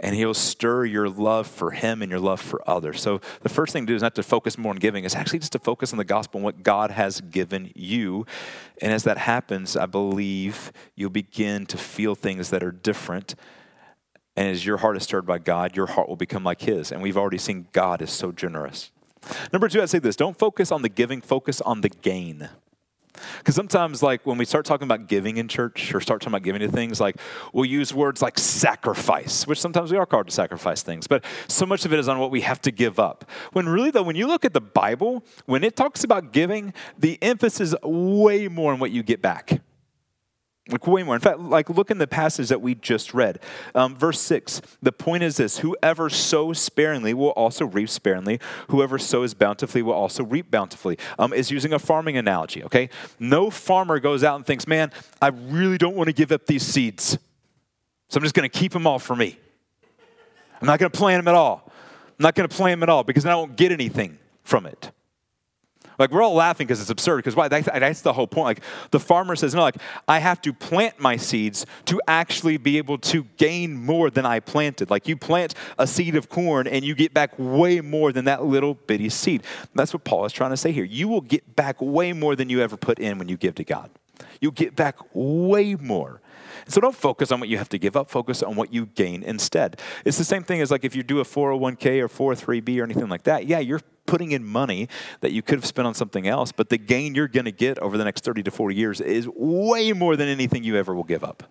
and 0.00 0.16
he'll 0.16 0.34
stir 0.34 0.86
your 0.86 1.08
love 1.08 1.46
for 1.46 1.70
him 1.70 2.02
and 2.02 2.10
your 2.10 2.20
love 2.20 2.40
for 2.40 2.68
others. 2.68 3.00
So 3.00 3.20
the 3.42 3.50
first 3.50 3.72
thing 3.72 3.86
to 3.86 3.92
do 3.92 3.94
is 3.94 4.02
not 4.02 4.14
to 4.14 4.22
focus 4.22 4.56
more 4.56 4.70
on 4.70 4.78
giving, 4.78 5.04
it's 5.04 5.14
actually 5.14 5.38
just 5.38 5.52
to 5.52 5.58
focus 5.58 5.92
on 5.92 5.98
the 5.98 6.04
gospel 6.04 6.38
and 6.38 6.44
what 6.44 6.62
God 6.62 6.90
has 6.90 7.20
given 7.20 7.70
you. 7.74 8.26
And 8.80 8.92
as 8.92 9.04
that 9.04 9.18
happens, 9.18 9.76
I 9.76 9.86
believe 9.86 10.72
you'll 10.96 11.10
begin 11.10 11.66
to 11.66 11.76
feel 11.76 12.14
things 12.14 12.50
that 12.50 12.62
are 12.62 12.72
different. 12.72 13.34
And 14.36 14.48
as 14.48 14.64
your 14.64 14.78
heart 14.78 14.96
is 14.96 15.02
stirred 15.02 15.26
by 15.26 15.38
God, 15.38 15.76
your 15.76 15.86
heart 15.86 16.08
will 16.08 16.16
become 16.16 16.44
like 16.44 16.62
his. 16.62 16.90
And 16.90 17.02
we've 17.02 17.18
already 17.18 17.38
seen 17.38 17.68
God 17.72 18.00
is 18.00 18.10
so 18.10 18.32
generous. 18.32 18.90
Number 19.52 19.68
two, 19.68 19.82
I'd 19.82 19.90
say 19.90 19.98
this 19.98 20.16
don't 20.16 20.38
focus 20.38 20.72
on 20.72 20.80
the 20.80 20.88
giving, 20.88 21.20
focus 21.20 21.60
on 21.60 21.82
the 21.82 21.90
gain. 21.90 22.48
Because 23.38 23.54
sometimes, 23.54 24.02
like 24.02 24.24
when 24.26 24.38
we 24.38 24.44
start 24.44 24.64
talking 24.64 24.86
about 24.86 25.08
giving 25.08 25.36
in 25.36 25.48
church 25.48 25.94
or 25.94 26.00
start 26.00 26.20
talking 26.20 26.32
about 26.32 26.42
giving 26.42 26.60
to 26.60 26.68
things, 26.68 27.00
like 27.00 27.16
we'll 27.52 27.64
use 27.64 27.92
words 27.92 28.22
like 28.22 28.38
sacrifice, 28.38 29.46
which 29.46 29.60
sometimes 29.60 29.90
we 29.90 29.98
are 29.98 30.06
called 30.06 30.26
to 30.28 30.32
sacrifice 30.32 30.82
things, 30.82 31.06
but 31.06 31.24
so 31.48 31.66
much 31.66 31.84
of 31.84 31.92
it 31.92 31.98
is 31.98 32.08
on 32.08 32.18
what 32.18 32.30
we 32.30 32.40
have 32.42 32.60
to 32.62 32.70
give 32.70 32.98
up. 32.98 33.28
When 33.52 33.68
really, 33.68 33.90
though, 33.90 34.02
when 34.02 34.16
you 34.16 34.26
look 34.26 34.44
at 34.44 34.52
the 34.52 34.60
Bible, 34.60 35.24
when 35.46 35.64
it 35.64 35.76
talks 35.76 36.04
about 36.04 36.32
giving, 36.32 36.72
the 36.98 37.18
emphasis 37.22 37.60
is 37.60 37.76
way 37.82 38.48
more 38.48 38.72
on 38.72 38.78
what 38.78 38.90
you 38.90 39.02
get 39.02 39.20
back. 39.22 39.60
Way 40.70 41.02
more. 41.02 41.14
In 41.14 41.20
fact, 41.20 41.38
like 41.40 41.68
look 41.68 41.90
in 41.90 41.98
the 41.98 42.06
passage 42.06 42.48
that 42.48 42.60
we 42.60 42.74
just 42.74 43.14
read. 43.14 43.40
Um, 43.74 43.96
verse 43.96 44.20
6. 44.20 44.60
The 44.82 44.92
point 44.92 45.22
is 45.22 45.36
this 45.36 45.58
whoever 45.58 46.10
sows 46.10 46.58
sparingly 46.58 47.14
will 47.14 47.30
also 47.30 47.66
reap 47.66 47.88
sparingly. 47.88 48.40
Whoever 48.68 48.98
sows 48.98 49.34
bountifully 49.34 49.82
will 49.82 49.94
also 49.94 50.24
reap 50.24 50.50
bountifully. 50.50 50.98
Um, 51.18 51.32
is 51.32 51.50
using 51.50 51.72
a 51.72 51.78
farming 51.78 52.16
analogy, 52.16 52.64
okay? 52.64 52.90
No 53.18 53.50
farmer 53.50 54.00
goes 54.00 54.24
out 54.24 54.36
and 54.36 54.46
thinks, 54.46 54.66
man, 54.66 54.92
I 55.20 55.28
really 55.28 55.78
don't 55.78 55.96
want 55.96 56.08
to 56.08 56.12
give 56.12 56.32
up 56.32 56.46
these 56.46 56.64
seeds. 56.64 57.18
So 58.08 58.18
I'm 58.18 58.22
just 58.22 58.34
going 58.34 58.48
to 58.48 58.58
keep 58.58 58.72
them 58.72 58.86
all 58.86 58.98
for 58.98 59.14
me. 59.14 59.38
I'm 60.60 60.66
not 60.66 60.78
going 60.78 60.90
to 60.90 60.98
plant 60.98 61.24
them 61.24 61.28
at 61.28 61.36
all. 61.36 61.62
I'm 61.66 62.22
not 62.24 62.34
going 62.34 62.48
to 62.48 62.54
plant 62.54 62.80
them 62.80 62.82
at 62.82 62.88
all 62.88 63.04
because 63.04 63.24
then 63.24 63.32
I 63.32 63.36
won't 63.36 63.56
get 63.56 63.72
anything 63.72 64.18
from 64.42 64.66
it. 64.66 64.90
Like 66.00 66.10
we're 66.10 66.22
all 66.22 66.34
laughing 66.34 66.66
because 66.66 66.80
it's 66.80 66.90
absurd. 66.90 67.18
Because 67.18 67.36
why? 67.36 67.48
That's, 67.48 67.66
that's 67.66 68.00
the 68.00 68.12
whole 68.12 68.26
point. 68.26 68.44
Like 68.44 68.60
the 68.90 68.98
farmer 68.98 69.36
says, 69.36 69.54
no, 69.54 69.60
like 69.60 69.76
I 70.08 70.18
have 70.18 70.40
to 70.42 70.52
plant 70.52 70.98
my 70.98 71.16
seeds 71.16 71.66
to 71.84 72.00
actually 72.08 72.56
be 72.56 72.78
able 72.78 72.98
to 72.98 73.24
gain 73.36 73.76
more 73.76 74.10
than 74.10 74.24
I 74.24 74.40
planted. 74.40 74.90
Like 74.90 75.06
you 75.06 75.16
plant 75.16 75.54
a 75.78 75.86
seed 75.86 76.16
of 76.16 76.30
corn 76.30 76.66
and 76.66 76.84
you 76.84 76.94
get 76.94 77.12
back 77.12 77.32
way 77.36 77.80
more 77.80 78.12
than 78.12 78.24
that 78.24 78.44
little 78.44 78.74
bitty 78.74 79.10
seed. 79.10 79.44
That's 79.74 79.92
what 79.92 80.04
Paul 80.04 80.24
is 80.24 80.32
trying 80.32 80.50
to 80.50 80.56
say 80.56 80.72
here. 80.72 80.84
You 80.84 81.06
will 81.06 81.20
get 81.20 81.54
back 81.54 81.76
way 81.80 82.14
more 82.14 82.34
than 82.34 82.48
you 82.48 82.62
ever 82.62 82.78
put 82.78 82.98
in 82.98 83.18
when 83.18 83.28
you 83.28 83.36
give 83.36 83.54
to 83.56 83.64
God. 83.64 83.90
You'll 84.40 84.52
get 84.52 84.76
back 84.76 84.96
way 85.12 85.74
more. 85.74 86.20
So 86.68 86.80
don't 86.80 86.94
focus 86.94 87.32
on 87.32 87.40
what 87.40 87.48
you 87.48 87.58
have 87.58 87.68
to 87.70 87.78
give 87.78 87.96
up, 87.96 88.10
focus 88.10 88.42
on 88.42 88.54
what 88.54 88.72
you 88.72 88.86
gain 88.86 89.22
instead. 89.22 89.80
It's 90.04 90.18
the 90.18 90.24
same 90.24 90.42
thing 90.42 90.60
as 90.60 90.70
like 90.70 90.84
if 90.84 90.94
you 90.94 91.02
do 91.02 91.20
a 91.20 91.24
401k 91.24 92.00
or 92.00 92.08
403b 92.08 92.80
or 92.80 92.84
anything 92.84 93.08
like 93.08 93.24
that. 93.24 93.46
Yeah, 93.46 93.58
you're 93.58 93.80
putting 94.06 94.32
in 94.32 94.44
money 94.44 94.88
that 95.20 95.32
you 95.32 95.42
could 95.42 95.58
have 95.58 95.66
spent 95.66 95.86
on 95.86 95.94
something 95.94 96.26
else, 96.26 96.52
but 96.52 96.68
the 96.68 96.78
gain 96.78 97.14
you're 97.14 97.28
going 97.28 97.44
to 97.44 97.52
get 97.52 97.78
over 97.78 97.96
the 97.96 98.04
next 98.04 98.24
30 98.24 98.42
to 98.44 98.50
40 98.50 98.74
years 98.74 99.00
is 99.00 99.28
way 99.34 99.92
more 99.92 100.16
than 100.16 100.28
anything 100.28 100.64
you 100.64 100.76
ever 100.76 100.94
will 100.94 101.04
give 101.04 101.24
up. 101.24 101.44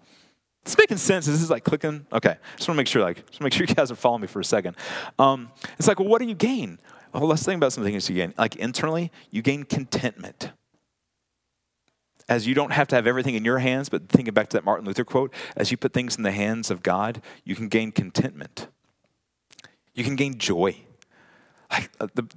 It's 0.63 0.77
making 0.77 0.97
sense. 0.97 1.25
This 1.25 1.41
is 1.41 1.49
like 1.49 1.63
clicking. 1.63 2.05
Okay, 2.11 2.35
just 2.57 2.67
want 2.67 2.75
to 2.75 2.81
make 2.81 2.87
sure, 2.87 3.01
like, 3.01 3.25
just 3.29 3.41
make 3.41 3.53
sure 3.53 3.65
you 3.65 3.73
guys 3.73 3.91
are 3.91 3.95
following 3.95 4.21
me 4.21 4.27
for 4.27 4.41
a 4.41 4.45
second. 4.45 4.75
Um, 5.17 5.51
it's 5.77 5.87
like, 5.87 5.99
well, 5.99 6.09
what 6.09 6.21
do 6.21 6.27
you 6.27 6.35
gain? 6.35 6.79
Well, 7.13 7.27
let's 7.27 7.43
think 7.43 7.57
about 7.57 7.73
some 7.73 7.83
things 7.83 8.09
you 8.09 8.15
gain. 8.15 8.33
Like 8.37 8.55
internally, 8.57 9.11
you 9.31 9.41
gain 9.41 9.63
contentment 9.63 10.51
as 12.29 12.45
you 12.45 12.53
don't 12.53 12.71
have 12.71 12.87
to 12.87 12.95
have 12.95 13.07
everything 13.07 13.33
in 13.33 13.43
your 13.43 13.57
hands, 13.57 13.89
but 13.89 14.07
thinking 14.07 14.33
back 14.33 14.49
to 14.49 14.57
that 14.57 14.63
Martin 14.63 14.85
Luther 14.85 15.03
quote, 15.03 15.33
as 15.57 15.71
you 15.71 15.77
put 15.77 15.93
things 15.93 16.15
in 16.15 16.23
the 16.23 16.31
hands 16.31 16.69
of 16.69 16.83
God, 16.83 17.21
you 17.43 17.55
can 17.55 17.67
gain 17.67 17.91
contentment. 17.91 18.67
You 19.95 20.03
can 20.03 20.15
gain 20.15 20.37
joy. 20.37 20.77
Like 21.71 21.89
uh, 21.99 22.07
the, 22.13 22.27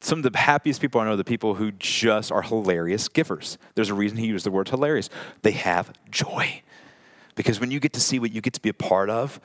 some 0.00 0.24
of 0.24 0.32
the 0.32 0.36
happiest 0.36 0.80
people 0.80 1.00
I 1.00 1.04
know 1.04 1.12
are 1.12 1.16
the 1.16 1.22
people 1.22 1.54
who 1.54 1.70
just 1.72 2.32
are 2.32 2.42
hilarious 2.42 3.08
givers. 3.08 3.58
There's 3.74 3.90
a 3.90 3.94
reason 3.94 4.16
he 4.16 4.26
used 4.26 4.46
the 4.46 4.50
word 4.50 4.70
hilarious. 4.70 5.10
They 5.42 5.52
have 5.52 5.92
joy. 6.10 6.62
Because 7.34 7.60
when 7.60 7.70
you 7.70 7.78
get 7.78 7.92
to 7.92 8.00
see 8.00 8.18
what 8.18 8.32
you 8.32 8.40
get 8.40 8.54
to 8.54 8.60
be 8.60 8.70
a 8.70 8.74
part 8.74 9.10
of, 9.10 9.38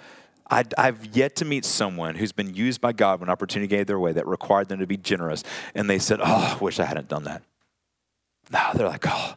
i 0.49 0.63
have 0.77 1.05
yet 1.13 1.35
to 1.35 1.43
meet 1.43 1.65
someone 1.65 2.15
who's 2.15 2.31
been 2.31 2.53
used 2.53 2.79
by 2.79 2.93
God 2.93 3.19
when 3.19 3.29
opportunity 3.29 3.67
gave 3.67 3.85
their 3.85 3.99
way 3.99 4.13
that 4.13 4.25
required 4.25 4.69
them 4.69 4.79
to 4.79 4.87
be 4.87 4.95
generous, 4.95 5.43
and 5.75 5.89
they 5.89 5.99
said, 5.99 6.21
"Oh, 6.21 6.55
I 6.55 6.63
wish 6.63 6.79
I 6.79 6.85
hadn't 6.85 7.09
done 7.09 7.25
that." 7.25 7.41
No, 8.49 8.69
they're 8.73 8.87
like, 8.87 9.03
"Oh, 9.05 9.35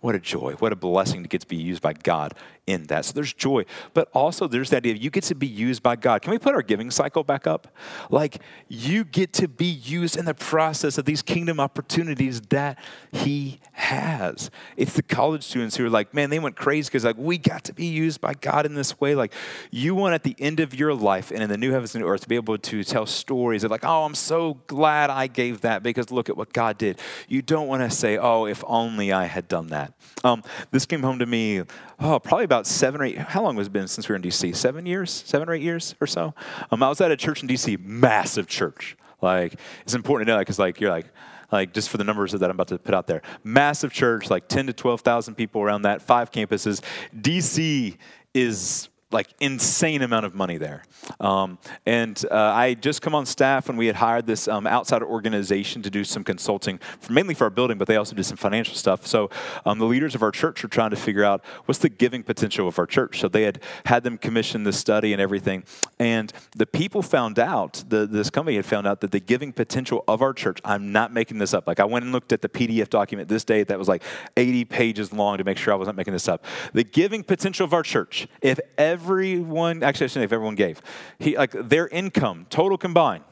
what 0.00 0.14
a 0.14 0.18
joy. 0.18 0.54
What 0.54 0.72
a 0.72 0.76
blessing 0.76 1.22
to 1.22 1.28
get 1.28 1.40
to 1.40 1.48
be 1.48 1.56
used 1.56 1.82
by 1.82 1.92
God 1.92 2.34
in 2.68 2.84
that. 2.84 3.06
So 3.06 3.14
there's 3.14 3.32
joy. 3.32 3.64
But 3.94 4.08
also 4.12 4.46
there's 4.46 4.70
the 4.70 4.76
idea 4.76 4.94
you 4.94 5.08
get 5.08 5.24
to 5.24 5.34
be 5.34 5.46
used 5.46 5.82
by 5.82 5.96
God. 5.96 6.20
Can 6.20 6.30
we 6.30 6.38
put 6.38 6.54
our 6.54 6.62
giving 6.62 6.90
cycle 6.90 7.24
back 7.24 7.46
up? 7.46 7.74
Like 8.10 8.42
you 8.68 9.04
get 9.04 9.32
to 9.34 9.48
be 9.48 9.64
used 9.64 10.16
in 10.16 10.26
the 10.26 10.34
process 10.34 10.98
of 10.98 11.06
these 11.06 11.22
kingdom 11.22 11.58
opportunities 11.60 12.42
that 12.42 12.78
He 13.10 13.60
has. 13.72 14.50
It's 14.76 14.92
the 14.92 15.02
college 15.02 15.44
students 15.44 15.76
who 15.76 15.86
are 15.86 15.90
like, 15.90 16.12
man, 16.12 16.28
they 16.28 16.38
went 16.38 16.56
crazy 16.56 16.88
because 16.88 17.04
like 17.04 17.16
we 17.16 17.38
got 17.38 17.64
to 17.64 17.72
be 17.72 17.86
used 17.86 18.20
by 18.20 18.34
God 18.34 18.66
in 18.66 18.74
this 18.74 19.00
way. 19.00 19.14
Like 19.14 19.32
you 19.70 19.94
want 19.94 20.14
at 20.14 20.22
the 20.22 20.36
end 20.38 20.60
of 20.60 20.74
your 20.74 20.92
life 20.92 21.30
and 21.30 21.42
in 21.42 21.48
the 21.48 21.56
new 21.56 21.72
heavens 21.72 21.94
and 21.94 22.04
new 22.04 22.10
earth 22.10 22.20
to 22.22 22.28
be 22.28 22.36
able 22.36 22.58
to 22.58 22.84
tell 22.84 23.06
stories 23.06 23.64
of 23.64 23.70
like, 23.70 23.84
oh, 23.84 24.04
I'm 24.04 24.14
so 24.14 24.54
glad 24.66 25.08
I 25.08 25.26
gave 25.26 25.62
that 25.62 25.82
because 25.82 26.10
look 26.10 26.28
at 26.28 26.36
what 26.36 26.52
God 26.52 26.76
did. 26.76 27.00
You 27.28 27.40
don't 27.40 27.66
want 27.66 27.82
to 27.82 27.90
say, 27.90 28.18
oh, 28.18 28.44
if 28.44 28.62
only 28.66 29.12
I 29.12 29.24
had 29.24 29.48
done 29.48 29.68
that. 29.68 29.94
Um, 30.24 30.42
this 30.70 30.84
came 30.84 31.02
home 31.02 31.20
to 31.20 31.26
me, 31.26 31.62
oh, 32.00 32.18
probably 32.18 32.44
about 32.44 32.57
seven 32.66 33.00
or 33.00 33.04
eight. 33.04 33.18
How 33.18 33.42
long 33.42 33.56
has 33.56 33.66
it 33.66 33.72
been 33.72 33.88
since 33.88 34.08
we 34.08 34.12
were 34.12 34.16
in 34.16 34.22
DC? 34.22 34.54
Seven 34.54 34.86
years, 34.86 35.10
seven 35.26 35.48
or 35.48 35.54
eight 35.54 35.62
years 35.62 35.94
or 36.00 36.06
so. 36.06 36.34
Um, 36.70 36.82
I 36.82 36.88
was 36.88 37.00
at 37.00 37.10
a 37.10 37.16
church 37.16 37.42
in 37.42 37.48
DC, 37.48 37.78
massive 37.84 38.46
church. 38.46 38.96
Like 39.20 39.58
it's 39.82 39.94
important 39.94 40.26
to 40.26 40.32
know 40.32 40.38
that 40.38 40.42
because 40.42 40.58
like 40.58 40.80
you're 40.80 40.90
like 40.90 41.06
like 41.50 41.72
just 41.72 41.88
for 41.88 41.96
the 41.96 42.04
numbers 42.04 42.32
that 42.32 42.42
I'm 42.42 42.50
about 42.50 42.68
to 42.68 42.78
put 42.78 42.94
out 42.94 43.06
there. 43.06 43.22
Massive 43.42 43.92
church, 43.92 44.30
like 44.30 44.48
10 44.48 44.66
to 44.66 44.72
12,000 44.72 45.34
people 45.34 45.62
around 45.62 45.82
that, 45.82 46.02
five 46.02 46.30
campuses. 46.30 46.82
DC 47.18 47.96
is 48.34 48.88
like 49.10 49.28
insane 49.40 50.02
amount 50.02 50.26
of 50.26 50.34
money 50.34 50.58
there. 50.58 50.82
Um, 51.18 51.58
and 51.86 52.22
uh, 52.30 52.34
I 52.34 52.70
had 52.70 52.82
just 52.82 53.00
come 53.00 53.14
on 53.14 53.24
staff 53.24 53.68
when 53.68 53.78
we 53.78 53.86
had 53.86 53.96
hired 53.96 54.26
this 54.26 54.46
um, 54.46 54.66
outside 54.66 55.02
organization 55.02 55.80
to 55.82 55.90
do 55.90 56.04
some 56.04 56.22
consulting, 56.22 56.78
for, 57.00 57.12
mainly 57.12 57.32
for 57.32 57.44
our 57.44 57.50
building, 57.50 57.78
but 57.78 57.88
they 57.88 57.96
also 57.96 58.14
did 58.14 58.24
some 58.24 58.36
financial 58.36 58.74
stuff. 58.74 59.06
So 59.06 59.30
um, 59.64 59.78
the 59.78 59.86
leaders 59.86 60.14
of 60.14 60.22
our 60.22 60.30
church 60.30 60.62
were 60.62 60.68
trying 60.68 60.90
to 60.90 60.96
figure 60.96 61.24
out 61.24 61.42
what's 61.64 61.78
the 61.78 61.88
giving 61.88 62.22
potential 62.22 62.68
of 62.68 62.78
our 62.78 62.86
church. 62.86 63.20
So 63.20 63.28
they 63.28 63.44
had 63.44 63.60
had 63.86 64.04
them 64.04 64.18
commission 64.18 64.64
this 64.64 64.78
study 64.78 65.14
and 65.14 65.22
everything. 65.22 65.64
And 65.98 66.30
the 66.54 66.66
people 66.66 67.00
found 67.00 67.38
out, 67.38 67.84
the, 67.88 68.06
this 68.06 68.28
company 68.28 68.56
had 68.56 68.66
found 68.66 68.86
out 68.86 69.00
that 69.00 69.10
the 69.10 69.20
giving 69.20 69.54
potential 69.54 70.04
of 70.06 70.20
our 70.20 70.34
church, 70.34 70.60
I'm 70.66 70.92
not 70.92 71.14
making 71.14 71.38
this 71.38 71.54
up. 71.54 71.66
Like 71.66 71.80
I 71.80 71.84
went 71.84 72.04
and 72.04 72.12
looked 72.12 72.32
at 72.32 72.42
the 72.42 72.48
PDF 72.48 72.90
document 72.90 73.30
this 73.30 73.44
day 73.44 73.64
that 73.64 73.78
was 73.78 73.88
like 73.88 74.02
80 74.36 74.66
pages 74.66 75.14
long 75.14 75.38
to 75.38 75.44
make 75.44 75.56
sure 75.56 75.72
I 75.72 75.76
wasn't 75.76 75.96
making 75.96 76.12
this 76.12 76.28
up. 76.28 76.44
The 76.74 76.84
giving 76.84 77.24
potential 77.24 77.64
of 77.64 77.72
our 77.72 77.82
church, 77.82 78.28
if 78.42 78.60
ever 78.76 78.97
everyone, 78.98 79.84
actually, 79.84 80.04
I 80.04 80.08
shouldn't 80.08 80.12
say 80.12 80.24
if 80.24 80.32
everyone 80.32 80.56
gave. 80.56 80.82
He, 81.18 81.36
like 81.36 81.52
their 81.52 81.88
income, 81.88 82.46
total 82.50 82.76
combined, 82.76 83.24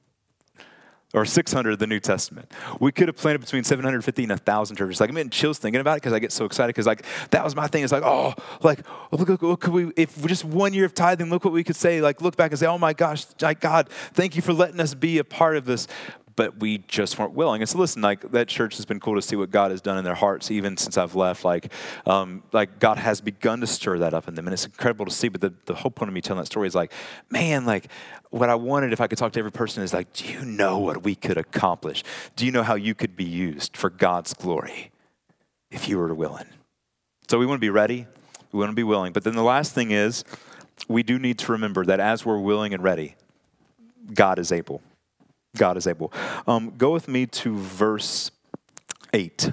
or 1.15 1.25
600 1.25 1.73
of 1.73 1.79
the 1.79 1.87
New 1.87 2.01
Testament. 2.01 2.53
We 2.79 2.93
could 2.93 3.09
have 3.09 3.17
planted 3.17 3.41
between 3.41 3.65
750 3.65 4.23
and 4.23 4.31
1,000 4.31 4.77
churches. 4.77 5.01
Like, 5.01 5.09
I'm 5.09 5.17
getting 5.17 5.31
chills 5.31 5.59
thinking 5.59 5.81
about 5.81 5.95
it 5.95 6.03
because 6.03 6.13
I 6.13 6.19
get 6.19 6.33
so 6.33 6.45
excited 6.45 6.69
because, 6.69 6.87
like, 6.87 7.05
that 7.31 7.43
was 7.43 7.57
my 7.57 7.67
thing. 7.67 7.83
It's 7.83 7.93
like, 7.93 8.05
oh, 8.05 8.35
like, 8.63 8.81
oh, 9.13 9.17
look, 9.17 9.29
look, 9.29 9.43
look, 9.43 9.61
could 9.61 9.73
we, 9.73 9.93
if 9.97 10.25
just 10.27 10.45
one 10.45 10.75
year 10.75 10.85
of 10.85 10.95
tithing, 10.95 11.31
look 11.31 11.45
what 11.45 11.55
we 11.55 11.65
could 11.65 11.77
say. 11.77 12.01
Like, 12.01 12.21
look 12.21 12.37
back 12.37 12.51
and 12.53 12.61
say, 12.61 12.67
oh 12.67 12.79
my 12.79 12.93
gosh, 12.93 13.25
God, 13.61 13.89
thank 14.13 14.37
you 14.37 14.43
for 14.43 14.53
letting 14.53 14.81
us 14.81 14.95
be 14.95 15.19
a 15.19 15.25
part 15.25 15.57
of 15.57 15.65
this 15.65 15.89
but 16.37 16.61
we 16.61 16.79
just 16.87 17.19
weren't 17.19 17.33
willing. 17.33 17.63
And 17.63 17.69
so, 17.69 17.79
listen, 17.79 18.03
like 18.03 18.31
that 18.33 18.47
church 18.47 18.77
has 18.77 18.85
been 18.85 19.01
cool 19.01 19.15
to 19.15 19.23
see 19.23 19.37
what 19.37 19.51
God 19.51 19.71
has 19.71 19.81
done 19.81 19.97
in 19.97 20.05
their 20.05 20.15
hearts, 20.15 20.51
even 20.51 20.77
since 20.77 20.99
I've 20.99 21.15
left. 21.15 21.45
Like, 21.45 21.73
um, 22.05 22.43
like 22.53 22.79
God 22.79 22.99
has 22.99 23.23
begun 23.23 23.61
to 23.61 23.67
stir 23.67 23.99
that 24.01 24.13
up 24.13 24.29
in 24.29 24.35
them, 24.35 24.47
and 24.47 24.53
it's 24.53 24.67
incredible 24.67 25.07
to 25.07 25.11
see. 25.11 25.29
But 25.29 25.41
the, 25.41 25.55
the 25.65 25.75
whole 25.75 25.91
point 25.91 26.11
of 26.11 26.15
me 26.15 26.21
telling 26.21 26.43
that 26.43 26.47
story 26.47 26.69
is 26.69 26.75
like, 26.75 26.93
man, 27.31 27.65
like 27.65 27.89
what 28.31 28.51
I 28.51 28.55
wanted, 28.55 28.93
if 28.93 29.01
I 29.01 29.07
could 29.07 29.19
talk 29.19 29.33
to 29.33 29.39
every 29.39 29.53
person, 29.53 29.83
is 29.83 29.95
like, 29.95 30.13
do 30.13 30.27
you 30.27 30.45
know 30.45 30.79
what 30.79 31.03
we 31.03 31.15
could 31.15 31.39
accomplish? 31.39 32.05
Do 32.37 32.45
you 32.45 32.53
know 32.53 32.63
how 32.63 32.75
you 32.75 32.95
could 32.95 33.17
be 33.17 33.25
used 33.25 33.77
for 33.77 33.89
God's 33.89 34.35
glory 34.35 34.91
if 35.71 35.89
you 35.89 35.99
were 35.99 36.15
willing? 36.15 36.47
So 37.29 37.39
we 37.39 37.47
want 37.47 37.59
to 37.59 37.65
be 37.65 37.71
ready. 37.71 38.07
We 38.53 38.59
want 38.61 38.71
to 38.71 38.77
be 38.77 38.85
willing. 38.85 39.13
But 39.13 39.25
then 39.25 39.35
the 39.35 39.43
last 39.43 39.75
thing 39.75 39.91
is, 39.91 40.23
we 40.89 41.03
do 41.03 41.19
need 41.19 41.39
to 41.39 41.53
remember 41.53 41.85
that 41.87 41.99
as 41.99 42.25
we're 42.25 42.39
willing 42.39 42.75
and 42.75 42.83
ready, 42.83 43.17
God 44.13 44.39
is 44.39 44.53
able. 44.53 44.83
God 45.57 45.77
is 45.77 45.87
able. 45.87 46.13
Um, 46.47 46.75
go 46.77 46.93
with 46.93 47.09
me 47.09 47.27
to 47.27 47.57
verse 47.57 48.31
8. 49.13 49.53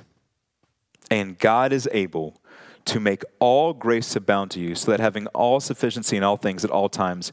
And 1.09 1.37
God 1.37 1.73
is 1.73 1.87
able 1.91 2.41
to 2.85 2.99
make 2.99 3.23
all 3.39 3.73
grace 3.73 4.15
abound 4.15 4.51
to 4.51 4.59
you, 4.59 4.75
so 4.75 4.91
that 4.91 4.99
having 4.99 5.27
all 5.27 5.59
sufficiency 5.59 6.17
in 6.17 6.23
all 6.23 6.37
things 6.37 6.65
at 6.65 6.71
all 6.71 6.89
times, 6.89 7.31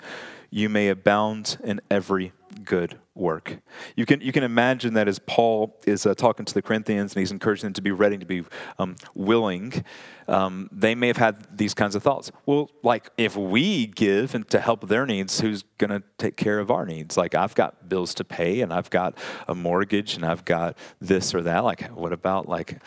you 0.51 0.68
may 0.68 0.89
abound 0.89 1.59
in 1.64 1.81
every 1.91 2.33
good 2.71 2.97
work. 3.16 3.59
You 3.97 4.07
can, 4.07 4.21
you 4.21 4.31
can 4.31 4.45
imagine 4.45 4.95
that 4.95 5.09
as 5.09 5.18
Paul 5.18 5.77
is 5.89 6.07
uh, 6.07 6.14
talking 6.14 6.47
to 6.47 6.55
the 6.55 6.62
Corinthians 6.62 7.12
and 7.12 7.18
he's 7.18 7.33
encouraging 7.33 7.66
them 7.66 7.73
to 7.73 7.83
be 7.83 7.91
ready, 7.91 8.16
to 8.16 8.25
be 8.25 8.45
um, 8.79 8.95
willing, 9.12 9.85
um, 10.29 10.68
they 10.71 10.95
may 10.95 11.09
have 11.09 11.16
had 11.16 11.59
these 11.59 11.75
kinds 11.75 11.97
of 11.97 12.05
thoughts. 12.05 12.31
Well, 12.47 12.71
like 12.85 13.11
if 13.18 13.37
we 13.37 13.87
give 13.87 14.37
and 14.37 14.49
to 14.51 14.61
help 14.61 14.87
their 14.87 15.05
needs, 15.05 15.41
who's 15.41 15.64
going 15.79 15.91
to 15.91 16.01
take 16.16 16.37
care 16.37 16.61
of 16.61 16.71
our 16.71 16.87
needs? 16.87 17.16
Like 17.16 17.35
I've 17.35 17.57
got 17.57 17.89
bills 17.89 18.14
to 18.14 18.25
pay 18.25 18.61
and 18.61 18.73
I've 18.73 18.89
got 18.89 19.18
a 19.49 19.55
mortgage 19.57 20.14
and 20.14 20.25
I've 20.25 20.45
got 20.45 20.79
this 21.01 21.35
or 21.35 21.43
that. 21.43 21.64
Like 21.64 21.89
what 21.89 22.12
about 22.12 22.49
like, 22.49 22.81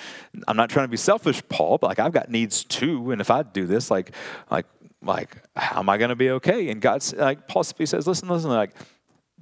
I'm 0.47 0.55
not 0.55 0.69
trying 0.69 0.85
to 0.85 0.91
be 0.91 0.95
selfish, 0.95 1.43
Paul, 1.49 1.77
but 1.77 1.87
like 1.87 1.99
I've 1.99 2.13
got 2.13 2.29
needs 2.29 2.63
too. 2.63 3.11
And 3.11 3.19
if 3.19 3.29
I 3.29 3.43
do 3.43 3.67
this, 3.67 3.91
like, 3.91 4.15
like, 4.49 4.65
like, 5.05 5.35
how 5.57 5.79
am 5.79 5.89
I 5.89 5.97
going 5.97 6.11
to 6.11 6.15
be 6.15 6.29
okay? 6.29 6.69
And 6.69 6.81
God's 6.81 7.13
like 7.13 7.45
Paul 7.49 7.63
says, 7.63 8.07
listen, 8.07 8.29
listen, 8.29 8.49
like 8.49 8.71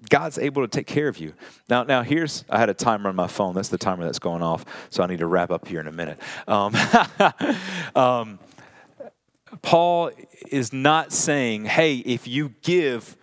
God's 0.10 0.38
able 0.38 0.64
to 0.64 0.68
take 0.68 0.88
care 0.88 1.08
of 1.08 1.18
you. 1.18 1.34
Now, 1.70 1.84
now 1.84 2.02
here's 2.02 2.44
I 2.50 2.58
had 2.60 2.70
a 2.70 2.74
timer 2.74 3.10
on 3.10 3.16
my 3.16 3.28
phone. 3.28 3.54
That's 3.54 3.70
the 3.70 3.78
timer 3.78 4.04
that's 4.04 4.20
going 4.20 4.42
off. 4.42 4.66
So 4.90 5.04
I 5.04 5.08
need 5.08 5.20
to 5.20 5.28
wrap 5.28 5.52
up 5.52 5.68
here 5.68 5.80
in 5.80 5.88
a 5.88 5.92
minute. 5.92 6.20
Um, 6.48 6.76
um, 7.96 8.40
Paul 9.62 10.12
is 10.50 10.74
not 10.74 11.12
saying, 11.12 11.66
"Hey, 11.66 11.98
if 11.98 12.28
you 12.28 12.54
give, 12.64 13.16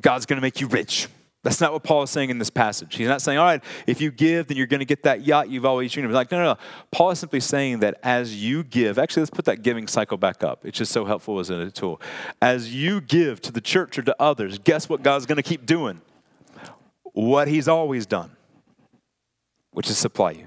God's 0.00 0.26
going 0.26 0.38
to 0.38 0.42
make 0.42 0.60
you 0.60 0.66
rich." 0.66 1.08
That's 1.44 1.60
not 1.60 1.74
what 1.74 1.82
Paul 1.82 2.02
is 2.02 2.10
saying 2.10 2.30
in 2.30 2.38
this 2.38 2.48
passage. 2.48 2.96
He's 2.96 3.06
not 3.06 3.20
saying, 3.20 3.38
all 3.38 3.44
right, 3.44 3.62
if 3.86 4.00
you 4.00 4.10
give, 4.10 4.46
then 4.46 4.56
you're 4.56 4.66
going 4.66 4.80
to 4.80 4.86
get 4.86 5.02
that 5.02 5.26
yacht 5.26 5.50
you've 5.50 5.66
always 5.66 5.92
dreamed 5.92 6.08
of. 6.08 6.14
Like, 6.14 6.30
no, 6.30 6.38
no, 6.38 6.44
no. 6.54 6.58
Paul 6.90 7.10
is 7.10 7.18
simply 7.18 7.40
saying 7.40 7.80
that 7.80 8.00
as 8.02 8.34
you 8.42 8.64
give, 8.64 8.98
actually, 8.98 9.20
let's 9.20 9.30
put 9.30 9.44
that 9.44 9.62
giving 9.62 9.86
cycle 9.86 10.16
back 10.16 10.42
up. 10.42 10.64
It's 10.64 10.78
just 10.78 10.90
so 10.90 11.04
helpful 11.04 11.38
as 11.40 11.50
a 11.50 11.70
tool. 11.70 12.00
As 12.40 12.74
you 12.74 13.02
give 13.02 13.42
to 13.42 13.52
the 13.52 13.60
church 13.60 13.98
or 13.98 14.02
to 14.02 14.16
others, 14.18 14.58
guess 14.58 14.88
what 14.88 15.02
God's 15.02 15.26
going 15.26 15.36
to 15.36 15.42
keep 15.42 15.66
doing? 15.66 16.00
What 17.14 17.48
he's 17.48 17.68
always 17.68 18.04
done, 18.04 18.32
which 19.70 19.88
is 19.88 19.96
supply 19.96 20.32
you 20.32 20.46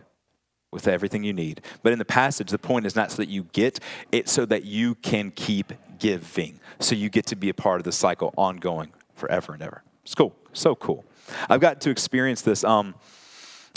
with 0.72 0.88
everything 0.88 1.24
you 1.24 1.34
need. 1.34 1.62
But 1.82 1.94
in 1.94 2.00
the 2.00 2.06
passage, 2.06 2.52
the 2.52 2.60
point 2.60 2.86
is 2.86 2.96
not 2.96 3.12
so 3.12 3.18
that 3.18 3.30
you 3.30 3.44
get, 3.54 3.80
it's 4.12 4.32
so 4.32 4.46
that 4.46 4.66
you 4.66 4.96
can 4.96 5.32
keep 5.32 5.74
giving. 5.98 6.60
So 6.80 6.94
you 6.94 7.10
get 7.10 7.26
to 7.28 7.36
be 7.36 7.50
a 7.50 7.54
part 7.54 7.80
of 7.80 7.86
the 7.86 7.92
cycle 7.92 8.34
ongoing 8.38 8.92
forever 9.16 9.54
and 9.54 9.64
ever. 9.64 9.82
It's 10.04 10.14
cool. 10.14 10.36
So 10.54 10.76
cool. 10.76 11.06
I've 11.50 11.62
got 11.62 11.82
to 11.82 11.90
experience 11.90 12.42
this. 12.42 12.64
Um, 12.64 12.96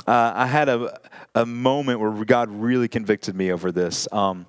uh, 0.06 0.32
I 0.34 0.46
had 0.46 0.68
a, 0.68 0.98
a 1.34 1.46
moment 1.46 2.00
where 2.00 2.24
God 2.24 2.50
really 2.50 2.88
convicted 2.88 3.34
me 3.34 3.52
over 3.52 3.70
this. 3.70 4.08
Um, 4.12 4.46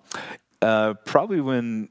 uh, 0.62 0.96
probably 1.06 1.42
when 1.42 1.90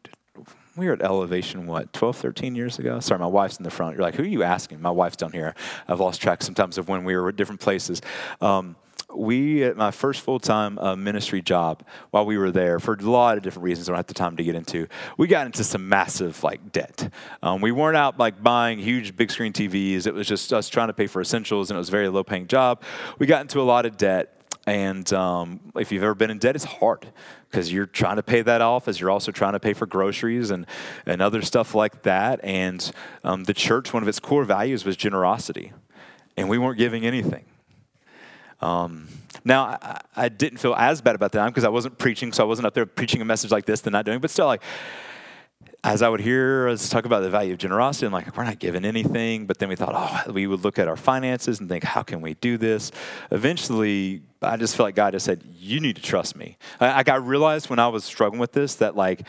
we 0.80 0.86
were 0.86 0.94
at 0.94 1.02
Elevation, 1.02 1.66
what, 1.66 1.92
12, 1.92 2.16
13 2.16 2.54
years 2.54 2.78
ago? 2.78 2.98
Sorry, 3.00 3.20
my 3.20 3.26
wife's 3.26 3.58
in 3.58 3.64
the 3.64 3.70
front. 3.70 3.94
You're 3.94 4.02
like, 4.02 4.14
who 4.14 4.22
are 4.22 4.26
you 4.26 4.42
asking? 4.42 4.80
My 4.80 4.90
wife's 4.90 5.16
down 5.16 5.32
here. 5.32 5.54
I've 5.86 6.00
lost 6.00 6.20
track 6.20 6.42
sometimes 6.42 6.78
of 6.78 6.88
when 6.88 7.04
we 7.04 7.14
were 7.14 7.28
at 7.28 7.36
different 7.36 7.60
places. 7.60 8.00
Um, 8.40 8.76
we, 9.14 9.64
at 9.64 9.76
my 9.76 9.90
first 9.90 10.20
full 10.22 10.38
time 10.38 10.78
uh, 10.78 10.96
ministry 10.96 11.42
job, 11.42 11.84
while 12.10 12.24
we 12.24 12.38
were 12.38 12.50
there, 12.50 12.78
for 12.78 12.94
a 12.94 13.02
lot 13.02 13.36
of 13.36 13.42
different 13.42 13.64
reasons 13.64 13.88
I 13.88 13.92
don't 13.92 13.98
have 13.98 14.06
the 14.06 14.14
time 14.14 14.36
to 14.36 14.44
get 14.44 14.54
into, 14.54 14.86
we 15.18 15.26
got 15.26 15.46
into 15.46 15.64
some 15.64 15.88
massive 15.88 16.42
like 16.42 16.72
debt. 16.72 17.12
Um, 17.42 17.60
we 17.60 17.72
weren't 17.72 17.96
out 17.96 18.18
like 18.18 18.42
buying 18.42 18.78
huge 18.78 19.16
big 19.16 19.30
screen 19.30 19.52
TVs. 19.52 20.06
It 20.06 20.14
was 20.14 20.26
just 20.26 20.52
us 20.52 20.68
trying 20.68 20.88
to 20.88 20.94
pay 20.94 21.06
for 21.06 21.20
essentials, 21.20 21.70
and 21.70 21.76
it 21.76 21.80
was 21.80 21.88
a 21.88 21.92
very 21.92 22.08
low 22.08 22.24
paying 22.24 22.46
job. 22.46 22.82
We 23.18 23.26
got 23.26 23.42
into 23.42 23.60
a 23.60 23.62
lot 23.62 23.86
of 23.86 23.96
debt. 23.96 24.39
And 24.70 25.12
um, 25.12 25.58
if 25.74 25.90
you've 25.90 26.04
ever 26.04 26.14
been 26.14 26.30
in 26.30 26.38
debt, 26.38 26.54
it's 26.54 26.64
hard 26.64 27.08
because 27.50 27.72
you're 27.72 27.86
trying 27.86 28.16
to 28.16 28.22
pay 28.22 28.40
that 28.42 28.60
off 28.60 28.86
as 28.86 29.00
you're 29.00 29.10
also 29.10 29.32
trying 29.32 29.54
to 29.54 29.58
pay 29.58 29.72
for 29.72 29.84
groceries 29.84 30.52
and, 30.52 30.64
and 31.06 31.20
other 31.20 31.42
stuff 31.42 31.74
like 31.74 32.02
that. 32.02 32.38
And 32.44 32.88
um, 33.24 33.42
the 33.42 33.52
church, 33.52 33.92
one 33.92 34.04
of 34.04 34.08
its 34.08 34.20
core 34.20 34.44
values 34.44 34.84
was 34.84 34.96
generosity, 34.96 35.72
and 36.36 36.48
we 36.48 36.56
weren't 36.56 36.78
giving 36.78 37.04
anything. 37.04 37.46
Um, 38.60 39.08
now, 39.44 39.76
I, 39.82 40.00
I, 40.14 40.28
didn't 40.28 40.58
feel 40.58 40.74
as 40.74 41.00
bad 41.00 41.16
about 41.16 41.32
that 41.32 41.46
because 41.46 41.64
I 41.64 41.68
wasn't 41.68 41.98
preaching, 41.98 42.32
so 42.32 42.44
I 42.44 42.46
wasn't 42.46 42.66
up 42.66 42.74
there 42.74 42.86
preaching 42.86 43.20
a 43.20 43.24
message 43.24 43.50
like 43.50 43.66
this 43.66 43.82
and 43.82 43.92
not 43.92 44.04
doing. 44.04 44.20
But 44.20 44.30
still, 44.30 44.46
like 44.46 44.62
as 45.82 46.02
I 46.02 46.08
would 46.08 46.20
hear 46.20 46.68
us 46.68 46.88
talk 46.88 47.06
about 47.06 47.20
the 47.20 47.30
value 47.30 47.52
of 47.52 47.58
generosity, 47.58 48.06
I'm 48.06 48.12
like, 48.12 48.36
we're 48.36 48.44
not 48.44 48.58
giving 48.58 48.84
anything. 48.84 49.46
But 49.46 49.58
then 49.58 49.68
we 49.68 49.76
thought, 49.76 49.92
oh, 49.94 50.32
we 50.32 50.46
would 50.46 50.62
look 50.62 50.78
at 50.78 50.88
our 50.88 50.96
finances 50.96 51.60
and 51.60 51.68
think, 51.68 51.84
how 51.84 52.02
can 52.02 52.20
we 52.20 52.34
do 52.34 52.58
this? 52.58 52.92
Eventually, 53.30 54.22
I 54.42 54.56
just 54.56 54.76
felt 54.76 54.88
like 54.88 54.94
God 54.94 55.12
just 55.12 55.24
said, 55.24 55.42
you 55.58 55.80
need 55.80 55.96
to 55.96 56.02
trust 56.02 56.36
me. 56.36 56.58
I, 56.80 57.02
I 57.06 57.14
realized 57.16 57.70
when 57.70 57.78
I 57.78 57.88
was 57.88 58.04
struggling 58.04 58.40
with 58.40 58.52
this 58.52 58.74
that 58.76 58.94
like, 58.94 59.26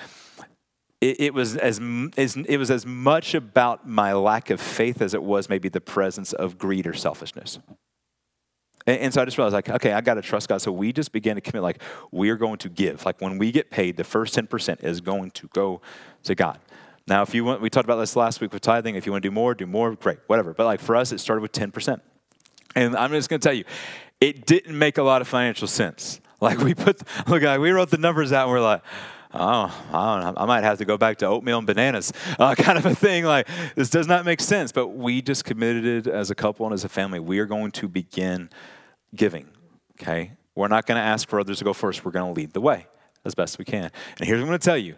it, 1.00 1.20
it 1.20 1.34
was 1.34 1.56
as, 1.56 1.80
as 2.18 2.36
it 2.36 2.58
was 2.58 2.70
as 2.70 2.86
much 2.86 3.34
about 3.34 3.88
my 3.88 4.14
lack 4.14 4.50
of 4.50 4.62
faith 4.62 5.02
as 5.02 5.14
it 5.14 5.24
was 5.24 5.50
maybe 5.50 5.70
the 5.70 5.82
presence 5.82 6.34
of 6.34 6.58
greed 6.58 6.86
or 6.86 6.94
selfishness. 6.94 7.60
And, 8.88 9.14
so 9.14 9.22
I 9.22 9.26
just 9.26 9.38
realized, 9.38 9.54
like, 9.54 9.70
okay, 9.70 9.94
I 9.94 10.02
got 10.02 10.16
to 10.16 10.22
trust 10.22 10.50
God. 10.50 10.62
So 10.62 10.72
we 10.72 10.92
just 10.92 11.12
began 11.12 11.36
to 11.36 11.42
commit, 11.42 11.62
like, 11.62 11.82
we 12.12 12.30
are 12.30 12.36
going 12.36 12.58
to 12.60 12.70
give. 12.70 13.06
Like, 13.06 13.22
when 13.22 13.38
we 13.38 13.52
get 13.52 13.70
paid, 13.70 13.96
the 13.96 14.04
first 14.04 14.36
10% 14.36 14.84
is 14.84 15.02
going 15.02 15.32
to 15.32 15.48
go 15.54 15.82
to 16.24 16.34
God. 16.34 16.60
Now, 17.08 17.22
if 17.22 17.34
you 17.36 17.44
want, 17.44 17.62
we 17.62 17.70
talked 17.70 17.86
about 17.86 17.98
this 17.98 18.16
last 18.16 18.42
week 18.42 18.54
with 18.54 18.62
tithing. 18.62 18.96
If 18.96 19.06
you 19.06 19.12
want 19.12 19.24
to 19.24 19.30
do 19.30 19.34
more, 19.34 19.54
do 19.54 19.66
more, 19.66 19.96
great, 19.96 20.20
whatever. 20.28 20.54
But 20.54 20.66
like 20.66 20.80
for 20.80 20.96
us, 20.96 21.12
it 21.12 21.20
started 21.20 21.42
with 21.42 21.52
10%. 21.52 22.00
And 22.76 22.96
I'm 22.96 23.12
just 23.12 23.30
going 23.30 23.40
to 23.40 23.46
tell 23.46 23.56
you, 23.56 23.66
it 24.20 24.46
didn't 24.46 24.78
make 24.78 24.98
a 24.98 25.04
lot 25.04 25.22
of 25.22 25.28
financial 25.28 25.68
sense. 25.68 26.22
Like 26.40 26.58
we 26.60 26.74
put, 26.74 27.02
look, 27.28 27.44
like 27.44 27.60
we 27.60 27.72
wrote 27.72 27.90
the 27.90 27.98
numbers 27.98 28.32
out 28.32 28.44
and 28.44 28.52
we're 28.52 28.62
like, 28.62 28.82
oh, 29.34 29.86
I, 29.94 30.34
I 30.36 30.46
might 30.46 30.64
have 30.64 30.78
to 30.80 30.86
go 30.86 30.98
back 30.98 31.18
to 31.20 31.28
oatmeal 31.28 31.58
and 31.58 31.68
bananas, 31.68 32.12
uh, 32.40 32.56
kind 32.58 32.78
of 32.78 32.86
a 32.86 32.96
thing. 32.96 33.26
Like, 33.26 33.48
this 33.76 33.90
does 33.90 34.08
not 34.08 34.26
make 34.26 34.42
sense. 34.42 34.72
But 34.72 34.90
we 34.90 35.22
just 35.22 35.46
committed 35.46 35.86
it 35.86 36.08
as 36.08 36.32
a 36.32 36.36
couple 36.36 36.66
and 36.66 36.74
as 36.74 36.84
a 36.84 36.90
family. 36.90 37.20
We 37.20 37.40
are 37.40 37.46
going 37.46 37.72
to 37.72 37.88
begin 37.88 38.50
giving, 39.16 39.48
okay? 40.00 40.32
We're 40.56 40.68
not 40.68 40.86
going 40.86 40.98
to 40.98 41.04
ask 41.04 41.28
for 41.28 41.40
others 41.40 41.60
to 41.60 41.64
go 41.64 41.74
first. 41.74 42.04
We're 42.04 42.12
going 42.12 42.34
to 42.34 42.40
lead 42.40 42.54
the 42.54 42.62
way 42.62 42.88
as 43.26 43.36
best 43.36 43.58
we 43.58 43.66
can. 43.66 43.92
And 44.20 44.28
here's 44.28 44.40
what 44.40 44.44
I'm 44.44 44.48
going 44.50 44.60
to 44.60 44.66
tell 44.66 44.78
you 44.78 44.96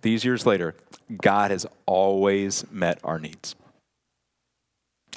these 0.00 0.24
years 0.24 0.46
later, 0.46 0.74
God 1.20 1.50
has 1.50 1.66
always 1.86 2.64
met 2.70 2.98
our 3.04 3.18
needs. 3.18 3.54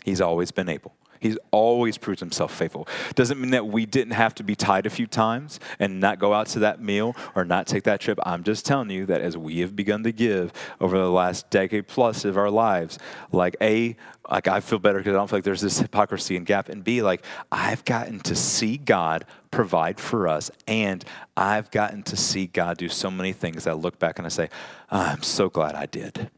He's 0.03 0.21
always 0.21 0.51
been 0.51 0.69
able. 0.69 0.95
He's 1.21 1.37
always 1.51 1.99
proved 1.99 2.19
himself 2.19 2.51
faithful. 2.51 2.87
Doesn't 3.13 3.39
mean 3.39 3.51
that 3.51 3.67
we 3.67 3.85
didn't 3.85 4.13
have 4.13 4.33
to 4.35 4.43
be 4.43 4.55
tied 4.55 4.87
a 4.87 4.89
few 4.89 5.05
times 5.05 5.59
and 5.79 5.99
not 5.99 6.17
go 6.17 6.33
out 6.33 6.47
to 6.47 6.59
that 6.59 6.81
meal 6.81 7.15
or 7.35 7.45
not 7.45 7.67
take 7.67 7.83
that 7.83 8.01
trip. 8.01 8.19
I'm 8.25 8.43
just 8.43 8.65
telling 8.65 8.89
you 8.89 9.05
that 9.05 9.21
as 9.21 9.37
we 9.37 9.59
have 9.59 9.75
begun 9.75 10.01
to 10.03 10.11
give 10.11 10.51
over 10.81 10.97
the 10.97 11.11
last 11.11 11.47
decade 11.51 11.87
plus 11.87 12.25
of 12.25 12.37
our 12.37 12.49
lives, 12.49 12.97
like 13.31 13.55
A, 13.61 13.95
like 14.31 14.47
I 14.47 14.61
feel 14.61 14.79
better 14.79 14.97
because 14.97 15.13
I 15.13 15.17
don't 15.17 15.29
feel 15.29 15.37
like 15.37 15.43
there's 15.43 15.61
this 15.61 15.77
hypocrisy 15.77 16.37
and 16.37 16.45
gap. 16.45 16.69
And 16.69 16.83
B, 16.83 17.03
like 17.03 17.23
I've 17.51 17.85
gotten 17.85 18.19
to 18.21 18.35
see 18.35 18.77
God 18.77 19.25
provide 19.51 19.99
for 19.99 20.27
us. 20.27 20.49
And 20.67 21.05
I've 21.37 21.69
gotten 21.69 22.01
to 22.03 22.17
see 22.17 22.47
God 22.47 22.77
do 22.77 22.89
so 22.89 23.11
many 23.11 23.31
things 23.31 23.65
that 23.65 23.71
I 23.71 23.73
look 23.73 23.99
back 23.99 24.17
and 24.17 24.25
I 24.25 24.29
say, 24.29 24.49
I'm 24.89 25.21
so 25.21 25.49
glad 25.49 25.75
I 25.75 25.85
did. 25.85 26.31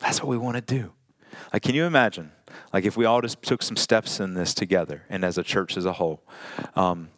That's 0.00 0.20
what 0.20 0.28
we 0.28 0.36
want 0.36 0.56
to 0.56 0.60
do. 0.60 0.92
Like, 1.54 1.62
can 1.62 1.74
you 1.74 1.84
imagine? 1.84 2.32
Like, 2.74 2.86
if 2.86 2.96
we 2.96 3.04
all 3.04 3.20
just 3.20 3.40
took 3.40 3.62
some 3.62 3.76
steps 3.76 4.18
in 4.18 4.34
this 4.34 4.52
together 4.52 5.04
and 5.08 5.22
as 5.22 5.38
a 5.38 5.44
church 5.44 5.76
as 5.76 5.86
a 5.86 5.92
whole, 5.92 6.24
um, 6.74 7.08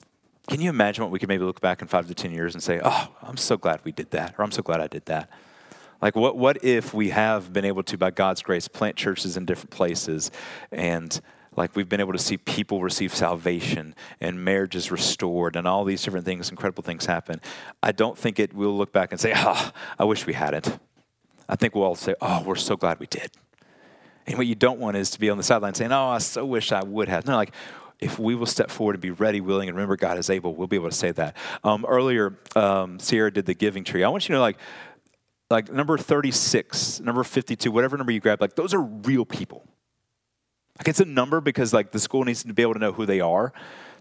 can 0.50 0.60
you 0.60 0.68
imagine 0.68 1.02
what 1.02 1.10
we 1.10 1.18
could 1.18 1.30
maybe 1.30 1.44
look 1.44 1.62
back 1.62 1.80
in 1.80 1.88
five 1.88 2.06
to 2.08 2.14
10 2.14 2.30
years 2.30 2.52
and 2.52 2.62
say, 2.62 2.78
oh, 2.84 3.08
I'm 3.22 3.38
so 3.38 3.56
glad 3.56 3.80
we 3.82 3.90
did 3.90 4.10
that, 4.10 4.34
or 4.36 4.44
I'm 4.44 4.50
so 4.50 4.62
glad 4.62 4.82
I 4.82 4.86
did 4.86 5.06
that? 5.06 5.30
Like, 6.02 6.14
what, 6.14 6.36
what 6.36 6.62
if 6.62 6.92
we 6.92 7.08
have 7.08 7.54
been 7.54 7.64
able 7.64 7.82
to, 7.84 7.96
by 7.96 8.10
God's 8.10 8.42
grace, 8.42 8.68
plant 8.68 8.96
churches 8.96 9.38
in 9.38 9.46
different 9.46 9.70
places 9.70 10.30
and 10.72 11.18
like 11.56 11.74
we've 11.74 11.88
been 11.88 12.00
able 12.00 12.12
to 12.12 12.18
see 12.18 12.36
people 12.36 12.82
receive 12.82 13.14
salvation 13.14 13.94
and 14.20 14.44
marriages 14.44 14.90
restored 14.90 15.56
and 15.56 15.66
all 15.66 15.86
these 15.86 16.02
different 16.02 16.26
things, 16.26 16.50
incredible 16.50 16.82
things 16.82 17.06
happen. 17.06 17.40
I 17.82 17.92
don't 17.92 18.18
think 18.18 18.38
it 18.38 18.52
we'll 18.52 18.76
look 18.76 18.92
back 18.92 19.10
and 19.10 19.18
say, 19.18 19.32
oh, 19.34 19.72
I 19.98 20.04
wish 20.04 20.26
we 20.26 20.34
hadn't. 20.34 20.78
I 21.48 21.56
think 21.56 21.74
we'll 21.74 21.84
all 21.84 21.94
say, 21.94 22.14
oh, 22.20 22.42
we're 22.42 22.56
so 22.56 22.76
glad 22.76 23.00
we 23.00 23.06
did. 23.06 23.30
And 24.26 24.36
what 24.36 24.46
you 24.46 24.54
don't 24.54 24.80
want 24.80 24.96
is 24.96 25.10
to 25.10 25.20
be 25.20 25.30
on 25.30 25.36
the 25.36 25.44
sideline 25.44 25.74
saying, 25.74 25.92
oh, 25.92 26.08
I 26.08 26.18
so 26.18 26.44
wish 26.44 26.72
I 26.72 26.82
would 26.82 27.08
have. 27.08 27.26
No, 27.26 27.36
like, 27.36 27.52
if 28.00 28.18
we 28.18 28.34
will 28.34 28.46
step 28.46 28.70
forward 28.70 28.96
and 28.96 29.02
be 29.02 29.10
ready, 29.10 29.40
willing, 29.40 29.68
and 29.68 29.76
remember 29.76 29.96
God 29.96 30.18
is 30.18 30.28
able, 30.28 30.54
we'll 30.54 30.66
be 30.66 30.76
able 30.76 30.90
to 30.90 30.94
say 30.94 31.12
that. 31.12 31.36
Um, 31.64 31.86
earlier, 31.88 32.38
um, 32.54 32.98
Sierra 32.98 33.32
did 33.32 33.46
the 33.46 33.54
giving 33.54 33.84
tree. 33.84 34.04
I 34.04 34.08
want 34.08 34.24
you 34.24 34.34
to 34.34 34.38
know, 34.38 34.40
like, 34.40 34.58
like 35.48 35.72
number 35.72 35.96
36, 35.96 37.00
number 37.00 37.22
52, 37.22 37.70
whatever 37.70 37.96
number 37.96 38.12
you 38.12 38.20
grab, 38.20 38.40
like 38.40 38.56
those 38.56 38.74
are 38.74 38.82
real 38.82 39.24
people. 39.24 39.64
Like 40.78 40.88
it's 40.88 41.00
a 41.00 41.04
number 41.04 41.40
because 41.40 41.72
like 41.72 41.92
the 41.92 41.98
school 41.98 42.24
needs 42.24 42.42
to 42.42 42.52
be 42.52 42.62
able 42.62 42.74
to 42.74 42.80
know 42.80 42.92
who 42.92 43.06
they 43.06 43.20
are 43.20 43.52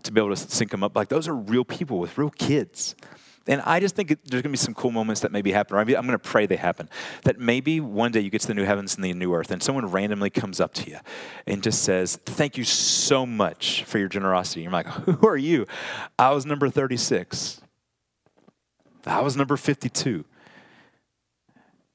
to 0.03 0.11
be 0.11 0.19
able 0.19 0.36
to 0.36 0.38
sync 0.38 0.71
them 0.71 0.84
up. 0.84 0.95
Like 0.95 1.09
those 1.09 1.28
are 1.28 1.36
real 1.36 1.63
people 1.63 1.99
with 1.99 2.17
real 2.17 2.32
kids. 2.32 2.95
And 3.48 3.62
I 3.62 3.80
just 3.80 3.96
think 3.96 4.10
there's 4.10 4.41
going 4.41 4.43
to 4.43 4.50
be 4.50 4.58
some 4.58 4.74
cool 4.74 4.91
moments 4.91 5.22
that 5.22 5.32
maybe 5.32 5.52
happen, 5.52 5.78
or 5.78 5.80
I'm 5.80 5.88
going 5.88 6.08
to 6.08 6.18
pray 6.20 6.48
they 6.48 6.56
happen. 6.56 6.89
That 7.24 7.39
maybe 7.39 7.80
one 7.80 8.12
day 8.12 8.22
you 8.22 8.32
get 8.32 8.41
to 8.41 8.48
the 8.48 8.56
new 8.56 8.64
heavens 8.64 8.96
and 8.96 9.04
the 9.04 9.14
new 9.14 9.36
earth, 9.36 9.52
and 9.52 9.62
someone 9.62 9.86
randomly 9.86 10.32
comes 10.32 10.60
up 10.60 10.74
to 10.76 10.89
you 10.89 10.98
and 11.46 11.62
just 11.62 11.84
says, 11.84 12.18
Thank 12.26 12.58
you 12.58 12.64
so 12.64 13.26
much 13.26 13.84
for 13.84 14.00
your 14.00 14.08
generosity. 14.08 14.64
You're 14.64 14.72
like, 14.72 14.88
Who 14.88 15.28
are 15.28 15.38
you? 15.38 15.68
I 16.18 16.32
was 16.32 16.46
number 16.46 16.70
36. 16.70 17.62
I 19.06 19.22
was 19.22 19.38
number 19.38 19.58
52. 19.58 20.26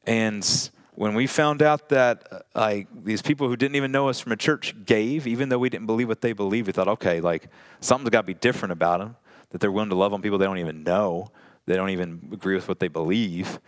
And 0.06 0.70
when 0.94 1.14
we 1.14 1.26
found 1.26 1.62
out 1.62 1.88
that 1.88 2.28
uh, 2.30 2.40
like 2.54 2.86
these 3.04 3.22
people 3.22 3.48
who 3.48 3.56
didn't 3.56 3.74
even 3.74 3.90
know 3.90 4.08
us 4.08 4.20
from 4.20 4.32
a 4.32 4.36
church 4.36 4.74
gave, 4.84 5.26
even 5.26 5.48
though 5.48 5.58
we 5.58 5.68
didn't 5.70 5.86
believe 5.86 6.08
what 6.08 6.20
they 6.20 6.32
believed, 6.32 6.66
we 6.66 6.72
thought, 6.72 6.88
okay, 6.88 7.20
like 7.20 7.48
something's 7.80 8.10
got 8.10 8.20
to 8.20 8.26
be 8.26 8.34
different 8.34 8.72
about 8.72 9.00
them. 9.00 9.16
That 9.50 9.60
they're 9.60 9.72
willing 9.72 9.90
to 9.90 9.96
love 9.96 10.12
on 10.12 10.22
people 10.22 10.38
they 10.38 10.46
don't 10.46 10.58
even 10.58 10.82
know, 10.82 11.28
they 11.66 11.76
don't 11.76 11.90
even 11.90 12.28
agree 12.32 12.54
with 12.54 12.68
what 12.68 12.80
they 12.80 12.88
believe. 12.88 13.60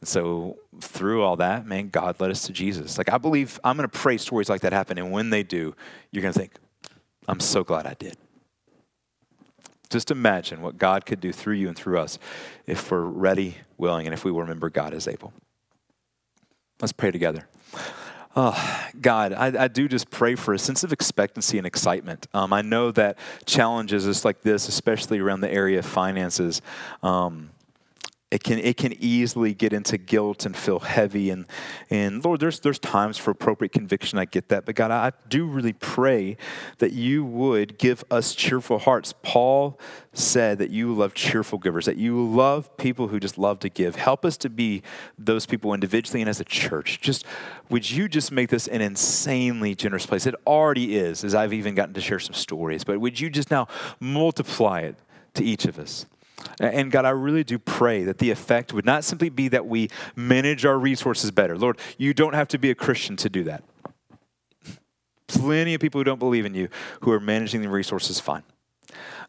And 0.00 0.08
so 0.08 0.58
through 0.80 1.22
all 1.22 1.36
that, 1.36 1.66
man, 1.66 1.88
God 1.88 2.20
led 2.20 2.30
us 2.30 2.42
to 2.46 2.52
Jesus. 2.52 2.98
Like 2.98 3.12
I 3.12 3.18
believe 3.18 3.58
I'm 3.64 3.76
going 3.76 3.88
to 3.88 3.98
pray 3.98 4.16
stories 4.16 4.48
like 4.48 4.60
that 4.62 4.72
happen, 4.72 4.98
and 4.98 5.10
when 5.10 5.30
they 5.30 5.42
do, 5.42 5.74
you're 6.10 6.22
going 6.22 6.34
to 6.34 6.38
think, 6.38 6.52
I'm 7.26 7.40
so 7.40 7.64
glad 7.64 7.86
I 7.86 7.94
did. 7.94 8.16
Just 9.90 10.10
imagine 10.10 10.60
what 10.60 10.76
God 10.76 11.06
could 11.06 11.20
do 11.20 11.32
through 11.32 11.54
you 11.54 11.68
and 11.68 11.76
through 11.76 11.98
us 11.98 12.18
if 12.66 12.90
we're 12.90 13.00
ready, 13.00 13.56
willing, 13.78 14.06
and 14.06 14.12
if 14.12 14.24
we 14.24 14.30
remember 14.30 14.68
God 14.68 14.92
is 14.92 15.08
able. 15.08 15.32
Let's 16.80 16.92
pray 16.92 17.10
together. 17.10 17.48
Oh, 18.36 18.84
God, 19.00 19.32
I, 19.32 19.64
I, 19.64 19.68
do 19.68 19.88
just 19.88 20.10
pray 20.10 20.34
for 20.34 20.52
a 20.54 20.58
sense 20.58 20.84
of 20.84 20.92
expectancy 20.92 21.58
and 21.58 21.66
excitement. 21.66 22.28
Um, 22.34 22.52
I 22.52 22.62
know 22.62 22.92
that 22.92 23.18
challenges 23.46 24.04
just 24.04 24.24
like 24.24 24.42
this, 24.42 24.68
especially 24.68 25.18
around 25.18 25.40
the 25.40 25.50
area 25.50 25.78
of 25.78 25.86
finances, 25.86 26.60
um, 27.02 27.50
it 28.30 28.42
can 28.42 28.58
it 28.58 28.76
can 28.76 28.92
easily 29.02 29.54
get 29.54 29.72
into 29.72 29.96
guilt 29.96 30.44
and 30.44 30.54
feel 30.54 30.80
heavy. 30.80 31.30
And 31.30 31.46
and 31.88 32.22
Lord 32.22 32.40
there's 32.40 32.60
there's 32.60 32.78
times 32.78 33.16
for 33.16 33.30
appropriate 33.30 33.72
conviction. 33.72 34.18
I 34.18 34.26
get 34.26 34.48
that. 34.50 34.66
But 34.66 34.74
God 34.74 34.90
I 34.90 35.12
do 35.28 35.46
really 35.46 35.72
pray 35.72 36.36
that 36.78 36.92
you 36.92 37.24
would 37.24 37.78
give 37.78 38.04
us 38.10 38.34
cheerful 38.34 38.78
hearts. 38.78 39.14
Paul 39.22 39.78
said 40.12 40.58
that 40.58 40.70
you 40.70 40.92
love 40.92 41.14
cheerful 41.14 41.58
givers 41.58 41.86
that 41.86 41.96
you 41.96 42.22
love 42.22 42.76
people 42.76 43.08
who 43.08 43.18
just 43.18 43.38
love 43.38 43.60
to 43.60 43.68
give. 43.68 43.96
Help 43.96 44.24
us 44.24 44.36
to 44.38 44.50
be 44.50 44.82
those 45.18 45.46
people 45.46 45.72
individually 45.72 46.20
and 46.20 46.28
as 46.28 46.40
a 46.40 46.44
church. 46.44 47.00
Just 47.00 47.24
would 47.70 47.90
you 47.90 48.08
just 48.08 48.30
make 48.30 48.50
this 48.50 48.68
an 48.68 48.82
insanely 48.82 49.74
generous 49.74 50.04
place? 50.04 50.26
It 50.26 50.34
already 50.46 50.96
is 50.96 51.24
as 51.24 51.34
I've 51.34 51.52
even 51.54 51.74
gotten 51.74 51.94
to 51.94 52.00
share 52.00 52.18
some 52.18 52.34
stories 52.34 52.84
but 52.84 53.00
would 53.00 53.18
you 53.20 53.30
just 53.30 53.50
now 53.50 53.68
multiply 54.00 54.80
it 54.80 54.96
to 55.34 55.44
each 55.44 55.64
of 55.64 55.78
us 55.78 56.06
and 56.60 56.90
God, 56.90 57.04
I 57.04 57.10
really 57.10 57.44
do 57.44 57.58
pray 57.58 58.04
that 58.04 58.18
the 58.18 58.30
effect 58.30 58.72
would 58.72 58.84
not 58.84 59.04
simply 59.04 59.28
be 59.28 59.48
that 59.48 59.66
we 59.66 59.90
manage 60.16 60.64
our 60.64 60.78
resources 60.78 61.30
better. 61.30 61.56
Lord, 61.56 61.78
you 61.96 62.14
don't 62.14 62.34
have 62.34 62.48
to 62.48 62.58
be 62.58 62.70
a 62.70 62.74
Christian 62.74 63.16
to 63.16 63.28
do 63.28 63.44
that. 63.44 63.64
Plenty 65.26 65.74
of 65.74 65.80
people 65.80 66.00
who 66.00 66.04
don't 66.04 66.18
believe 66.18 66.46
in 66.46 66.54
you 66.54 66.68
who 67.02 67.12
are 67.12 67.20
managing 67.20 67.62
the 67.62 67.68
resources 67.68 68.18
fine. 68.18 68.42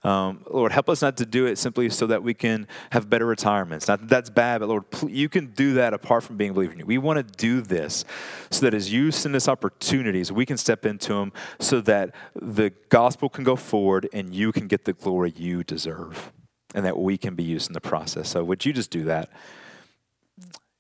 Um, 0.02 0.46
Lord, 0.50 0.72
help 0.72 0.88
us 0.88 1.02
not 1.02 1.18
to 1.18 1.26
do 1.26 1.46
it 1.46 1.58
simply 1.58 1.90
so 1.90 2.08
that 2.08 2.24
we 2.24 2.34
can 2.34 2.68
have 2.92 3.10
better 3.10 3.26
retirements. 3.26 3.90
Not 3.90 4.00
that 4.00 4.10
that's 4.10 4.30
bad, 4.30 4.60
but 4.60 4.70
Lord, 4.70 4.86
you 5.06 5.28
can 5.28 5.48
do 5.48 5.74
that 5.74 5.94
apart 5.94 6.24
from 6.24 6.38
being 6.38 6.54
believing 6.54 6.76
in 6.76 6.80
you. 6.80 6.86
We 6.86 6.98
want 6.98 7.18
to 7.18 7.38
do 7.38 7.60
this 7.60 8.06
so 8.50 8.62
that 8.62 8.74
as 8.74 8.94
you 8.94 9.12
send 9.12 9.36
us 9.36 9.50
opportunities, 9.50 10.32
we 10.32 10.46
can 10.46 10.56
step 10.56 10.86
into 10.86 11.16
them 11.16 11.34
so 11.60 11.82
that 11.82 12.16
the 12.34 12.72
gospel 12.88 13.28
can 13.28 13.44
go 13.44 13.58
forward 13.58 14.08
and 14.14 14.34
you 14.34 14.54
can 14.54 14.68
get 14.68 14.86
the 14.86 14.94
glory 14.94 15.34
you 15.36 15.66
deserve 15.66 16.32
and 16.76 16.86
that 16.86 16.98
we 16.98 17.18
can 17.18 17.36
be 17.36 17.44
used 17.44 17.70
in 17.70 17.74
the 17.74 17.82
process. 17.82 18.30
So, 18.30 18.44
would 18.44 18.66
you 18.66 18.74
just 18.74 18.92
do 18.92 19.04
that? 19.06 19.30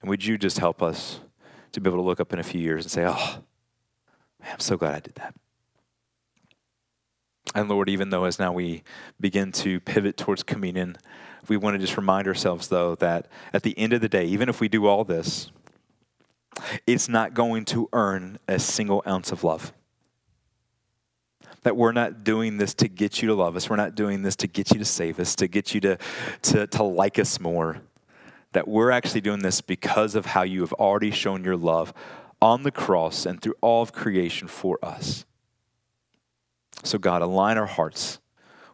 And 0.01 0.09
would 0.09 0.25
you 0.25 0.37
just 0.37 0.59
help 0.59 0.81
us 0.81 1.19
to 1.71 1.81
be 1.81 1.89
able 1.89 1.99
to 1.99 2.05
look 2.05 2.19
up 2.19 2.33
in 2.33 2.39
a 2.39 2.43
few 2.43 2.61
years 2.61 2.85
and 2.85 2.91
say, 2.91 3.05
oh, 3.05 3.43
man, 4.41 4.53
I'm 4.53 4.59
so 4.59 4.77
glad 4.77 4.95
I 4.95 4.99
did 4.99 5.15
that. 5.15 5.35
And 7.55 7.67
Lord, 7.67 7.89
even 7.89 8.09
though 8.09 8.25
as 8.25 8.39
now 8.39 8.53
we 8.53 8.83
begin 9.19 9.51
to 9.53 9.79
pivot 9.79 10.17
towards 10.17 10.43
communion, 10.43 10.97
we 11.47 11.57
want 11.57 11.73
to 11.73 11.79
just 11.79 11.97
remind 11.97 12.27
ourselves, 12.27 12.67
though, 12.67 12.95
that 12.95 13.27
at 13.53 13.63
the 13.63 13.77
end 13.77 13.93
of 13.93 14.01
the 14.01 14.09
day, 14.09 14.25
even 14.25 14.49
if 14.49 14.61
we 14.61 14.67
do 14.67 14.85
all 14.85 15.03
this, 15.03 15.51
it's 16.85 17.09
not 17.09 17.33
going 17.33 17.65
to 17.65 17.89
earn 17.93 18.37
a 18.47 18.59
single 18.59 19.01
ounce 19.07 19.31
of 19.31 19.43
love 19.43 19.73
that 21.63 21.75
we're 21.75 21.91
not 21.91 22.23
doing 22.23 22.57
this 22.57 22.73
to 22.75 22.87
get 22.87 23.21
you 23.21 23.27
to 23.27 23.33
love 23.33 23.55
us. 23.55 23.69
We're 23.69 23.75
not 23.75 23.95
doing 23.95 24.21
this 24.21 24.35
to 24.37 24.47
get 24.47 24.71
you 24.71 24.79
to 24.79 24.85
save 24.85 25.19
us, 25.19 25.35
to 25.35 25.47
get 25.47 25.73
you 25.73 25.81
to, 25.81 25.97
to, 26.43 26.67
to 26.67 26.83
like 26.83 27.19
us 27.19 27.39
more. 27.39 27.81
That 28.53 28.67
we're 28.67 28.91
actually 28.91 29.21
doing 29.21 29.39
this 29.39 29.61
because 29.61 30.15
of 30.15 30.25
how 30.25 30.43
you 30.43 30.61
have 30.61 30.73
already 30.73 31.11
shown 31.11 31.43
your 31.43 31.57
love 31.57 31.93
on 32.41 32.63
the 32.63 32.71
cross 32.71 33.25
and 33.25 33.41
through 33.41 33.55
all 33.61 33.81
of 33.81 33.93
creation 33.93 34.47
for 34.47 34.79
us. 34.83 35.25
So, 36.83 36.97
God, 36.97 37.21
align 37.21 37.57
our 37.57 37.65
hearts 37.65 38.19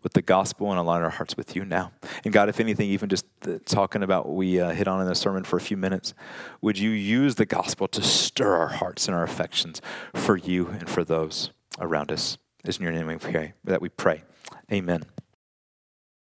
with 0.04 0.14
the 0.14 0.22
gospel 0.22 0.70
and 0.70 0.80
align 0.80 1.02
our 1.02 1.10
hearts 1.10 1.36
with 1.36 1.56
you 1.56 1.66
now. 1.66 1.92
And 2.24 2.32
God, 2.32 2.48
if 2.48 2.60
anything, 2.60 2.90
even 2.90 3.10
just 3.10 3.26
talking 3.66 4.04
about 4.04 4.28
what 4.28 4.36
we 4.36 4.60
uh, 4.60 4.70
hit 4.70 4.88
on 4.88 5.02
in 5.02 5.08
the 5.08 5.16
sermon 5.16 5.44
for 5.44 5.58
a 5.58 5.62
few 5.62 5.78
minutes, 5.78 6.14
would 6.62 6.78
you 6.78 6.92
use 6.92 7.36
the 7.36 7.46
gospel 7.48 7.88
to 7.88 8.04
stir 8.04 8.56
our 8.56 8.68
hearts 8.68 9.08
and 9.08 9.16
our 9.18 9.24
affections 9.24 9.82
for 10.14 10.38
you 10.38 10.68
and 10.68 10.88
for 10.88 11.04
those 11.04 11.50
around 11.80 12.12
us? 12.12 12.38
It's 12.68 12.78
in 12.78 12.84
your 12.84 12.94
name 12.94 13.08
we 13.08 13.18
pray, 13.18 13.54
that 13.64 13.82
we 13.82 13.90
pray. 13.90 14.24
Amen. 14.72 15.04